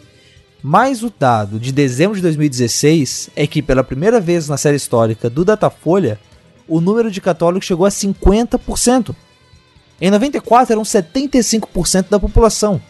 [0.63, 5.31] Mas o dado de dezembro de 2016 é que, pela primeira vez na série histórica
[5.31, 6.19] do Datafolha,
[6.67, 9.15] o número de católicos chegou a 50%.
[10.01, 12.81] Em 94 eram 75% da população.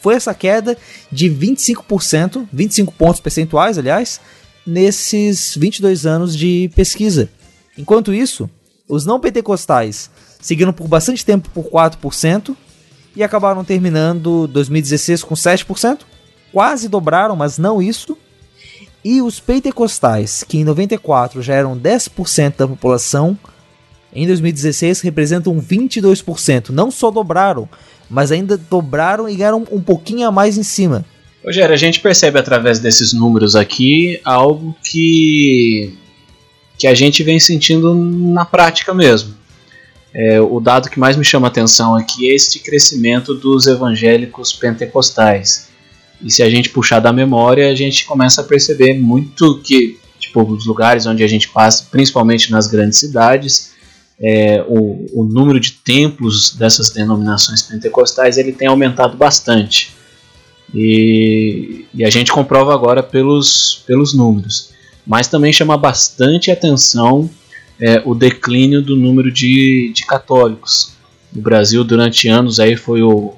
[0.00, 0.76] Foi essa queda
[1.10, 4.20] de 25%, 25 pontos percentuais, aliás,
[4.66, 7.28] nesses 22 anos de pesquisa.
[7.76, 8.48] Enquanto isso,
[8.88, 10.10] os não pentecostais
[10.40, 12.54] seguiram por bastante tempo por 4%
[13.16, 16.00] e acabaram terminando 2016 com 7%,
[16.54, 18.16] quase dobraram, mas não isso.
[19.04, 23.36] E os pentecostais, que em 94 já eram 10% da população,
[24.14, 26.70] em 2016 representam 22%.
[26.70, 27.68] Não só dobraram,
[28.08, 31.04] mas ainda dobraram e ganharam um pouquinho a mais em cima.
[31.44, 35.92] Rogério, a gente percebe através desses números aqui algo que,
[36.78, 39.34] que a gente vem sentindo na prática mesmo.
[40.14, 45.73] É, o dado que mais me chama atenção aqui é este crescimento dos evangélicos pentecostais.
[46.24, 50.42] E se a gente puxar da memória, a gente começa a perceber muito que, tipo,
[50.42, 53.74] os lugares onde a gente passa, principalmente nas grandes cidades,
[54.18, 59.92] é, o, o, número de templos dessas denominações pentecostais ele tem aumentado bastante.
[60.72, 64.70] E, e, a gente comprova agora pelos, pelos números.
[65.06, 67.28] Mas também chama bastante atenção
[67.78, 70.94] é, o declínio do número de, de católicos.
[71.36, 73.34] O Brasil, durante anos, aí foi o,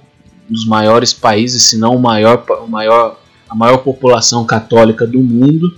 [0.48, 3.18] dos maiores países, se não o maior, o maior,
[3.48, 5.74] a maior população católica do mundo,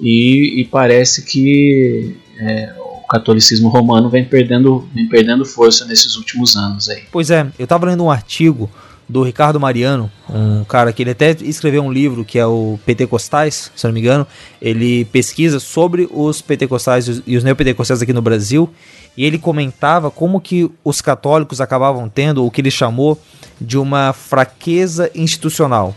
[0.00, 6.56] e, e parece que é, o catolicismo romano vem perdendo, vem perdendo força nesses últimos
[6.56, 7.04] anos aí.
[7.10, 8.70] Pois é, eu estava lendo um artigo
[9.08, 13.72] do Ricardo Mariano, um cara que ele até escreveu um livro que é o Pentecostais,
[13.74, 14.26] se não me engano.
[14.60, 18.68] Ele pesquisa sobre os pentecostais e os- os neopentecostais aqui no Brasil.
[19.16, 23.18] E ele comentava como que os católicos acabavam tendo o que ele chamou
[23.58, 25.96] de uma fraqueza institucional.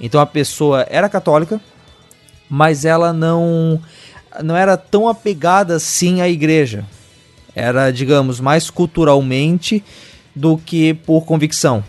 [0.00, 1.60] Então a pessoa era católica,
[2.50, 3.80] mas ela não
[4.42, 6.84] não era tão apegada assim à igreja.
[7.54, 9.82] Era, digamos, mais culturalmente
[10.34, 11.82] do que por convicção.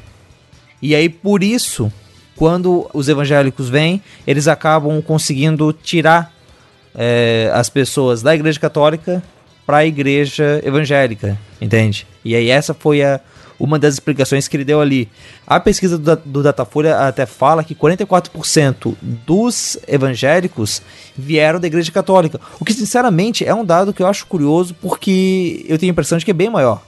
[0.82, 1.92] E aí por isso,
[2.36, 6.34] quando os evangélicos vêm, eles acabam conseguindo tirar
[6.96, 9.22] é, as pessoas da igreja católica
[9.66, 12.08] para a igreja evangélica, entende?
[12.26, 13.20] E aí essa foi a,
[13.60, 15.10] uma das explicações que ele deu ali.
[15.46, 20.82] A pesquisa do, do Datafolha até fala que 44% dos evangélicos
[21.16, 25.66] vieram da igreja católica, o que sinceramente é um dado que eu acho curioso porque
[25.68, 26.82] eu tenho a impressão de que é bem maior.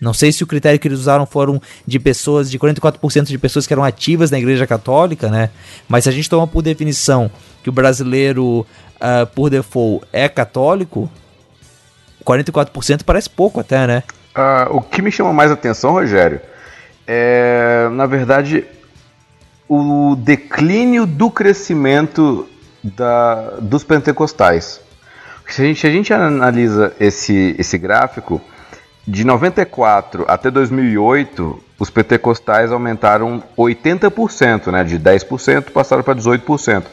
[0.00, 3.66] Não sei se o critério que eles usaram foram de pessoas, de 44% de pessoas
[3.66, 5.50] que eram ativas na igreja católica, né?
[5.88, 7.30] Mas se a gente toma por definição
[7.62, 8.66] que o brasileiro,
[9.00, 11.10] ah, por default, é católico,
[12.24, 14.02] 44% parece pouco até, né?
[14.34, 16.40] Ah, o que me chama mais atenção, Rogério,
[17.06, 18.64] é, na verdade,
[19.68, 22.46] o declínio do crescimento
[22.82, 24.80] da- dos pentecostais.
[25.48, 28.40] Se a gente, se a gente analisa esse, esse gráfico,
[29.06, 34.82] de 94 até 2008, os pentecostais aumentaram 80%, né?
[34.82, 36.84] de 10% passaram para 18%,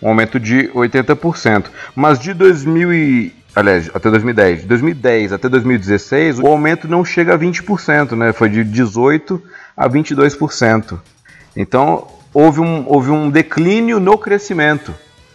[0.00, 1.66] um aumento de 80%.
[1.94, 7.34] Mas de 2000 e, aliás, até 2010, de 2010 até 2016, o aumento não chega
[7.34, 8.32] a 20%, né?
[8.32, 9.42] foi de 18
[9.76, 10.98] a 22%.
[11.54, 14.94] Então houve um, houve um declínio no crescimento,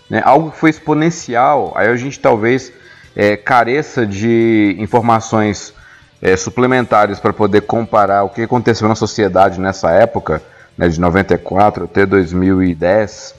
[0.10, 0.24] né?
[0.26, 1.72] algo que foi exponencial.
[1.76, 2.74] Aí a gente talvez
[3.16, 5.75] é, careça de informações
[6.26, 10.42] é, suplementares para poder comparar o que aconteceu na sociedade nessa época,
[10.76, 13.36] né, de 94 até 2010.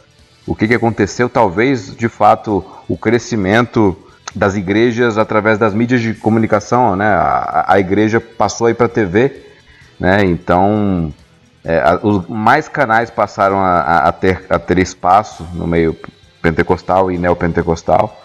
[0.46, 1.28] O que, que aconteceu?
[1.28, 3.96] Talvez, de fato, o crescimento
[4.32, 7.06] das igrejas através das mídias de comunicação, né?
[7.06, 9.32] A, a igreja passou aí para a TV,
[9.98, 10.24] né?
[10.24, 11.12] Então,
[11.64, 15.96] é, a- os mais canais passaram a, a- ter, a ter espaço no meio
[16.40, 18.16] pentecostal e neopentecostal.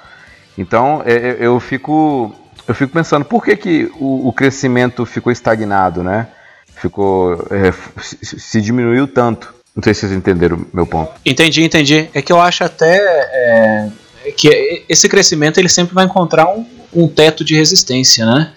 [0.56, 2.36] Então, é, eu fico
[2.68, 6.28] eu fico pensando por que, que o, o crescimento ficou estagnado, né?
[6.76, 9.54] Ficou é, se, diminuiu tanto.
[9.76, 11.12] Não sei se vocês entenderam o meu ponto.
[11.26, 12.10] Entendi, entendi.
[12.14, 13.92] É que eu acho até é,
[14.36, 18.52] que esse crescimento ele sempre vai encontrar um, um teto de resistência, né?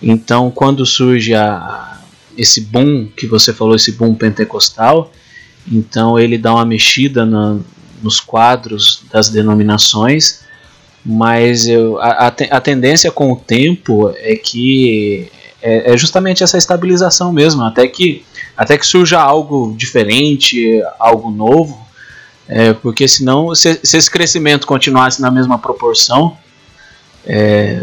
[0.00, 1.98] Então, quando surge a,
[2.36, 5.12] esse boom que você falou, esse boom pentecostal,
[5.70, 7.58] então ele dá uma mexida na-
[8.02, 10.41] nos quadros das denominações,
[11.04, 15.28] mas eu, a, a te- a tendência com o tempo é que
[15.60, 18.24] é, é justamente essa estabilização mesmo, até que,
[18.56, 21.80] até que surja algo diferente, algo novo,
[22.48, 26.36] é, porque senão, se, se esse crescimento continuasse na mesma proporção,
[27.24, 27.80] é,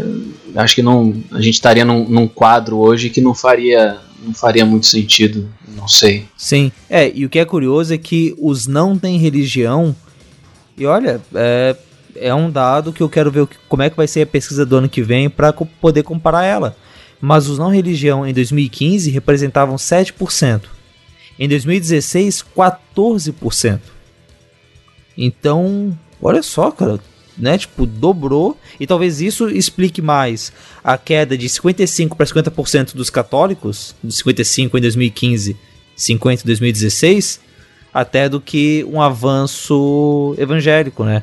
[0.56, 4.64] acho que não, a gente estaria num, num quadro hoje que não faria, não faria
[4.66, 6.26] muito sentido, não sei.
[6.36, 6.70] Sim.
[6.88, 9.96] É, e o que é curioso é que os não têm religião.
[10.76, 11.74] E olha, é,
[12.16, 14.76] é um dado que eu quero ver como é que vai ser a pesquisa do
[14.76, 16.76] ano que vem para poder comparar ela.
[17.20, 20.62] Mas os não religião em 2015 representavam 7%.
[21.38, 23.80] Em 2016, 14%.
[25.16, 26.98] Então, olha só, cara,
[27.36, 27.58] né?
[27.58, 28.56] Tipo, dobrou.
[28.78, 30.52] E talvez isso explique mais
[30.84, 35.56] a queda de 55 para 50% dos católicos, de 55 em 2015,
[35.96, 37.40] 50 em 2016,
[37.92, 41.22] até do que um avanço evangélico, né?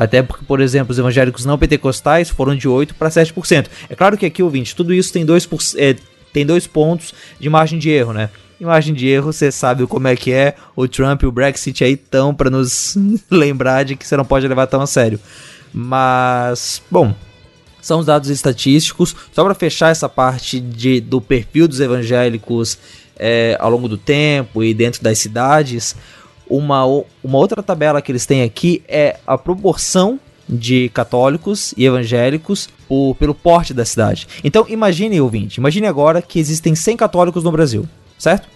[0.00, 3.66] Até porque, por exemplo, os evangélicos não pentecostais foram de 8 para 7%.
[3.86, 5.94] É claro que aqui, ouvinte, tudo isso tem dois, por- é,
[6.32, 8.30] tem dois pontos de margem de erro, né?
[8.58, 10.54] E margem de erro, você sabe como é que é.
[10.74, 12.96] O Trump e o Brexit aí estão para nos
[13.30, 15.20] lembrar de que você não pode levar tão a sério.
[15.70, 17.14] Mas, bom,
[17.82, 19.14] são os dados estatísticos.
[19.34, 22.78] Só para fechar essa parte de, do perfil dos evangélicos
[23.18, 25.94] é, ao longo do tempo e dentro das cidades,
[26.50, 26.84] uma,
[27.22, 30.18] uma outra tabela que eles têm aqui é a proporção
[30.48, 34.26] de católicos e evangélicos por- pelo porte da cidade.
[34.42, 38.48] Então imagine, ouvinte, imagine agora que existem 100 católicos no Brasil, certo?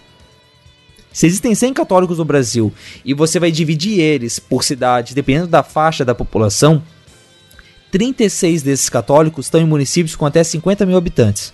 [1.13, 2.73] Se existem 100 católicos no Brasil
[3.05, 6.83] e você vai dividir eles por cidades, dependendo da faixa da população,
[7.89, 11.53] 36 desses católicos estão em municípios com até 50 mil habitantes.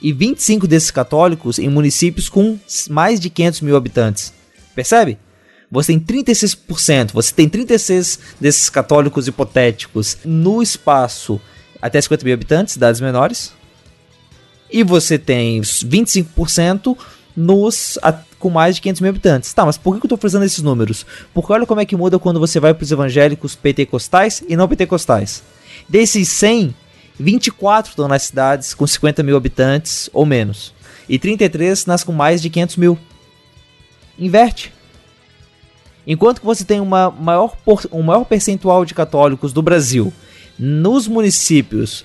[0.00, 2.58] E 25 desses católicos em municípios com
[2.88, 4.32] mais de 500 mil habitantes.
[4.74, 5.18] Percebe?
[5.70, 11.40] Você tem 36%, você tem 36 desses católicos hipotéticos no espaço
[11.80, 13.52] até 50 mil habitantes, cidades menores.
[14.70, 16.96] E você tem 25%
[17.36, 17.98] nos
[18.38, 19.52] com mais de 500 mil habitantes.
[19.52, 21.06] Tá, mas por que eu tô frisando esses números?
[21.32, 24.66] Porque olha como é que muda quando você vai para os evangélicos pentecostais e não
[24.66, 25.42] pentecostais.
[25.88, 26.74] Desses 100,
[27.18, 30.74] 24 estão nas cidades com 50 mil habitantes ou menos.
[31.08, 32.98] E 33 nas com mais de 500 mil.
[34.20, 34.72] Inverte.
[36.06, 37.56] Enquanto que você tem uma maior
[37.90, 40.12] um maior percentual de católicos do Brasil
[40.58, 42.04] nos municípios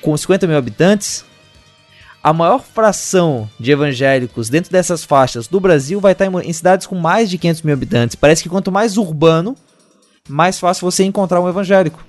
[0.00, 1.24] com 50 mil habitantes,
[2.22, 6.96] a maior fração de evangélicos dentro dessas faixas do Brasil vai estar em, cidades com
[6.96, 8.16] mais de 500 mil habitantes.
[8.16, 9.56] Parece que quanto mais urbano,
[10.28, 12.04] mais fácil você encontrar um evangélico.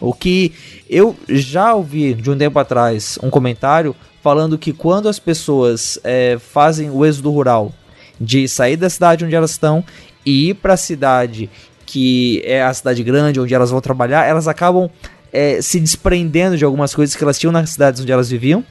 [0.00, 0.52] O que
[0.88, 6.38] eu já ouvi de um tempo atrás um comentário falando que quando as pessoas eh,
[6.38, 7.72] fazem o êxodo rural
[8.20, 9.84] de sair da cidade onde elas estão
[10.24, 11.50] e ir para a cidade
[11.84, 14.90] que é a cidade grande onde elas vão trabalhar, elas acabam
[15.32, 18.64] eh, se desprendendo de algumas coisas que elas tinham nas cidades onde elas viviam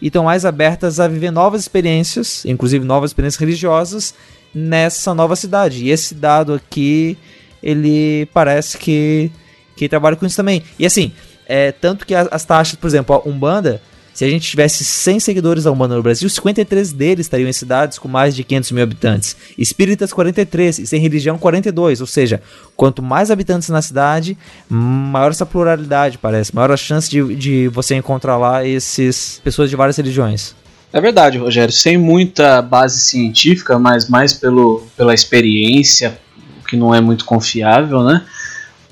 [0.00, 4.14] e estão mais abertas a viver novas experiências, inclusive novas experiências religiosas
[4.54, 5.84] nessa nova cidade.
[5.84, 7.18] E esse dado aqui,
[7.62, 9.30] ele parece que,
[9.76, 10.62] que trabalha com isso também.
[10.78, 11.12] E assim,
[11.46, 13.82] é, tanto que as, as taxas, por exemplo, a Umbanda,
[14.18, 18.00] se a gente tivesse 100 seguidores da Umbanda no Brasil, 53 deles estariam em cidades
[18.00, 19.36] com mais de 500 mil habitantes.
[19.56, 20.80] Espíritas, 43.
[20.80, 22.00] E sem religião, 42.
[22.00, 22.42] Ou seja,
[22.76, 24.36] quanto mais habitantes na cidade,
[24.68, 26.52] maior essa pluralidade, parece.
[26.52, 30.52] Maior a chance de, de você encontrar lá esses pessoas de várias religiões.
[30.92, 31.72] É verdade, Rogério.
[31.72, 36.18] Sem muita base científica, mas mais pelo, pela experiência,
[36.66, 38.24] que não é muito confiável, né?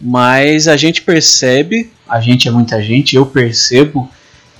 [0.00, 4.08] Mas a gente percebe, a gente é muita gente, eu percebo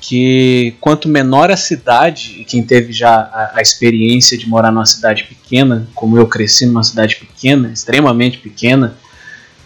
[0.06, 4.86] que quanto menor a cidade, e quem teve já a, a experiência de morar numa
[4.86, 8.96] cidade pequena, como eu cresci numa cidade pequena, extremamente pequena,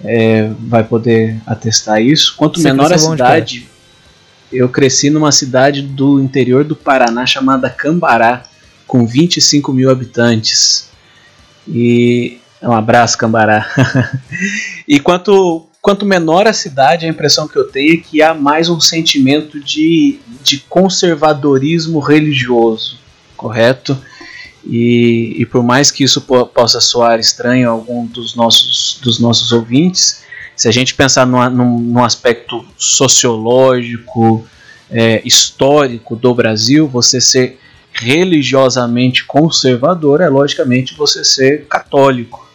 [0.02, 2.34] é, vai poder atestar isso.
[2.38, 3.68] Quanto Você menor a cidade,
[4.50, 8.44] eu cresci numa cidade do interior do Paraná chamada Cambará,
[8.86, 10.88] com 25 mil habitantes.
[11.68, 13.66] E um abraço, Cambará.
[14.88, 18.68] e quanto, quanto menor a cidade, a impressão que eu tenho é que há mais
[18.68, 22.98] um sentimento de, de conservadorismo religioso,
[23.36, 23.96] correto?
[24.64, 29.18] E, e por mais que isso po- possa soar estranho a algum dos nossos, dos
[29.18, 30.22] nossos ouvintes,
[30.54, 34.44] se a gente pensar num, num aspecto sociológico,
[34.90, 37.58] é, histórico do Brasil, você ser
[37.92, 42.46] religiosamente conservador é logicamente você ser católico.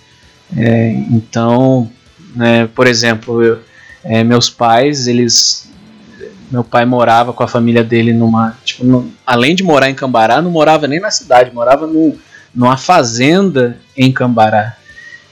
[0.55, 1.89] É, então,
[2.35, 3.59] né, por exemplo, eu-
[4.03, 5.69] é, meus pais, eles,
[6.51, 10.51] meu pai morava com a família dele numa, tipo, além de morar em Cambará, não
[10.51, 12.15] morava nem na cidade, morava no,
[12.53, 14.75] numa fazenda em Cambará.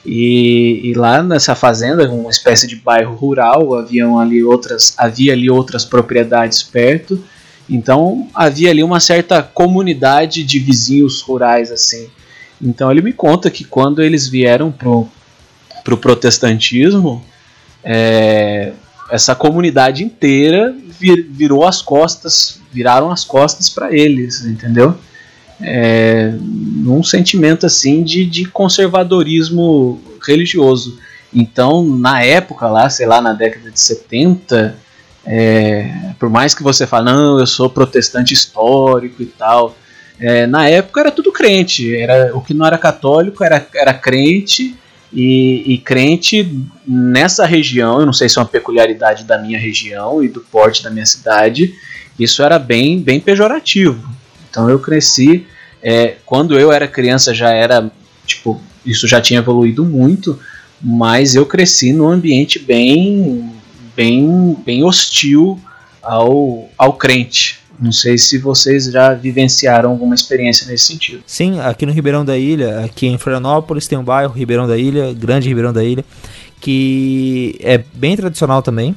[0.04, 5.48] E, e lá nessa fazenda, uma espécie de bairro rural, haviam ali outras, havia ali
[5.48, 7.22] outras propriedades perto.
[7.70, 12.08] Então havia ali uma certa comunidade de vizinhos rurais assim.
[12.60, 14.70] Então ele me conta que quando eles vieram
[15.84, 17.22] pro protestantismo,
[17.84, 18.72] é,
[19.10, 24.96] essa comunidade inteira vir- virou as costas, viraram as costas para eles, entendeu?
[25.60, 30.98] É, num sentimento assim de, de conservadorismo religioso.
[31.32, 34.76] Então, na época lá, sei lá, na década de 70,
[35.26, 39.76] é, por mais que você fale, não, eu sou protestante histórico e tal,
[40.18, 44.76] é, na época era tudo crente, era o que não era católico era, era crente
[45.14, 50.22] e, e crente nessa região, eu não sei se é uma peculiaridade da minha região
[50.22, 51.72] e do porte da minha cidade,
[52.18, 54.12] isso era bem, bem pejorativo.
[54.50, 55.46] Então eu cresci,
[55.80, 57.90] é, quando eu era criança já era,
[58.26, 60.38] tipo, isso já tinha evoluído muito,
[60.82, 63.52] mas eu cresci num ambiente bem,
[63.94, 65.60] bem, bem hostil
[66.02, 67.60] ao, ao crente.
[67.78, 71.22] Não sei se vocês já vivenciaram alguma experiência nesse sentido.
[71.26, 75.12] Sim, aqui no Ribeirão da Ilha, aqui em Florianópolis tem um bairro Ribeirão da Ilha,
[75.12, 76.04] grande Ribeirão da Ilha,
[76.60, 78.94] que é bem tradicional também.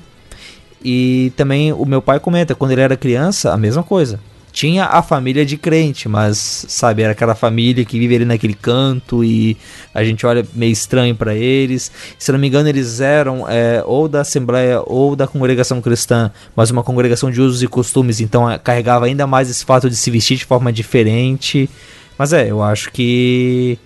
[0.83, 4.19] E também o meu pai comenta, quando ele era criança, a mesma coisa.
[4.57, 9.23] Tinha a família de crente, mas sabe, era aquela família que vive ali naquele canto
[9.23, 9.55] e
[9.93, 11.91] a gente olha meio estranho para eles.
[12.17, 16.71] Se não me engano, eles eram é, ou da Assembleia ou da congregação cristã, mas
[16.71, 20.09] uma congregação de usos e costumes, então é, carregava ainda mais esse fato de se
[20.09, 21.69] vestir de forma diferente.
[22.17, 23.77] Mas é, eu acho que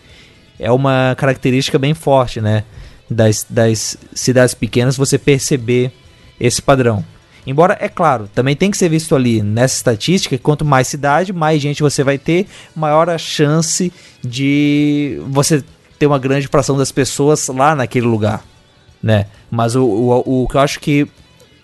[0.58, 2.64] é uma característica bem forte, né?
[3.10, 5.92] Das, das cidades pequenas você perceber
[6.40, 7.04] esse padrão.
[7.46, 11.34] Embora, é claro, também tem que ser visto ali nessa estatística que quanto mais cidade,
[11.34, 12.46] mais gente você vai ter,
[12.76, 13.92] maior a chance
[14.24, 15.64] de você
[15.98, 18.44] ter uma grande fração das pessoas lá naquele lugar,
[19.02, 19.26] né?
[19.50, 21.08] Mas o, o, o que eu acho que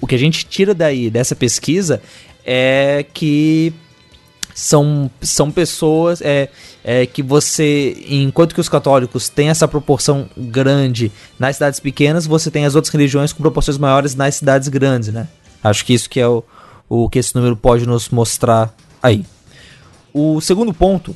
[0.02, 2.02] o que a gente tira daí dessa pesquisa
[2.46, 3.74] é que
[4.54, 6.50] são, são pessoas é,
[6.84, 12.50] é, que você, enquanto que os católicos têm essa proporção grande nas cidades pequenas, você
[12.50, 15.28] tem as outras religiões com proporções maiores nas cidades grandes, né?
[15.64, 16.44] Acho que isso que é o,
[16.90, 19.26] o que esse número pode nos mostrar aí.
[20.14, 21.16] O segundo ponto,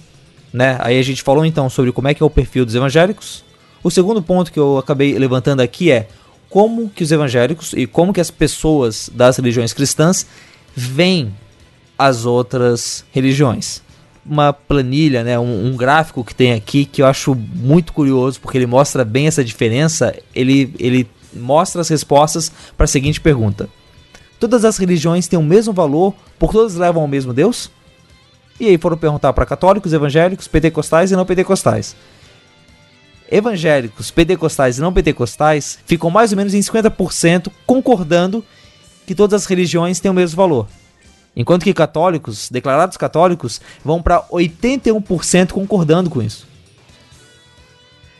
[0.53, 0.77] né?
[0.79, 3.43] Aí a gente falou então sobre como é que é o perfil dos evangélicos.
[3.83, 6.07] O segundo ponto que eu acabei levantando aqui é
[6.49, 10.27] como que os evangélicos e como que as pessoas das religiões cristãs
[10.75, 11.33] veem
[11.97, 13.81] as outras religiões.
[14.23, 18.57] Uma planilha, né, um, um, gráfico que tem aqui que eu acho muito curioso porque
[18.57, 20.15] ele mostra bem essa diferença.
[20.35, 23.69] Ele, ele mostra as respostas para a seguinte pergunta:
[24.41, 27.69] Todas as religiões têm o mesmo valor, por todas levam ao mesmo Deus?
[28.59, 31.95] E aí foram perguntar para católicos, evangélicos, pentecostais e não pentecostais.
[33.29, 38.43] Evangélicos, pentecostais e não pentecostais ficam mais ou menos em 50% concordando
[39.05, 40.67] que todas as religiões têm o mesmo valor.
[41.35, 46.47] Enquanto que católicos, declarados católicos, vão para 81% concordando com isso.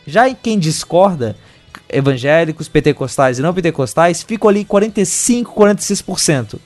[0.06, 1.34] Já em quem discorda,
[1.92, 6.58] evangélicos, pentecostais e não pentecostais, ficam ali 45, 46%.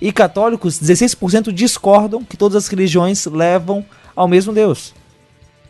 [0.00, 3.84] E católicos, 16% discordam que todas as religiões levam
[4.14, 4.94] ao mesmo Deus.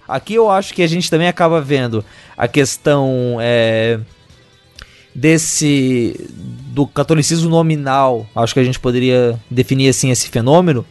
[0.08, 2.04] Aqui eu acho que a gente também acaba vendo
[2.36, 3.98] a questão é,
[5.14, 10.84] desse do catolicismo nominal, acho que a gente poderia definir assim esse fenômeno,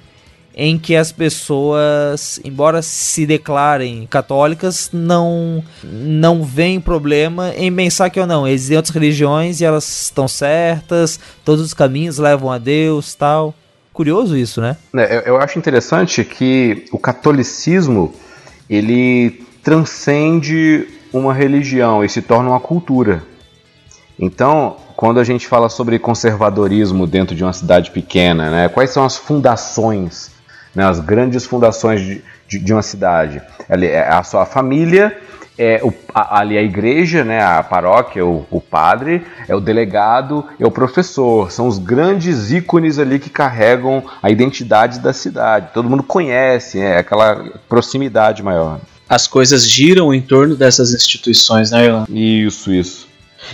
[0.56, 8.20] em que as pessoas, embora se declarem católicas, não não veem problema em pensar que
[8.20, 13.14] ou não, existem outras religiões e elas estão certas, todos os caminhos levam a Deus,
[13.14, 13.54] tal.
[13.92, 14.78] Curioso isso, né?
[14.96, 18.14] É, eu acho interessante que o catolicismo
[18.70, 23.24] ele transcende uma religião e se torna uma cultura.
[24.18, 29.04] Então, quando a gente fala sobre conservadorismo dentro de uma cidade pequena, né, quais são
[29.04, 30.35] as fundações,
[30.76, 33.42] né, as grandes fundações de, de, de uma cidade?
[33.70, 35.18] É a sua família,
[35.58, 40.46] é o, a, ali a igreja, né, a paróquia, o, o padre, é o delegado,
[40.60, 41.52] é o professor.
[41.52, 45.70] São os grandes ícones ali que carregam a identidade da cidade.
[45.74, 48.80] Todo mundo conhece, é aquela proximidade maior.
[49.08, 52.06] As coisas giram em torno dessas instituições, né, Ilan?
[52.10, 53.05] Isso, isso.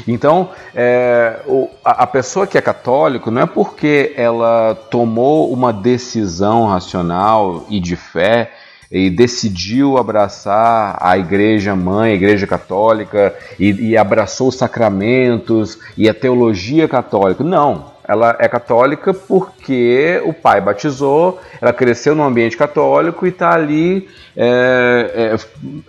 [0.08, 1.40] Então, é,
[1.84, 7.96] a, pessoa que é católico não é porque ela tomou uma decisão racional e de
[7.96, 8.52] fé
[8.92, 16.10] e decidiu abraçar a igreja mãe, a igreja católica, e, e abraçou os sacramentos e
[16.10, 17.44] a teologia católica.
[17.44, 23.54] Não, ela é católica porque o pai batizou, ela cresceu num ambiente católico e está
[23.54, 24.08] ali.
[24.36, 25.36] É,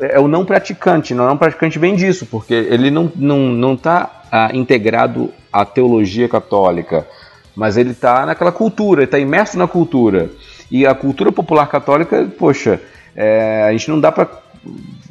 [0.01, 3.19] é, é, o não praticante, não é um praticante bem disso, porque ele não está
[3.19, 7.07] não, não tá, ah, integrado à teologia católica,
[7.55, 10.31] mas ele está naquela cultura, está imerso na cultura.
[10.71, 12.81] E a cultura popular católica, poxa,
[13.15, 14.29] é, a gente não dá para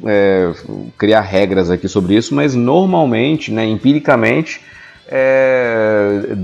[0.04, 0.52] é,
[0.98, 4.60] criar regras aqui sobre isso, mas normalmente, né, empiricamente,
[5.08, 6.34] é,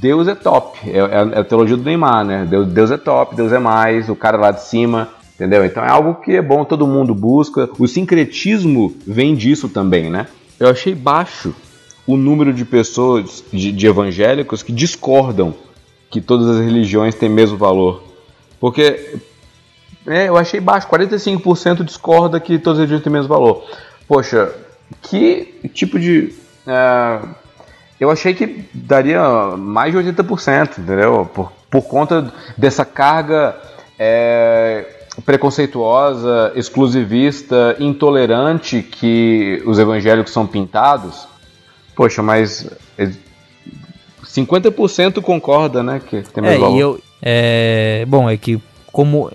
[0.00, 0.78] Deus é top.
[0.88, 2.46] É, é, a teologia do Neymar, né?
[2.48, 5.64] Deus, Deus é top, Deus é mais, o cara lá de cima, entendeu?
[5.64, 7.68] Então é algo que é bom, todo mundo busca.
[7.78, 10.26] O sincretismo vem disso também, né?
[10.58, 11.54] Eu achei baixo
[12.06, 15.54] o número de pessoas, de, de evangélicos, que discordam
[16.10, 18.02] que todas as religiões têm mesmo valor.
[18.60, 19.18] Porque
[20.06, 23.64] é, eu achei baixo, 45% discorda que todas as religiões têm mesmo valor.
[24.06, 24.54] Poxa,
[25.02, 26.32] que tipo de.
[26.66, 27.20] É,
[27.98, 29.22] eu achei que daria
[29.56, 31.28] mais de 80%, entendeu?
[31.32, 33.56] Por, por conta dessa carga
[33.98, 34.84] é,
[35.24, 41.26] preconceituosa, exclusivista, intolerante que os evangélicos são pintados.
[41.94, 42.68] Poxa, mas
[44.24, 46.76] 50% concorda, né, que tem mais é, valor.
[46.76, 48.60] E eu, é, bom, é que
[48.92, 49.30] como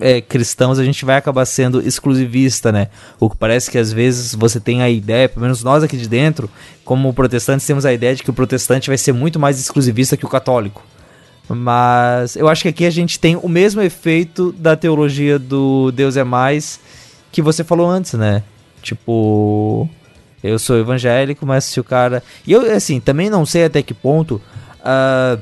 [0.00, 2.88] é, cristãos a gente vai acabar sendo exclusivista, né?
[3.20, 6.08] O que parece que às vezes você tem a ideia, pelo menos nós aqui de
[6.08, 6.50] dentro,
[6.84, 10.26] como protestantes, temos a ideia de que o protestante vai ser muito mais exclusivista que
[10.26, 10.82] o católico.
[11.48, 16.16] Mas eu acho que aqui a gente tem o mesmo efeito da teologia do Deus
[16.16, 16.80] é mais
[17.30, 18.42] que você falou antes, né?
[18.80, 19.88] Tipo,
[20.42, 22.22] eu sou evangélico, mas se o cara.
[22.46, 24.40] E eu, assim, também não sei até que ponto.
[24.80, 25.40] Uh,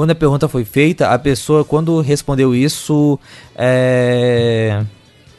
[0.00, 3.20] quando a pergunta foi feita, a pessoa, quando respondeu isso,
[3.54, 4.82] é,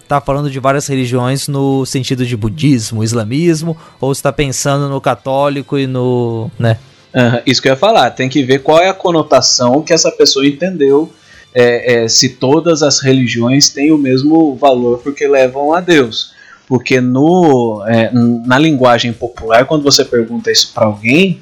[0.07, 5.79] tá falando de várias religiões no sentido de budismo, islamismo, ou está pensando no católico
[5.79, 6.77] e no, né?
[7.11, 10.11] Uhum, isso que eu ia falar, tem que ver qual é a conotação que essa
[10.11, 11.11] pessoa entendeu.
[11.55, 16.35] É, é, se todas as religiões têm o mesmo valor porque levam a Deus.
[16.67, 18.11] Porque no, é,
[18.45, 21.41] na linguagem popular, quando você pergunta isso para alguém,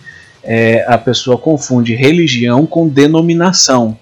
[0.51, 3.95] é, a pessoa confunde religião com denominação,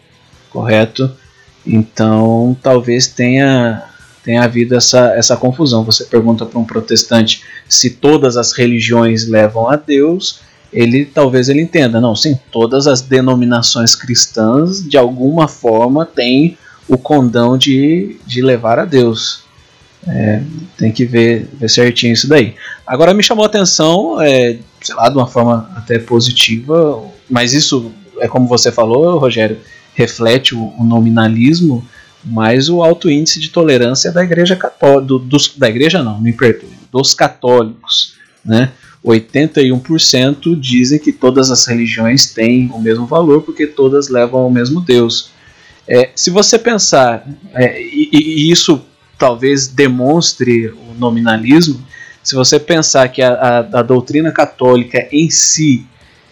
[0.49, 1.11] correto?
[1.65, 3.83] Então, talvez tenha
[4.23, 5.83] tenha havido essa, essa confusão.
[5.83, 10.39] Você pergunta para um protestante se todas as religiões levam a Deus,
[10.71, 16.57] ele talvez ele entenda, não, sim, todas as denominações cristãs de alguma forma têm
[16.87, 19.43] o condão de, de levar a Deus.
[20.09, 20.41] É,
[20.77, 22.55] tem que ver, ver certinho isso daí.
[22.85, 27.91] Agora me chamou a atenção, é, sei lá, de uma forma até positiva, mas isso
[28.19, 29.57] é como você falou, Rogério,
[29.93, 31.85] reflete o, o nominalismo,
[32.23, 36.31] mas o alto índice de tolerância da igreja católica, do, dos, da igreja não, me
[36.31, 38.13] perdoe, dos católicos,
[38.43, 38.71] né?
[39.05, 44.81] 81% dizem que todas as religiões têm o mesmo valor porque todas levam ao mesmo
[44.81, 45.31] Deus.
[45.87, 48.81] É, se você pensar, é, e, e, isso
[49.17, 51.85] talvez demonstre o nominalismo,
[52.23, 55.85] se você pensar que a, a, a doutrina católica em si,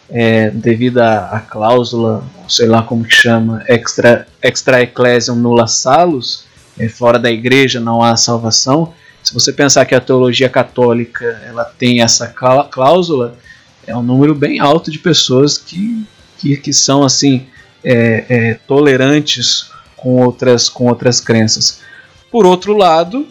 [0.09, 6.45] é, devido à, cláusula, sei lá como que chama, extra, extra ecclesiam nulla salus,
[6.77, 8.93] é, fora da igreja não há salvação,
[9.25, 13.35] se você pensar que a teologia católica ela tem essa cláusula,
[13.87, 16.05] é um número bem alto de pessoas que,
[16.37, 17.47] que, que são assim
[17.83, 21.81] é, é, tolerantes com outras, com outras crenças.
[22.35, 23.25] Por outro lado,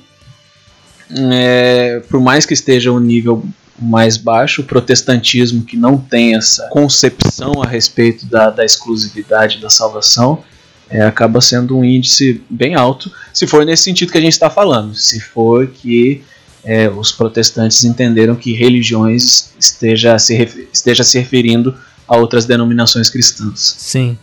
[1.11, 3.45] é, por mais que esteja um nível
[3.79, 9.69] mais baixo, o protestantismo que não tem essa concepção a respeito da, da exclusividade da
[9.69, 10.43] salvação,
[10.89, 14.49] é, acaba sendo um índice bem alto, se for nesse sentido que a gente está
[14.49, 16.25] falando, se for que
[16.65, 21.77] é, os protestantes entenderam que religiões esteja se, esteja se referindo
[22.09, 23.77] a outras denominações cristãs.
[23.77, 24.17] Sim.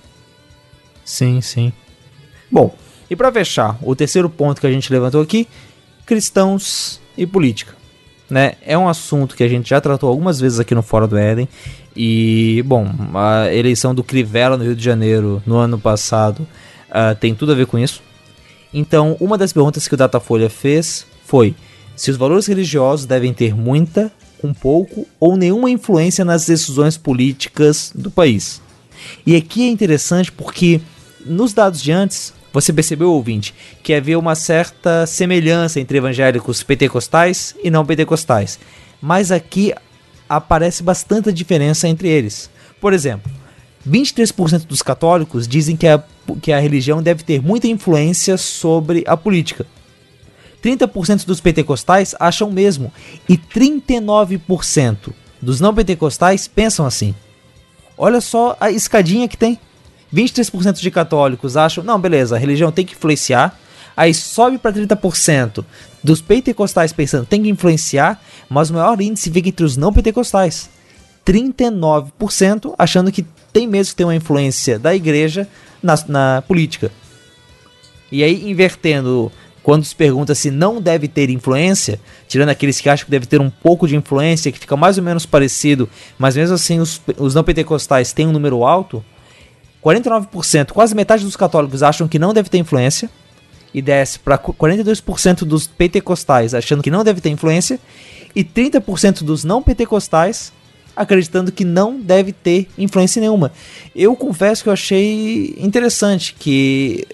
[1.05, 1.71] Sim, sim.
[2.49, 2.75] Bom,
[3.11, 5.45] e para fechar, o terceiro ponto que a gente levantou aqui,
[6.05, 7.75] cristãos e política.
[8.29, 8.53] Né?
[8.65, 11.45] É um assunto que a gente já tratou algumas vezes aqui no Fora do Éden.
[11.93, 16.47] E, bom, a eleição do Crivella no Rio de Janeiro no ano passado
[16.87, 18.01] uh, tem tudo a ver com isso.
[18.73, 21.53] Então, uma das perguntas que o Datafolha fez foi
[21.97, 24.09] se os valores religiosos devem ter muita,
[24.41, 28.61] um pouco ou nenhuma influência nas decisões políticas do país.
[29.25, 30.79] E aqui é interessante porque
[31.25, 37.55] nos dados de antes, você percebeu, ouvinte, que havia uma certa semelhança entre evangélicos pentecostais
[37.63, 38.59] e não pentecostais.
[39.01, 39.73] Mas aqui
[40.27, 42.49] aparece bastante diferença entre eles.
[42.79, 43.31] Por exemplo,
[43.87, 46.03] 23% dos católicos dizem que a,
[46.41, 49.65] que a religião deve ter muita influência sobre a política.
[50.61, 52.93] 30% dos pentecostais acham o mesmo.
[53.27, 55.11] E 39%
[55.41, 57.15] dos não pentecostais pensam assim.
[57.97, 59.59] Olha só a escadinha que tem.
[60.13, 63.57] 23% de católicos acham, não, beleza, a religião tem que influenciar.
[63.95, 65.65] Aí sobe para 30%
[66.03, 70.69] dos pentecostais pensando tem que influenciar, mas o maior índice fica entre os não pentecostais.
[71.25, 75.47] 39% achando que tem mesmo que ter uma influência da igreja
[75.83, 76.91] na, na política.
[78.11, 79.31] E aí, invertendo,
[79.63, 83.39] quando se pergunta se não deve ter influência, tirando aqueles que acham que deve ter
[83.39, 87.35] um pouco de influência, que fica mais ou menos parecido, mas mesmo assim os, os
[87.35, 89.03] não pentecostais têm um número alto,
[89.83, 93.09] 49%, quase metade dos católicos acham que não deve ter influência,
[93.73, 97.79] e desce para 42% dos pentecostais achando que não deve ter influência,
[98.35, 100.51] e 30% dos não pentecostais
[100.95, 103.51] acreditando que não deve ter influência nenhuma.
[103.95, 107.07] Eu confesso que eu achei interessante que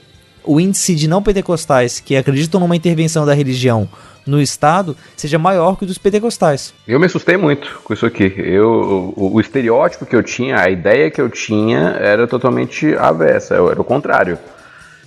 [0.43, 3.87] o índice de não pentecostais que acreditam numa intervenção da religião
[4.27, 6.73] no Estado seja maior que o dos pentecostais.
[6.87, 8.33] Eu me assustei muito com isso aqui.
[8.37, 13.55] Eu, o, o estereótipo que eu tinha, a ideia que eu tinha era totalmente avessa,
[13.55, 14.37] era o contrário.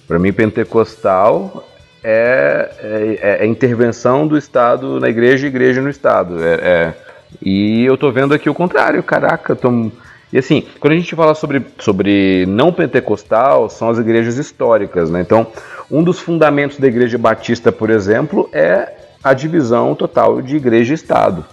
[0.06, 1.66] Para mim, pentecostal
[2.02, 6.42] é, é, é, intervenção do Estado na igreja e igreja no Estado.
[6.42, 6.94] É, é,
[7.40, 9.90] e eu tô vendo aqui o contrário, caraca, tô...
[10.32, 15.20] E assim, quando a gente fala sobre, sobre não pentecostal, são as igrejas históricas, né?
[15.20, 15.46] Então,
[15.90, 20.94] um dos fundamentos da igreja batista, por exemplo, é a divisão total de igreja e
[20.94, 21.44] Estado.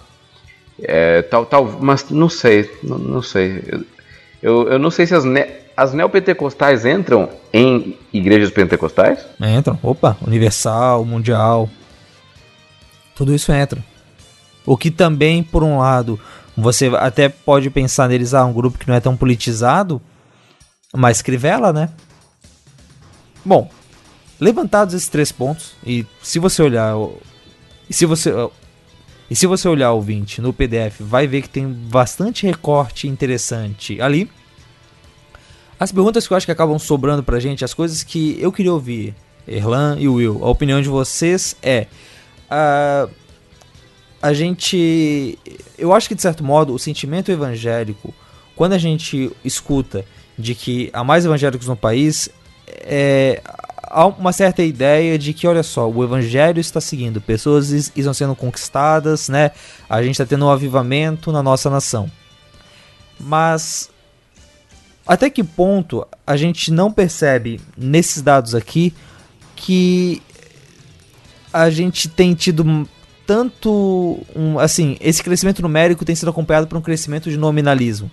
[0.80, 3.62] É, tal, tal, mas não sei, não, não sei.
[4.42, 5.46] Eu, eu não sei se as, ne,
[5.76, 9.26] as neopentecostais entram em igrejas pentecostais?
[9.40, 11.68] Entram, opa, universal, mundial.
[13.14, 13.84] Tudo isso entra.
[14.64, 16.20] O que também, por um lado,
[16.56, 20.00] você até pode pensar neles, ah, um grupo que não é tão politizado,
[20.94, 21.90] mas Crivella, né?
[23.44, 23.70] Bom,
[24.38, 26.94] levantados esses três pontos, e se você olhar
[27.88, 28.32] e se você
[29.30, 34.00] e se você olhar o 20 no PDF, vai ver que tem bastante recorte interessante
[34.00, 34.30] ali.
[35.78, 38.72] As perguntas que eu acho que acabam sobrando pra gente, as coisas que eu queria
[38.72, 39.14] ouvir,
[39.46, 41.86] Erlan e Will, a opinião de vocês é.
[42.50, 43.10] Uh,
[44.20, 45.38] a gente.
[45.76, 48.14] Eu acho que de certo modo o sentimento evangélico,
[48.56, 50.04] quando a gente escuta
[50.38, 52.28] de que há mais evangélicos no país,
[52.66, 53.42] é,
[53.82, 58.14] há uma certa ideia de que, olha só, o evangelho está seguindo, pessoas es- estão
[58.14, 59.50] sendo conquistadas, né?
[59.88, 62.10] A gente está tendo um avivamento na nossa nação.
[63.18, 63.90] Mas
[65.06, 68.92] até que ponto a gente não percebe nesses dados aqui
[69.56, 70.22] que
[71.52, 72.88] a gente tem tido
[73.26, 78.10] tanto um, assim, esse crescimento numérico tem sido acompanhado por um crescimento de nominalismo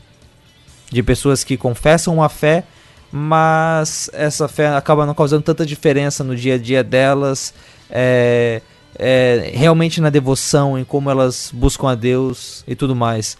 [0.92, 2.64] de pessoas que confessam a fé,
[3.12, 7.54] mas essa fé acaba não causando tanta diferença no dia a dia delas,
[7.90, 8.62] é,
[8.98, 13.38] é, realmente na devoção, em como elas buscam a Deus e tudo mais.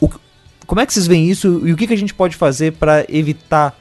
[0.00, 0.08] O-
[0.66, 3.04] como é que vocês veem isso e o que, que a gente pode fazer para
[3.08, 3.76] evitar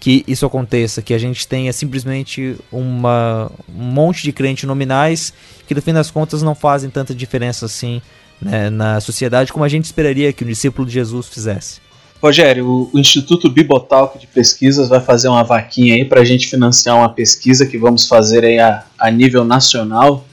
[0.00, 5.32] que isso aconteça, que a gente tenha simplesmente uma, um monte de crentes nominais
[5.66, 8.02] que no fim das contas não fazem tanta diferença assim
[8.42, 11.80] né, na sociedade como a gente esperaria que um discípulo de Jesus fizesse.
[12.24, 16.96] Rogério, o, Instituto Bibotalk de Pesquisas vai fazer uma vaquinha aí para a gente financiar
[16.96, 20.24] uma pesquisa que vamos fazer aí a, a nível nacional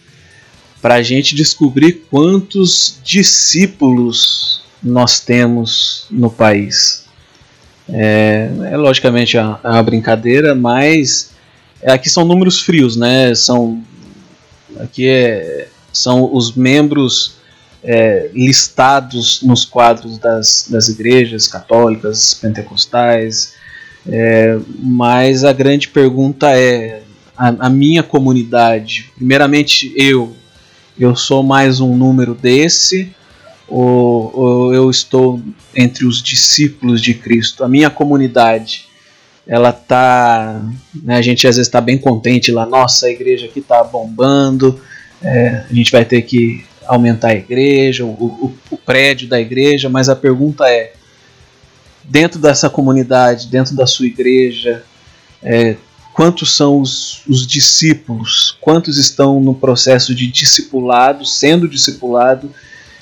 [0.81, 7.03] para a gente descobrir quantos discípulos nós temos no país.
[7.89, 11.31] É, é logicamente é uma, é uma brincadeira, mas
[11.85, 13.35] aqui são números frios, né?
[13.35, 13.84] São
[14.80, 17.40] aqui é, são os membros
[17.83, 23.53] é, listados nos quadros das, das igrejas católicas, pentecostais,
[24.07, 27.01] é, mas a grande pergunta é:
[27.35, 30.35] a, a minha comunidade, primeiramente eu,
[30.97, 33.13] eu sou mais um número desse,
[33.67, 35.41] ou, ou eu estou
[35.75, 37.63] entre os discípulos de Cristo?
[37.63, 38.85] A minha comunidade,
[39.47, 40.61] ela tá,
[41.03, 44.79] né, a gente às vezes está bem contente lá, nossa, a igreja aqui está bombando,
[45.21, 49.89] é, a gente vai ter que aumentar a igreja, o, o, o prédio da igreja,
[49.89, 50.93] mas a pergunta é:
[52.03, 54.83] dentro dessa comunidade, dentro da sua igreja,
[55.41, 55.75] é,
[56.13, 58.57] quantos são os, os discípulos?
[58.61, 62.51] Quantos estão no processo de discipulado, sendo discipulado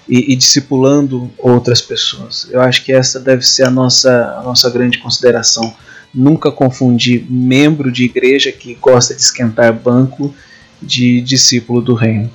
[0.08, 2.48] e, e discipulando outras pessoas?
[2.52, 5.74] Eu acho que essa deve ser a nossa, a nossa grande consideração.
[6.14, 10.34] Nunca confundir membro de igreja que gosta de esquentar banco
[10.82, 12.32] de discípulo do reino.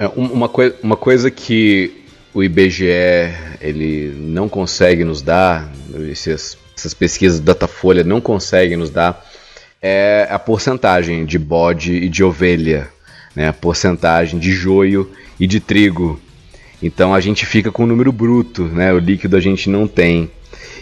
[0.00, 1.92] É, um- uma, coi uma coisa que
[2.32, 2.86] o IBGE
[3.60, 5.70] ele não consegue nos dar,
[6.10, 9.22] essas, essas pesquisas do Datafolha não conseguem nos dar,
[9.82, 12.88] é a porcentagem de bode e de ovelha,
[13.36, 13.48] né?
[13.48, 16.18] a porcentagem de joio e de trigo.
[16.82, 18.94] Então a gente fica com o número bruto, né?
[18.94, 20.30] o líquido a gente não tem.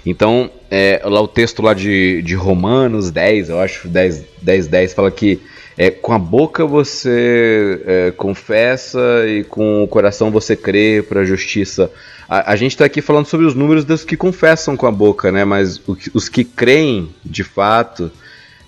[0.07, 4.95] Então, é, lá o texto lá de, de Romanos 10, eu acho, 10, 10, 10,
[4.95, 5.41] fala que
[5.79, 11.25] é, com a boca você é, confessa e com o coração você crê para a
[11.25, 11.91] justiça.
[12.29, 15.47] A, gente está aqui falando sobre os números dos que confessam com a boca, né?
[15.47, 15.81] Mas
[16.13, 18.11] os que creem de fato,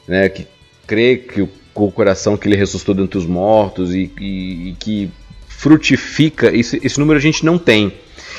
[0.08, 0.30] né?
[0.30, 0.46] Que
[0.86, 5.10] crê que com o coração que ele ressuscitou dentre os mortos e, e- e que
[5.46, 7.92] frutifica, esse, esse número a gente não tem.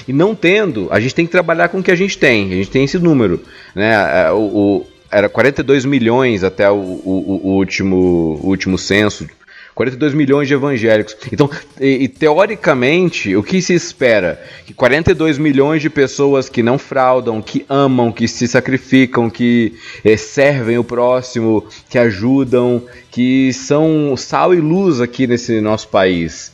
[0.08, 2.52] E não tendo, a gente tem que trabalhar com o que a gente tem.
[2.52, 3.42] A gente tem esse número.
[3.76, 4.32] Né?
[4.32, 9.28] O- era 42 milhões até o, o- o último, o último censo.
[9.74, 11.16] 42 milhões de evangélicos.
[11.32, 14.42] Então, e, e teoricamente, o que se espera?
[14.66, 19.74] Que 42 milhões de pessoas que não fraudam, que amam, que se sacrificam, que
[20.04, 26.52] eh, servem o próximo, que ajudam, que são sal e luz aqui nesse nosso país.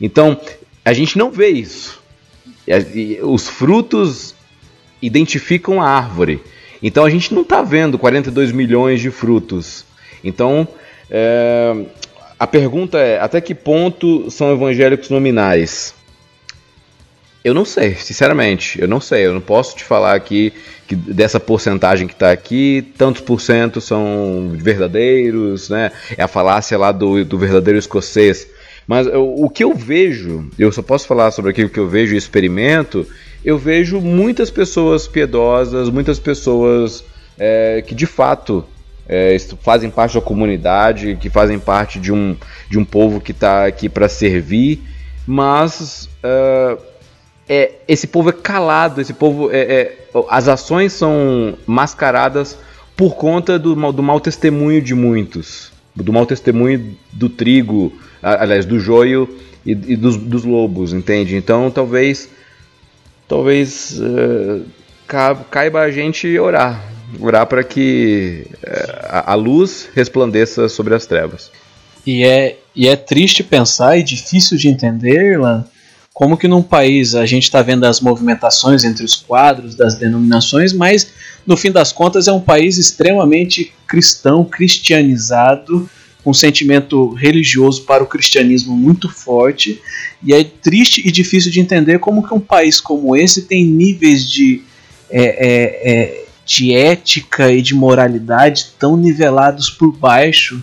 [0.00, 0.40] Então,
[0.84, 2.00] a gente não vê isso.
[2.68, 2.72] E
[3.16, 4.32] e os frutos
[5.02, 6.40] identificam a árvore.
[6.82, 9.84] Então a gente não está vendo 42 milhões de frutos.
[10.24, 10.66] Então
[11.10, 11.74] é,
[12.38, 15.94] a pergunta é: até que ponto são evangélicos nominais?
[17.42, 19.24] Eu não sei, sinceramente, eu não sei.
[19.24, 20.52] Eu não posso te falar aqui
[20.86, 25.90] que dessa porcentagem que está aqui, tantos por cento são verdadeiros, né?
[26.18, 28.46] É a falácia lá do, do verdadeiro escocês.
[28.86, 32.14] Mas eu- o que eu vejo, eu só posso falar sobre aquilo que eu vejo
[32.14, 33.06] e experimento,
[33.44, 37.04] eu vejo muitas pessoas piedosas, muitas pessoas
[37.38, 38.64] é, que de fato
[39.08, 42.36] é, fazem parte da comunidade, que fazem parte de um,
[42.68, 44.82] de um povo que está aqui para servir,
[45.26, 46.78] mas é,
[47.48, 49.96] é, esse povo é calado, esse povo é, é-
[50.28, 52.58] as ações são mascaradas
[52.96, 57.92] por conta do, do mau testemunho de muitos, do mau testemunho do trigo,
[58.22, 59.28] aliás, do joio
[59.64, 61.34] e, e dos, dos lobos, entende?
[61.36, 62.28] Então talvez
[63.30, 63.98] talvez
[65.06, 66.84] ca- caiba a gente orar,
[67.20, 68.44] orar para que
[69.04, 71.50] a, a luz resplandeça sobre as trevas.
[72.04, 75.64] E é, e é triste pensar e difícil de entender, Irlan,
[76.12, 80.72] como que num país a gente está vendo as movimentações entre os quadros das denominações,
[80.72, 81.12] mas
[81.46, 85.88] no fim das contas é um país extremamente cristão, cristianizado,
[86.24, 89.80] um sentimento religioso para o cristianismo muito forte
[90.22, 94.28] e é triste e difícil de entender como que um país como esse tem níveis
[94.28, 94.62] de,
[95.10, 100.62] é, é, é, de ética e de moralidade tão nivelados por baixo,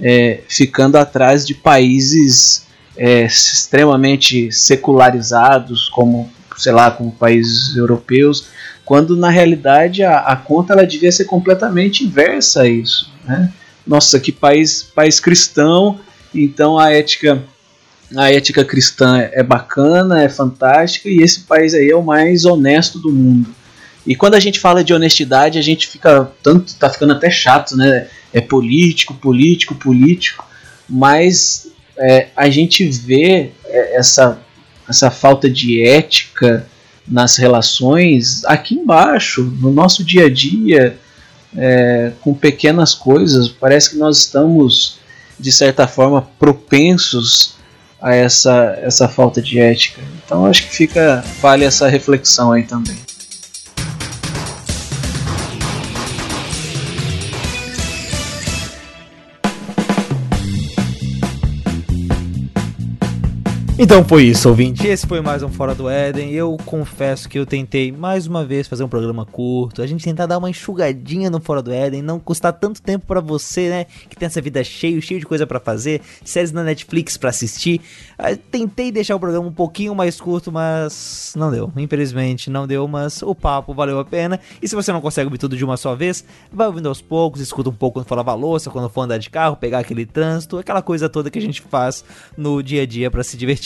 [0.00, 2.66] é, ficando atrás de países
[2.96, 8.46] é, extremamente secularizados, como sei lá, como países europeus,
[8.84, 13.10] quando na realidade a, a conta ela devia ser completamente inversa a isso.
[13.24, 13.52] Né?
[13.86, 16.00] Nossa, que país, país cristão,
[16.34, 17.42] então a ética
[18.16, 22.98] a ética cristã é bacana, é fantástica e esse país aí é o mais honesto
[22.98, 23.48] do mundo.
[24.06, 27.76] E quando a gente fala de honestidade, a gente fica tanto tá ficando até chato,
[27.76, 28.06] né?
[28.32, 30.46] É político, político, político,
[30.88, 34.40] mas é, a gente vê é, essa
[34.86, 36.66] essa falta de ética
[37.08, 40.98] nas relações aqui embaixo, no nosso dia a dia,
[41.56, 43.48] é, com pequenas coisas.
[43.48, 44.98] Parece que nós estamos,
[45.38, 47.54] de certa forma, propensos
[48.00, 50.02] a essa, essa falta de ética.
[50.24, 52.96] Então acho que fica vale essa reflexão aí também.
[63.76, 64.86] Então foi isso, ouvinte.
[64.86, 66.30] Esse foi mais um Fora do Éden.
[66.30, 69.82] Eu confesso que eu tentei mais uma vez fazer um programa curto.
[69.82, 73.20] A gente tentar dar uma enxugadinha no Fora do Éden, não custar tanto tempo para
[73.20, 73.86] você, né?
[74.08, 77.80] Que tem essa vida cheio, cheio de coisa para fazer, séries na Netflix para assistir.
[78.16, 81.72] Eu tentei deixar o programa um pouquinho mais curto, mas não deu.
[81.76, 84.38] Infelizmente não deu, mas o papo valeu a pena.
[84.62, 87.40] E se você não consegue ouvir tudo de uma só vez, vai ouvindo aos poucos,
[87.40, 90.58] escuta um pouco quando for lavar louça, quando for andar de carro, pegar aquele trânsito,
[90.58, 92.04] aquela coisa toda que a gente faz
[92.36, 93.63] no dia a dia para se divertir.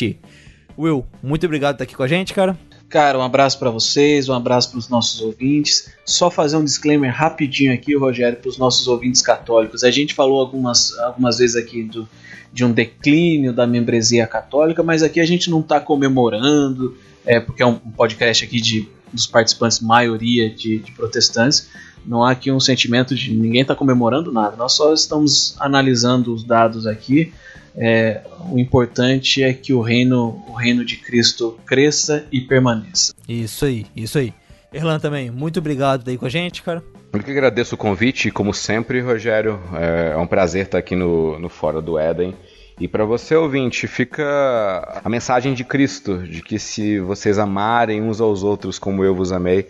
[0.79, 2.57] Will, muito obrigado por estar aqui com a gente, cara.
[2.89, 5.93] Cara, um abraço para vocês, um abraço para os nossos ouvintes.
[6.07, 9.85] Só fazer um disclaimer rapidinho aqui, Rogério, para os nossos ouvintes católicos.
[9.85, 12.09] A gente falou algumas, algumas vezes aqui do,
[12.51, 16.97] de um declínio da membresia católica, mas aqui a gente não está comemorando,
[17.27, 21.69] é, porque é um podcast aqui de, dos participantes, maioria de, de protestantes.
[22.07, 24.57] Não há aqui um sentimento de ninguém está comemorando nada.
[24.57, 27.35] Nós só estamos analisando os dados aqui
[27.81, 33.15] é, o importante é que o reino, o reino de Cristo cresça e permaneça.
[33.29, 34.35] Isso aí, isso aí.
[34.73, 36.83] Erlan também, muito obrigado daí com a gente, cara.
[37.13, 39.59] Eu que agradeço o convite, como sempre, Rogério.
[39.75, 42.35] É, é um prazer estar aqui no, no Fora do Éden.
[42.81, 48.21] E para você, ouvinte, fica a mensagem de Cristo, de que se vocês amarem uns
[48.21, 49.69] aos outros como eu vos amei,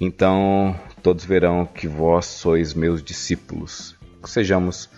[0.00, 3.96] então todos verão que vós sois meus discípulos.
[4.22, 4.88] Que sejamos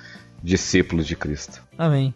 [0.42, 1.60] discípulos de Cristo.
[1.76, 2.14] Amém.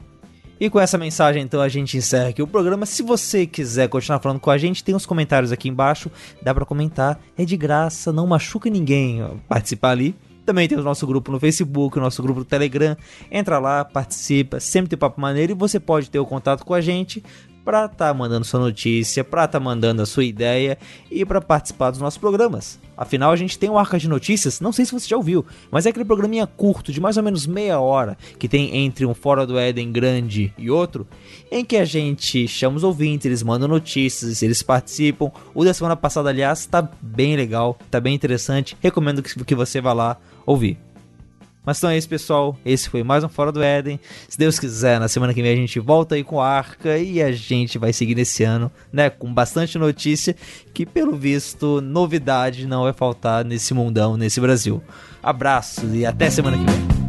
[0.60, 2.86] E com essa mensagem, então, a gente encerra aqui o programa.
[2.86, 6.10] Se você quiser continuar falando com a gente, tem uns comentários aqui embaixo.
[6.42, 7.20] Dá para comentar.
[7.36, 10.14] É de graça, não machuca ninguém participar ali.
[10.46, 12.96] Também tem o nosso grupo no Facebook, o nosso grupo no Telegram.
[13.30, 16.80] Entra lá, participa, sempre tem papo maneiro e você pode ter o contato com a
[16.80, 17.22] gente
[17.64, 20.78] para estar tá mandando sua notícia, para estar tá mandando a sua ideia
[21.10, 22.78] e para participar dos nossos programas.
[22.96, 25.86] Afinal, a gente tem o Arca de Notícias, não sei se você já ouviu, mas
[25.86, 29.46] é aquele programinha curto, de mais ou menos meia hora, que tem entre um Fora
[29.46, 31.06] do Éden grande e outro,
[31.50, 35.30] em que a gente chama os ouvintes, eles mandam notícias, eles participam.
[35.54, 39.92] O da semana passada, aliás, está bem legal, está bem interessante, recomendo que você vá
[39.92, 40.16] lá
[40.46, 40.78] ouvir.
[41.64, 42.56] Mas então é isso, pessoal.
[42.64, 43.98] Esse foi mais um Fora do Éden.
[44.28, 47.22] Se Deus quiser, na semana que vem a gente volta aí com a Arca e
[47.22, 49.08] a gente vai seguir nesse ano, né?
[49.08, 50.36] Com bastante notícia,
[50.74, 54.82] que pelo visto, novidade não vai faltar nesse mundão, nesse Brasil.
[55.22, 57.03] Abraço e até semana que vem.